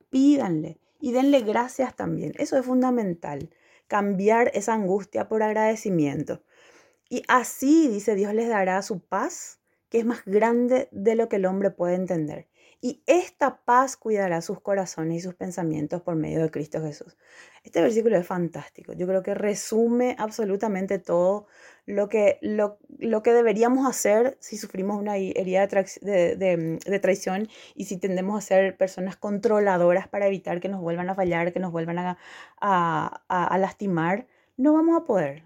Pídanle 0.08 0.78
y 0.98 1.12
denle 1.12 1.42
gracias 1.42 1.94
también. 1.94 2.32
Eso 2.38 2.56
es 2.56 2.64
fundamental, 2.64 3.50
cambiar 3.88 4.50
esa 4.54 4.72
angustia 4.72 5.28
por 5.28 5.42
agradecimiento. 5.42 6.42
Y 7.10 7.22
así, 7.28 7.88
dice 7.88 8.14
Dios, 8.14 8.32
les 8.32 8.48
dará 8.48 8.80
su 8.80 9.00
paz, 9.00 9.60
que 9.90 9.98
es 9.98 10.06
más 10.06 10.24
grande 10.24 10.88
de 10.92 11.14
lo 11.14 11.28
que 11.28 11.36
el 11.36 11.44
hombre 11.44 11.70
puede 11.70 11.94
entender. 11.96 12.48
Y 12.84 13.02
esta 13.06 13.62
paz 13.64 13.96
cuidará 13.96 14.42
sus 14.42 14.60
corazones 14.60 15.16
y 15.16 15.20
sus 15.20 15.34
pensamientos 15.34 16.02
por 16.02 16.16
medio 16.16 16.42
de 16.42 16.50
Cristo 16.50 16.82
Jesús. 16.82 17.16
Este 17.62 17.80
versículo 17.80 18.18
es 18.18 18.26
fantástico. 18.26 18.92
Yo 18.92 19.06
creo 19.06 19.22
que 19.22 19.32
resume 19.32 20.16
absolutamente 20.18 20.98
todo 20.98 21.46
lo 21.86 22.10
que, 22.10 22.38
lo, 22.42 22.76
que 23.22 23.32
deberíamos 23.32 23.88
hacer 23.88 24.36
si 24.38 24.58
sufrimos 24.58 24.98
una 24.98 25.16
herida 25.16 25.66
de, 25.66 26.98
traición 27.00 27.48
y 27.74 27.86
si 27.86 27.96
tendemos 27.96 28.36
a 28.36 28.46
ser 28.46 28.76
personas 28.76 29.16
controladoras 29.16 30.06
para 30.06 30.26
evitar 30.26 30.60
que 30.60 30.68
nos 30.68 30.82
vuelvan 30.82 31.08
a 31.08 31.14
fallar, 31.14 31.54
que 31.54 31.60
nos 31.60 31.72
vuelvan 31.72 31.96
a, 31.98 32.18
a 32.58 33.58
lastimar. 33.58 34.26
No 34.58 34.74
vamos 34.74 34.94
a 35.00 35.06
poder. 35.06 35.44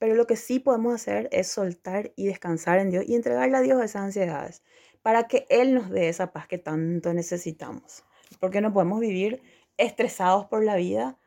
Pero 0.00 0.16
lo 0.16 0.26
que 0.26 0.34
sí 0.34 0.58
podemos 0.58 0.94
hacer 0.94 1.28
es 1.30 1.46
soltar 1.46 2.10
y 2.16 2.26
descansar 2.26 2.80
en 2.80 2.90
Dios 2.90 3.04
y 3.06 3.14
entregarle 3.14 3.58
a 3.58 3.60
Dios 3.60 3.80
esas 3.80 4.02
ansiedades 4.02 4.62
para 5.02 5.26
que 5.28 5.46
Él 5.50 5.74
nos 5.74 5.90
dé 5.90 6.08
esa 6.08 6.32
paz 6.32 6.46
que 6.46 6.58
tanto 6.58 7.12
necesitamos. 7.14 8.04
Porque 8.38 8.60
no 8.60 8.72
podemos 8.72 9.00
vivir 9.00 9.42
estresados 9.76 10.46
por 10.46 10.64
la 10.64 10.76
vida 10.76 11.18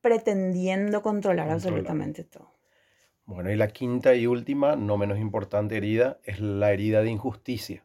pretendiendo 0.00 1.02
controlar, 1.02 1.50
absolutamente 1.50 2.24
todo. 2.24 2.50
Bueno, 3.24 3.52
y 3.52 3.56
la 3.56 3.68
quinta 3.68 4.14
y 4.14 4.26
última, 4.26 4.76
no 4.76 4.96
menos 4.96 5.18
importante 5.18 5.76
herida, 5.76 6.18
es 6.24 6.40
la 6.40 6.72
herida 6.72 7.02
de 7.02 7.10
injusticia. 7.10 7.84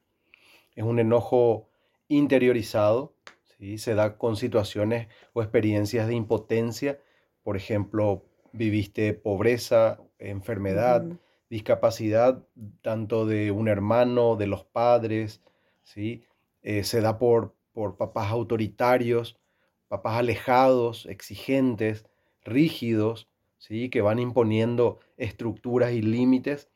Es 0.75 0.83
un 0.83 0.99
enojo 0.99 1.69
interiorizado, 2.07 3.13
¿sí? 3.57 3.77
se 3.77 3.95
da 3.95 4.17
con 4.17 4.37
situaciones 4.37 5.07
o 5.33 5.41
experiencias 5.41 6.07
de 6.07 6.15
impotencia. 6.15 6.99
Por 7.43 7.57
ejemplo, 7.57 8.25
viviste 8.53 9.13
pobreza, 9.13 9.99
enfermedad, 10.17 11.05
discapacidad 11.49 12.43
tanto 12.81 13.25
de 13.25 13.51
un 13.51 13.67
hermano, 13.67 14.35
de 14.35 14.47
los 14.47 14.63
padres, 14.63 15.41
¿sí? 15.83 16.23
Eh, 16.61 16.83
se 16.83 17.01
da 17.01 17.17
por, 17.19 17.55
por 17.73 17.97
papás 17.97 18.31
autoritarios, 18.31 19.39
papás 19.87 20.17
alejados, 20.17 21.05
exigentes, 21.05 22.05
rígidos, 22.43 23.29
¿sí? 23.57 23.89
que 23.89 24.01
van 24.01 24.19
imponiendo 24.19 24.99
estructuras 25.17 25.91
y 25.91 26.01
límites 26.01 26.69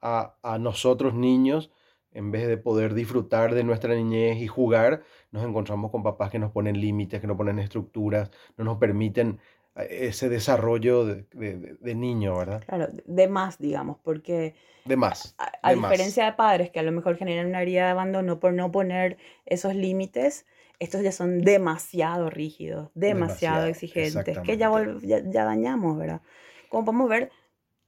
a, 0.00 0.36
a 0.42 0.58
nosotros 0.58 1.14
niños 1.14 1.70
en 2.12 2.30
vez 2.30 2.46
de 2.46 2.58
poder 2.58 2.94
disfrutar 2.94 3.54
de 3.54 3.64
nuestra 3.64 3.94
niñez 3.94 4.38
y 4.38 4.46
jugar, 4.46 5.02
nos 5.30 5.44
encontramos 5.44 5.90
con 5.90 6.02
papás 6.02 6.30
que 6.30 6.38
nos 6.38 6.52
ponen 6.52 6.80
límites, 6.80 7.20
que 7.20 7.26
nos 7.26 7.36
ponen 7.36 7.58
estructuras, 7.58 8.30
no 8.56 8.64
nos 8.64 8.78
permiten 8.78 9.40
ese 9.74 10.28
desarrollo 10.28 11.04
de, 11.06 11.94
niño, 11.94 12.36
¿verdad? 12.36 12.62
Claro, 12.66 12.88
de 13.04 13.28
más, 13.28 13.58
digamos, 13.58 13.98
porque... 14.02 14.54
De 14.84 14.96
más. 14.96 15.34
A, 15.62 15.74
diferencia 15.74 16.24
de 16.24 16.32
padres 16.32 16.70
que 16.70 16.80
a 16.80 16.82
lo 16.82 16.92
mejor 16.92 17.16
generan 17.16 17.46
una 17.46 17.62
herida 17.62 17.84
de 17.84 17.90
abandono 17.90 18.40
por 18.40 18.52
no 18.52 18.70
poner 18.70 19.16
esos 19.46 19.74
límites, 19.74 20.44
estos 20.78 21.02
ya 21.02 21.12
son 21.12 21.42
demasiado 21.42 22.28
rígidos, 22.28 22.90
demasiado, 22.94 23.66
exigentes, 23.66 24.38
que 24.40 24.56
ya, 24.56 24.70
ya, 25.02 25.44
dañamos, 25.44 25.96
¿verdad? 25.96 26.20
Como 26.68 26.84
podemos 26.84 27.08
ver, 27.08 27.30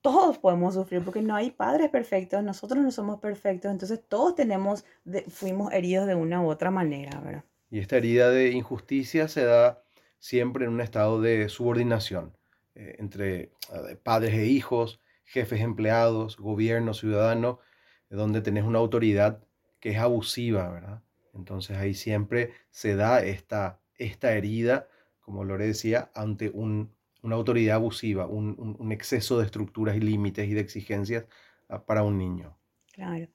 todos 0.00 0.38
podemos 0.38 0.74
sufrir 0.74 1.02
porque 1.02 1.20
no 1.20 1.34
hay 1.34 1.50
padres 1.50 1.90
perfectos, 1.90 2.42
nosotros 2.44 2.82
no 2.82 2.92
somos 2.92 3.20
perfectos, 3.20 3.72
entonces 3.72 4.00
todos 4.06 4.34
tenemos, 4.34 4.84
fuimos 5.28 5.72
heridos 5.72 6.06
de 6.06 6.14
una 6.14 6.40
u 6.40 6.48
otra 6.48 6.70
manera, 6.70 7.20
¿verdad? 7.20 7.44
Y 7.70 7.80
esta 7.80 7.96
herida 7.96 8.30
de 8.30 8.50
injusticia 8.50 9.26
se 9.26 9.44
da 9.44 9.83
siempre 10.24 10.64
en 10.64 10.72
un 10.72 10.80
estado 10.80 11.20
de 11.20 11.50
subordinación 11.50 12.34
eh, 12.74 12.96
entre 12.98 13.40
eh, 13.42 13.96
padres 14.02 14.32
e 14.32 14.46
hijos, 14.46 14.98
jefes, 15.26 15.60
empleados, 15.60 16.38
gobierno, 16.38 16.94
ciudadano, 16.94 17.60
donde 18.08 18.40
tenés 18.40 18.64
una 18.64 18.78
autoridad 18.78 19.44
que 19.80 19.90
es 19.90 19.98
abusiva, 19.98 20.70
¿verdad? 20.70 21.02
Entonces 21.34 21.76
ahí 21.76 21.92
siempre 21.92 22.54
se 22.70 22.96
da 22.96 23.22
esta, 23.22 23.80
esta 23.98 24.32
herida, 24.32 24.88
como 25.20 25.44
Lore 25.44 25.66
decía, 25.66 26.10
ante 26.14 26.48
una 26.48 26.88
autoridad 27.22 27.76
abusiva, 27.76 28.26
un, 28.26 28.92
exceso 28.92 29.38
de 29.38 29.44
estructuras 29.44 29.94
y 29.94 30.00
límites 30.00 30.48
y 30.48 30.54
de 30.54 30.60
exigencias 30.60 31.26
ah, 31.68 31.84
para 31.84 32.02
un 32.02 32.16
niño. 32.16 32.56
Claro. 32.94 33.28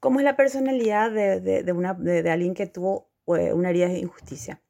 ¿Cómo 0.00 0.18
es 0.18 0.24
la 0.24 0.34
personalidad 0.34 1.12
de, 1.12 1.72
una, 1.72 1.94
de 1.94 2.28
alguien 2.30 2.54
que 2.54 2.66
tuvo 2.66 3.12
eh, 3.28 3.52
una 3.52 3.70
herida 3.70 3.86
de 3.86 4.00
injusticia? 4.00 4.60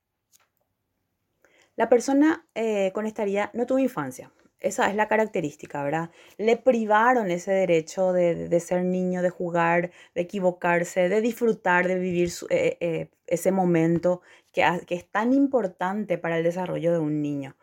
La 1.79 1.89
persona 1.89 2.45
eh, 2.57 2.91
con 2.93 3.07
esta 3.07 3.23
herida 3.23 3.53
no 3.55 3.65
tuvo 3.65 3.79
infancia. 3.79 4.33
Esa 4.59 4.91
es 4.91 4.97
la 4.97 5.07
característica, 5.07 5.81
¿verdad? 5.85 6.11
Le 6.37 6.57
privaron 6.57 7.31
ese 7.31 7.53
derecho 7.53 8.13
de, 8.13 8.59
ser 8.59 8.83
niño, 8.83 9.23
de 9.23 9.31
jugar, 9.31 9.93
de 10.13 10.23
equivocarse, 10.23 11.09
de 11.09 11.21
disfrutar, 11.21 11.87
de 11.87 11.95
vivir 12.01 12.33
eh, 12.51 12.79
eh, 12.81 13.11
ese 13.29 13.53
momento 13.53 14.23
que, 14.53 14.65
es 14.89 15.09
tan 15.09 15.33
importante 15.33 16.19
para 16.19 16.39
el 16.39 16.43
desarrollo 16.43 16.91
de 16.91 16.99
un 16.99 17.23
niño. 17.23 17.55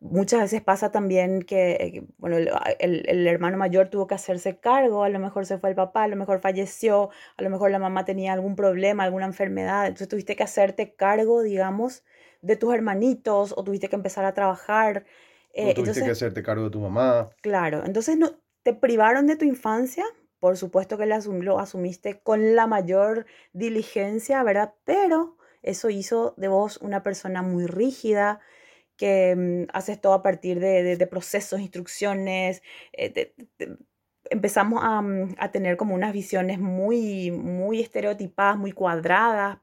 Muchas 0.00 0.40
veces 0.40 0.62
pasa 0.62 0.90
también 0.90 1.42
que, 1.42 2.04
bueno, 2.16 2.38
el, 2.38 3.04
el, 3.06 3.26
hermano 3.26 3.58
mayor 3.58 3.90
tuvo 3.90 4.06
que 4.06 4.14
hacerse 4.14 4.58
cargo, 4.58 5.04
a 5.04 5.10
lo 5.10 5.18
mejor 5.18 5.44
se 5.44 5.58
fue 5.58 5.68
el 5.68 5.76
papá, 5.76 6.04
a 6.04 6.08
lo 6.08 6.16
mejor 6.16 6.40
falleció, 6.40 7.10
a 7.36 7.42
lo 7.42 7.50
mejor 7.50 7.70
la 7.70 7.78
mamá 7.78 8.06
tenía 8.06 8.32
algún 8.32 8.56
problema, 8.56 9.04
alguna 9.04 9.26
enfermedad, 9.26 9.86
entonces 9.88 10.08
tuviste 10.08 10.36
que 10.36 10.44
hacerte 10.44 10.94
cargo, 10.94 11.42
digamos, 11.42 12.02
de 12.42 12.56
tus 12.56 12.74
hermanitos 12.74 13.54
o 13.56 13.64
tuviste 13.64 13.88
que 13.88 13.96
empezar 13.96 14.24
a 14.24 14.34
trabajar. 14.34 15.04
Eh, 15.52 15.74
tuviste 15.74 16.04
que 16.04 16.10
hacerte 16.10 16.42
cargo 16.42 16.64
de 16.64 16.70
tu 16.70 16.80
mamá. 16.80 17.30
Claro, 17.40 17.84
entonces 17.84 18.16
no, 18.16 18.40
te 18.62 18.74
privaron 18.74 19.26
de 19.26 19.36
tu 19.36 19.44
infancia, 19.44 20.04
por 20.40 20.56
supuesto 20.56 20.98
que 20.98 21.06
lo 21.06 21.58
asumiste 21.58 22.20
con 22.20 22.54
la 22.54 22.66
mayor 22.66 23.26
diligencia, 23.52 24.42
¿verdad? 24.42 24.74
Pero 24.84 25.36
eso 25.62 25.90
hizo 25.90 26.34
de 26.36 26.48
vos 26.48 26.78
una 26.78 27.02
persona 27.02 27.42
muy 27.42 27.66
rígida, 27.66 28.40
que 28.96 29.34
mm, 29.36 29.70
haces 29.72 30.00
todo 30.00 30.14
a 30.14 30.22
partir 30.22 30.60
de, 30.60 31.06
procesos, 31.06 31.60
instrucciones. 31.60 32.62
Eh, 32.92 33.34
empezamos 34.30 34.80
a, 34.82 35.00
mm, 35.02 35.36
a, 35.38 35.50
tener 35.52 35.76
como 35.76 35.94
unas 35.94 36.12
visiones 36.12 36.58
muy, 36.58 37.30
muy 37.30 37.80
estereotipadas, 37.80 38.56
muy 38.58 38.72
cuadradas. 38.72 39.58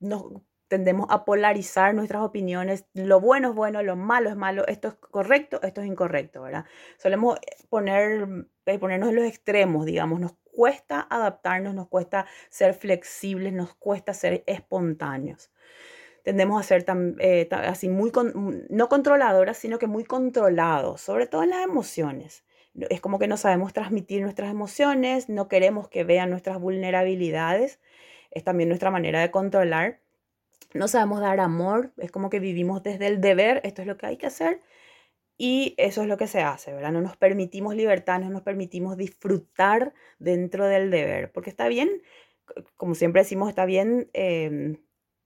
Nos 0.00 0.24
tendemos 0.72 1.06
a 1.10 1.26
polarizar 1.26 1.94
nuestras 1.94 2.22
opiniones, 2.22 2.86
lo 2.94 3.20
bueno 3.20 3.50
es 3.50 3.54
bueno, 3.54 3.82
lo 3.82 3.94
malo 3.94 4.30
es 4.30 4.36
malo, 4.36 4.66
esto 4.66 4.88
es 4.88 4.94
correcto, 4.94 5.60
esto 5.62 5.82
es 5.82 5.86
incorrecto, 5.86 6.40
¿verdad? 6.40 6.64
Solemos 6.96 7.38
poner, 7.68 8.46
eh, 8.64 8.78
ponernos 8.78 9.10
en 9.10 9.16
los 9.16 9.26
extremos, 9.26 9.84
digamos, 9.84 10.18
nos 10.18 10.32
cuesta 10.50 11.06
adaptarnos, 11.10 11.74
nos 11.74 11.88
cuesta 11.88 12.24
ser 12.48 12.72
flexibles, 12.72 13.52
nos 13.52 13.74
cuesta 13.74 14.14
ser 14.14 14.44
espontáneos. 14.46 15.50
Tendemos 16.22 16.58
a 16.58 16.62
ser 16.62 16.84
tan, 16.84 17.16
eh, 17.18 17.50
así 17.50 17.90
muy, 17.90 18.10
no 18.70 18.88
controladoras, 18.88 19.58
sino 19.58 19.78
que 19.78 19.86
muy 19.86 20.04
controlados, 20.04 21.02
sobre 21.02 21.26
todo 21.26 21.42
en 21.42 21.50
las 21.50 21.64
emociones. 21.64 22.46
Es 22.88 23.02
como 23.02 23.18
que 23.18 23.28
no 23.28 23.36
sabemos 23.36 23.74
transmitir 23.74 24.22
nuestras 24.22 24.50
emociones, 24.50 25.28
no 25.28 25.48
queremos 25.48 25.90
que 25.90 26.04
vean 26.04 26.30
nuestras 26.30 26.58
vulnerabilidades, 26.58 27.78
es 28.30 28.42
también 28.42 28.70
nuestra 28.70 28.90
manera 28.90 29.20
de 29.20 29.30
controlar 29.30 30.00
no 30.74 30.88
sabemos 30.88 31.20
dar 31.20 31.40
amor, 31.40 31.92
es 31.98 32.10
como 32.10 32.30
que 32.30 32.40
vivimos 32.40 32.82
desde 32.82 33.06
el 33.06 33.20
deber, 33.20 33.60
esto 33.64 33.82
es 33.82 33.88
lo 33.88 33.96
que 33.96 34.06
hay 34.06 34.16
que 34.16 34.26
hacer 34.26 34.62
y 35.38 35.74
eso 35.78 36.02
es 36.02 36.08
lo 36.08 36.16
que 36.16 36.28
se 36.28 36.42
hace, 36.42 36.72
¿verdad? 36.72 36.92
No 36.92 37.00
nos 37.02 37.16
permitimos 37.16 37.74
libertad, 37.76 38.20
no 38.20 38.30
nos 38.30 38.42
permitimos 38.42 38.96
disfrutar 38.96 39.94
dentro 40.18 40.66
del 40.66 40.90
deber, 40.90 41.32
porque 41.32 41.50
está 41.50 41.68
bien, 41.68 42.02
como 42.76 42.94
siempre 42.94 43.22
decimos, 43.22 43.48
está 43.48 43.64
bien 43.64 44.10
em, 44.12 44.78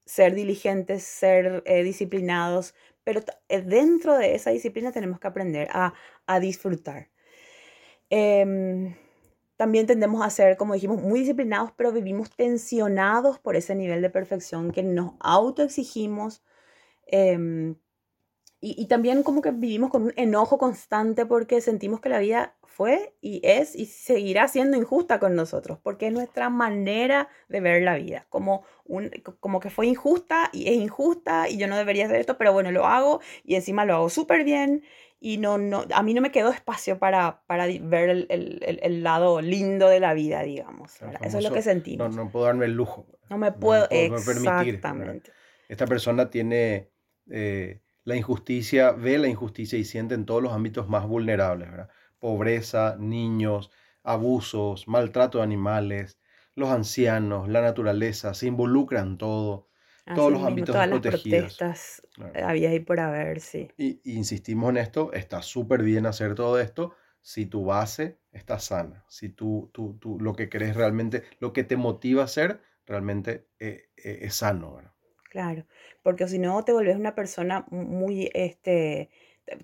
ser 0.06 0.34
diligentes, 0.34 1.04
ser 1.04 1.62
eh, 1.66 1.82
disciplinados, 1.82 2.74
pero 3.04 3.20
eh, 3.48 3.62
dentro 3.62 4.16
de 4.16 4.34
esa 4.34 4.50
disciplina 4.50 4.92
tenemos 4.92 5.20
que 5.20 5.28
aprender 5.28 5.68
a, 5.72 5.94
a 6.26 6.40
disfrutar. 6.40 7.10
Em, 8.10 8.94
también 9.56 9.86
tendemos 9.86 10.24
a 10.24 10.30
ser, 10.30 10.56
como 10.56 10.74
dijimos, 10.74 11.02
muy 11.02 11.20
disciplinados, 11.20 11.72
pero 11.76 11.92
vivimos 11.92 12.30
tensionados 12.30 13.38
por 13.38 13.56
ese 13.56 13.74
nivel 13.74 14.02
de 14.02 14.10
perfección 14.10 14.70
que 14.72 14.82
nos 14.82 15.14
autoexigimos. 15.20 16.42
Eh, 17.06 17.74
y, 18.76 18.86
también 18.86 19.22
como 19.22 19.42
que 19.42 19.50
vivimos 19.50 19.90
con 19.90 20.04
un 20.04 20.12
enojo 20.16 20.58
constante 20.58 21.26
porque 21.26 21.60
sentimos 21.60 22.00
que 22.00 22.08
la 22.08 22.18
vida 22.18 22.56
fue 22.64 23.14
y 23.20 23.40
es 23.44 23.76
y 23.76 23.86
seguirá 23.86 24.48
siendo 24.48 24.76
injusta 24.76 25.18
con 25.18 25.34
nosotros, 25.36 25.78
porque 25.82 26.08
es 26.08 26.12
nuestra 26.12 26.50
manera 26.50 27.28
de 27.48 27.60
ver 27.60 27.82
la 27.82 27.96
vida, 27.96 28.26
como, 28.28 28.64
un, 28.84 29.10
como 29.40 29.60
que 29.60 29.70
fue 29.70 29.86
injusta 29.86 30.50
y 30.52 30.68
es 30.68 30.74
injusta 30.74 31.48
y 31.48 31.58
yo 31.58 31.68
no 31.68 31.76
debería 31.76 32.06
hacer 32.06 32.20
esto, 32.20 32.38
pero 32.38 32.52
bueno, 32.52 32.70
lo 32.72 32.86
hago 32.86 33.20
y 33.44 33.54
encima 33.54 33.84
lo 33.84 33.94
hago 33.94 34.08
súper 34.10 34.44
bien 34.44 34.82
y 35.20 35.38
no, 35.38 35.58
no, 35.58 35.84
a 35.94 36.02
mí 36.02 36.12
no 36.12 36.20
me 36.20 36.30
quedó 36.30 36.50
espacio 36.50 36.98
para, 36.98 37.42
para 37.46 37.66
ver 37.66 38.10
el, 38.10 38.26
el, 38.28 38.80
el, 38.82 39.02
lado 39.02 39.40
lindo 39.40 39.88
de 39.88 40.00
la 40.00 40.12
vida, 40.12 40.42
digamos. 40.42 40.98
Eso 41.22 41.38
es 41.38 41.44
lo 41.44 41.52
que 41.52 41.62
sentimos. 41.62 42.14
No, 42.14 42.24
no, 42.24 42.30
puedo 42.30 42.44
darme 42.44 42.66
el 42.66 42.72
lujo. 42.72 43.06
No 43.30 43.38
me 43.38 43.50
puedo, 43.52 43.86
exactamente. 43.90 45.32
Esta 45.68 45.86
persona 45.86 46.30
tiene 46.30 46.90
eh, 47.30 47.80
la 48.06 48.16
injusticia, 48.16 48.92
ve 48.92 49.18
la 49.18 49.26
injusticia 49.28 49.76
y 49.78 49.84
siente 49.84 50.14
en 50.14 50.26
todos 50.26 50.40
los 50.40 50.52
ámbitos 50.52 50.88
más 50.88 51.06
vulnerables, 51.06 51.68
¿verdad? 51.68 51.90
Pobreza, 52.20 52.96
niños, 52.98 53.72
abusos, 54.04 54.86
maltrato 54.86 55.38
de 55.38 55.44
animales, 55.44 56.20
los 56.54 56.70
ancianos, 56.70 57.48
la 57.48 57.60
naturaleza, 57.60 58.32
se 58.32 58.46
involucran 58.46 59.18
todo 59.18 59.66
todos 60.14 60.30
los 60.30 60.44
ámbitos 60.44 60.72
todas 60.72 60.88
protegidos. 60.88 61.42
Las 61.42 61.56
protestas 61.56 62.02
había 62.44 62.70
ahí 62.70 62.78
por 62.78 63.00
haber, 63.00 63.40
sí. 63.40 63.68
Y, 63.76 64.00
insistimos 64.04 64.70
en 64.70 64.76
esto, 64.76 65.12
está 65.12 65.42
súper 65.42 65.82
bien 65.82 66.06
hacer 66.06 66.36
todo 66.36 66.60
esto 66.60 66.94
si 67.20 67.46
tu 67.46 67.64
base 67.64 68.20
está 68.30 68.60
sana, 68.60 69.04
si 69.08 69.30
tú, 69.30 69.68
tú, 69.72 69.98
tú, 69.98 70.16
lo 70.20 70.32
que 70.34 70.48
querés 70.48 70.76
realmente, 70.76 71.24
lo 71.40 71.52
que 71.52 71.64
te 71.64 71.76
motiva 71.76 72.22
a 72.22 72.26
hacer 72.26 72.60
realmente 72.86 73.48
eh, 73.58 73.90
eh, 73.96 74.18
es 74.22 74.36
sano. 74.36 74.80
Claro, 75.28 75.66
porque 76.06 76.28
si 76.28 76.38
no 76.38 76.64
te 76.64 76.72
volvés 76.72 76.94
una 76.94 77.16
persona 77.16 77.66
muy, 77.68 78.30
este, 78.32 79.10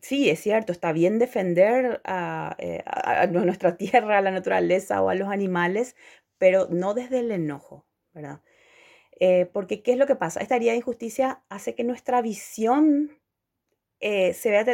sí, 0.01 0.29
es 0.29 0.41
cierto, 0.41 0.73
está 0.73 0.93
bien 0.93 1.21
defender 1.21 2.01
a, 2.03 2.57
eh, 2.59 2.83
nuestra 3.31 3.77
tierra, 3.77 4.19
a 4.19 4.23
la 4.23 4.33
naturaleza 4.33 5.01
o 5.03 5.09
a 5.09 5.15
los 5.15 5.29
animales, 5.29 5.95
pero 6.39 6.67
no 6.69 6.95
desde 6.95 7.21
el 7.21 7.31
enojo, 7.31 7.87
¿verdad? 8.13 8.41
Eh, 9.21 9.47
porque, 9.53 9.85
¿qué 9.85 9.93
es 9.93 9.99
lo 9.99 10.09
que 10.09 10.17
pasa? 10.17 10.41
Esta 10.41 10.57
herida 10.57 10.73
de 10.73 10.79
injusticia 10.79 11.45
hace 11.49 11.77
que 11.77 11.85
nuestra 11.85 12.21
visión 12.23 13.13
eh, 14.01 14.35
se 14.35 14.51
vea 14.51 14.65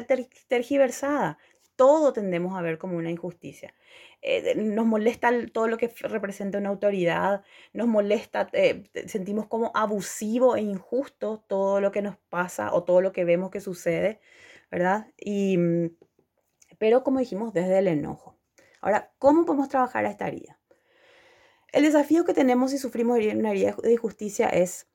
tergiversada. 0.49 1.37
Todo 1.79 2.13
tendemos 2.13 2.59
a 2.59 2.61
ver 2.61 2.77
como 2.77 2.97
una 2.97 3.09
injusticia. 3.09 3.73
Eh, 4.21 4.57
nos 4.57 4.85
molesta 4.85 5.31
todo 5.53 5.69
lo 5.69 5.79
que 5.79 5.87
representa 6.01 6.59
una 6.59 6.71
autoridad, 6.71 7.45
nos 7.73 7.87
molesta, 7.87 8.49
sentimos 9.07 9.47
como 9.47 9.71
abusivo 9.77 10.57
e 10.57 10.63
injusto 10.63 11.45
todo 11.47 11.81
lo 11.81 11.93
que 11.93 12.03
nos 12.03 12.17
pasa 12.31 12.75
o 12.75 12.83
todo 12.83 13.01
lo 13.01 13.13
que 13.13 13.25
vemos 13.25 13.53
que 13.53 13.61
sucede, 13.61 14.21
¿verdad? 14.73 15.07
Y, 15.17 15.57
mm, 15.57 15.97
pero 16.79 17.05
como 17.05 17.21
dijimos, 17.21 17.53
desde 17.53 17.79
el 17.79 17.87
enojo. 17.87 18.37
Ahora, 18.81 19.13
¿cómo 19.21 19.45
podemos 19.45 19.69
trabajar 19.69 20.05
a 20.05 20.11
esta 20.11 20.27
herida? 20.27 20.59
El 21.71 21.85
desafío 21.85 22.25
que 22.25 22.35
tenemos 22.35 22.73
si 22.73 22.79
sufrimos 22.79 23.21
una 23.21 23.53
herida 23.53 23.77
de 23.81 23.93
injusticia 23.93 24.49
es 24.49 24.89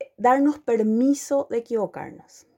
eh, 0.00 0.12
darnos 0.16 0.58
permiso 0.58 1.46
de 1.48 1.58
equivocarnos. 1.58 2.48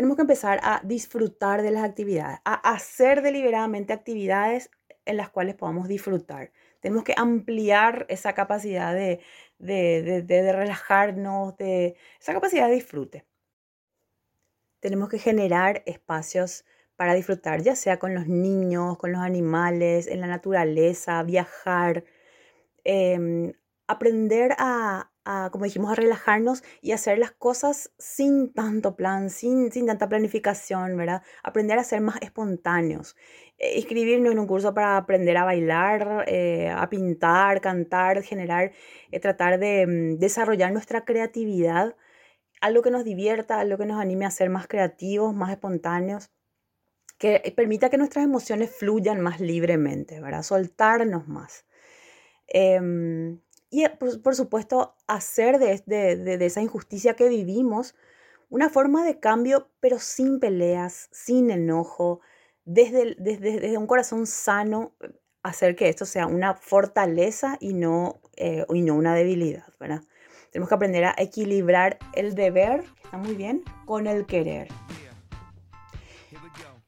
Tenemos 0.00 0.16
que 0.16 0.22
empezar 0.22 0.60
a 0.62 0.80
disfrutar 0.82 1.60
de 1.60 1.72
las 1.72 1.84
actividades, 1.84 2.38
a 2.46 2.54
hacer 2.72 3.20
deliberadamente 3.20 3.92
actividades 3.92 4.70
en 5.04 5.18
las 5.18 5.28
cuales 5.28 5.56
podamos 5.56 5.88
disfrutar. 5.88 6.52
Tenemos 6.80 7.04
que 7.04 7.12
ampliar 7.18 8.06
esa 8.08 8.32
capacidad 8.32 8.94
de, 8.94 9.20
de, 9.58 10.22
de, 10.22 10.52
relajarnos, 10.54 11.54
de, 11.58 11.96
esa 12.18 12.32
capacidad 12.32 12.68
de 12.68 12.76
disfrute. 12.76 13.26
tenemos 14.80 15.10
que 15.10 15.18
generar 15.18 15.82
espacios 15.84 16.64
para 16.96 17.12
disfrutar, 17.12 17.60
ya 17.60 17.76
sea 17.76 17.98
con 17.98 18.14
los 18.14 18.26
niños, 18.26 18.96
con 18.96 19.12
los 19.12 19.20
animales, 19.20 20.06
en 20.06 20.22
la 20.22 20.28
naturaleza, 20.28 21.22
viajar, 21.24 22.04
em, 22.84 23.52
aprender 23.86 24.54
a, 24.58 25.09
como 25.52 25.64
dijimos, 25.64 25.92
a 25.92 25.94
relajarnos 25.94 26.62
y 26.80 26.92
hacer 26.92 27.18
las 27.18 27.32
cosas 27.32 27.92
sin 27.98 28.52
tanto 28.52 28.96
plan, 28.96 29.30
sin, 29.30 29.70
sin 29.70 29.86
tanta 29.86 30.08
planificación, 30.08 30.96
¿verdad? 30.96 31.22
Aprender 31.42 31.78
a 31.78 31.84
ser 31.84 32.00
más 32.00 32.16
espontáneos. 32.22 33.16
Eh, 33.58 33.78
inscribirnos 33.78 34.32
en 34.32 34.38
un 34.38 34.46
curso 34.46 34.72
para 34.74 34.96
aprender 34.96 35.36
a 35.36 35.44
bailar, 35.44 36.24
eh, 36.26 36.70
a 36.74 36.88
pintar, 36.88 37.60
cantar, 37.60 38.22
generar, 38.22 38.72
eh, 39.10 39.20
tratar 39.20 39.58
de 39.58 39.86
mm, 39.86 40.18
desarrollar 40.18 40.72
nuestra 40.72 41.04
creatividad, 41.04 41.94
algo 42.60 42.82
que 42.82 42.90
nos 42.90 43.04
divierta, 43.04 43.60
algo 43.60 43.78
que 43.78 43.86
nos 43.86 44.00
anime 44.00 44.26
a 44.26 44.30
ser 44.30 44.50
más 44.50 44.66
creativos, 44.68 45.34
más 45.34 45.50
espontáneos 45.50 46.30
que 47.18 47.52
permita 47.54 47.90
que 47.90 47.98
nuestras 47.98 48.24
emociones 48.24 48.70
fluyan 48.74 49.20
más 49.20 49.40
libremente, 49.40 50.20
¿verdad? 50.22 50.42
Soltarnos 50.42 51.28
más. 51.28 51.66
Em, 52.48 53.40
y 53.70 53.84
eh, 53.84 53.90
por, 53.90 54.34
supuesto, 54.34 54.96
hacer 55.06 55.58
de, 55.58 55.80
de, 55.86 56.44
esa 56.44 56.60
injusticia 56.60 57.14
que 57.14 57.28
vivimos 57.28 57.94
una 58.48 58.68
forma 58.68 59.04
de 59.04 59.20
cambio, 59.20 59.68
pero 59.78 60.00
sin 60.00 60.40
peleas, 60.40 61.08
sin 61.12 61.50
enojo, 61.52 62.20
desde, 62.64 63.14
desde, 63.16 63.78
un 63.78 63.86
corazón 63.86 64.26
sano, 64.26 64.92
hacer 65.44 65.76
que 65.76 65.88
esto 65.88 66.04
sea 66.04 66.26
una 66.26 66.54
fortaleza 66.54 67.56
y 67.60 67.72
no, 67.72 68.20
eh, 68.36 68.66
y 68.74 68.82
no 68.82 68.96
una 68.96 69.14
debilidad, 69.14 69.72
¿verdad? 69.78 70.02
Tenemos 70.50 70.68
que 70.68 70.74
aprender 70.74 71.04
a 71.04 71.14
equilibrar 71.16 71.98
el 72.12 72.34
deber, 72.34 72.84
está 73.04 73.18
muy 73.18 73.36
bien, 73.36 73.62
con 73.86 74.08
el 74.08 74.26
querer. 74.26 74.66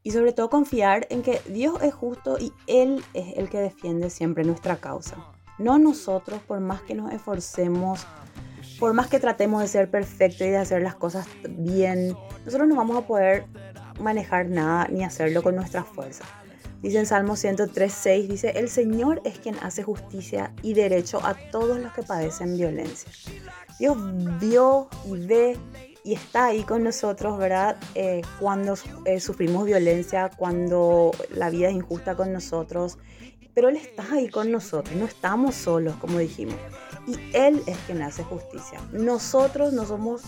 Y 0.02 0.10
sobre 0.10 0.32
todo 0.32 0.50
confiar 0.50 1.06
en 1.10 1.22
que 1.22 1.40
Dios 1.46 1.80
es 1.80 1.94
justo 1.94 2.38
y 2.40 2.52
Él 2.66 3.04
es 3.14 3.36
el 3.36 3.48
que 3.48 3.58
defiende 3.58 4.10
siempre 4.10 4.42
nuestra 4.42 4.78
causa 4.78 5.31
no 5.62 5.78
nosotros, 5.78 6.40
por 6.42 6.60
más 6.60 6.82
que 6.82 6.94
nos 6.94 7.12
esforcemos, 7.12 8.06
por 8.78 8.94
más 8.94 9.08
que 9.08 9.20
tratemos 9.20 9.62
de 9.62 9.68
ser 9.68 9.90
perfectos 9.90 10.46
y 10.46 10.50
de 10.50 10.56
hacer 10.56 10.82
las 10.82 10.94
cosas 10.94 11.26
bien, 11.48 12.16
nosotros 12.44 12.68
no 12.68 12.74
vamos 12.74 12.96
a 12.96 13.06
poder 13.06 13.44
manejar 14.00 14.48
nada 14.48 14.88
ni 14.88 15.04
hacerlo 15.04 15.42
con 15.42 15.54
nuestras 15.54 15.86
fuerzas. 15.86 16.26
Dice 16.82 16.98
en 16.98 17.06
Salmo 17.06 17.34
103.6, 17.34 18.26
dice, 18.26 18.50
el 18.56 18.68
Señor 18.68 19.22
es 19.24 19.38
quien 19.38 19.54
hace 19.62 19.84
justicia 19.84 20.52
y 20.62 20.74
derecho 20.74 21.24
a 21.24 21.34
todos 21.52 21.78
los 21.78 21.92
que 21.92 22.02
padecen 22.02 22.56
violencia. 22.56 23.08
Dios 23.78 23.96
vio 24.40 24.88
y 25.06 25.26
ve 25.26 25.56
y 26.02 26.14
está 26.14 26.46
ahí 26.46 26.64
con 26.64 26.82
nosotros, 26.82 27.38
¿verdad? 27.38 27.76
Eh, 27.94 28.22
cuando 28.40 28.74
eh, 29.04 29.20
sufrimos 29.20 29.64
violencia, 29.64 30.30
cuando 30.36 31.12
la 31.30 31.50
vida 31.50 31.68
es 31.68 31.74
injusta 31.74 32.16
con 32.16 32.32
nosotros, 32.32 32.98
pero 33.54 33.68
Él 33.68 33.76
está 33.76 34.04
ahí 34.12 34.28
con 34.28 34.50
nosotros, 34.50 34.96
no 34.96 35.04
estamos 35.04 35.54
solos, 35.54 35.94
como 35.96 36.18
dijimos. 36.18 36.56
Y 37.06 37.16
Él 37.36 37.62
es 37.66 37.76
quien 37.86 38.02
hace 38.02 38.22
justicia. 38.22 38.80
Nosotros 38.92 39.72
no 39.72 39.84
somos 39.84 40.22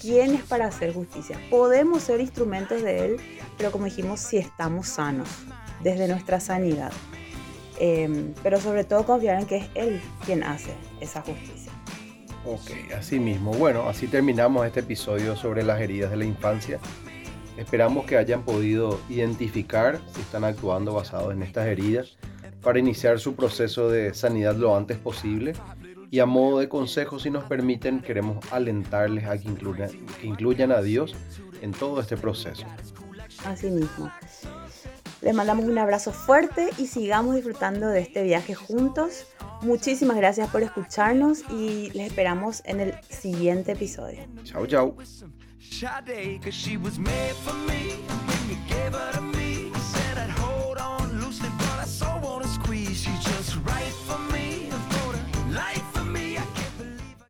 quienes 0.00 0.42
para 0.42 0.66
hacer 0.66 0.92
justicia. 0.92 1.40
Podemos 1.50 2.02
ser 2.02 2.20
instrumentos 2.20 2.82
de 2.82 3.04
Él, 3.04 3.16
pero 3.56 3.70
como 3.70 3.86
dijimos, 3.86 4.20
si 4.20 4.36
estamos 4.36 4.88
sanos, 4.88 5.28
desde 5.82 6.08
nuestra 6.08 6.40
sanidad. 6.40 6.92
Em, 7.78 8.34
pero 8.42 8.60
sobre 8.60 8.84
todo 8.84 9.04
confiar 9.04 9.40
en 9.40 9.46
que 9.46 9.56
es 9.56 9.66
Él 9.74 10.00
quien 10.24 10.42
hace 10.42 10.72
esa 11.00 11.22
justicia. 11.22 11.72
Ok, 12.44 12.70
así 12.96 13.18
mismo. 13.18 13.52
Bueno, 13.52 13.88
así 13.88 14.06
terminamos 14.06 14.66
este 14.66 14.80
episodio 14.80 15.36
sobre 15.36 15.62
las 15.62 15.80
heridas 15.80 16.10
de 16.10 16.16
la 16.16 16.24
infancia. 16.24 16.78
Esperamos 17.56 18.06
que 18.06 18.16
hayan 18.16 18.42
podido 18.44 19.00
identificar 19.08 20.00
si 20.14 20.20
están 20.20 20.44
actuando 20.44 20.92
basados 20.92 21.32
en 21.32 21.42
estas 21.42 21.66
heridas 21.66 22.16
para 22.62 22.78
iniciar 22.78 23.18
su 23.18 23.34
proceso 23.34 23.88
de 23.88 24.14
sanidad 24.14 24.56
lo 24.56 24.76
antes 24.76 24.98
posible. 24.98 25.54
Y 26.10 26.20
a 26.20 26.26
modo 26.26 26.60
de 26.60 26.68
consejo, 26.68 27.18
si 27.18 27.30
nos 27.30 27.44
permiten, 27.44 28.00
queremos 28.00 28.38
alentarles 28.52 29.26
a 29.26 29.36
que 29.38 29.48
incluyan, 29.48 29.90
que 30.20 30.26
incluyan 30.26 30.72
a 30.72 30.80
Dios 30.80 31.14
en 31.62 31.72
todo 31.72 32.00
este 32.00 32.16
proceso. 32.16 32.66
Así 33.44 33.70
mismo. 33.70 34.10
Les 35.22 35.34
mandamos 35.34 35.64
un 35.64 35.78
abrazo 35.78 36.12
fuerte 36.12 36.70
y 36.78 36.86
sigamos 36.86 37.34
disfrutando 37.34 37.88
de 37.88 38.00
este 38.00 38.22
viaje 38.22 38.54
juntos. 38.54 39.26
Muchísimas 39.62 40.16
gracias 40.16 40.50
por 40.50 40.62
escucharnos 40.62 41.40
y 41.50 41.90
les 41.94 42.08
esperamos 42.08 42.62
en 42.64 42.80
el 42.80 42.94
siguiente 43.08 43.72
episodio. 43.72 44.26
Chao, 44.44 44.66
chao. 44.66 44.96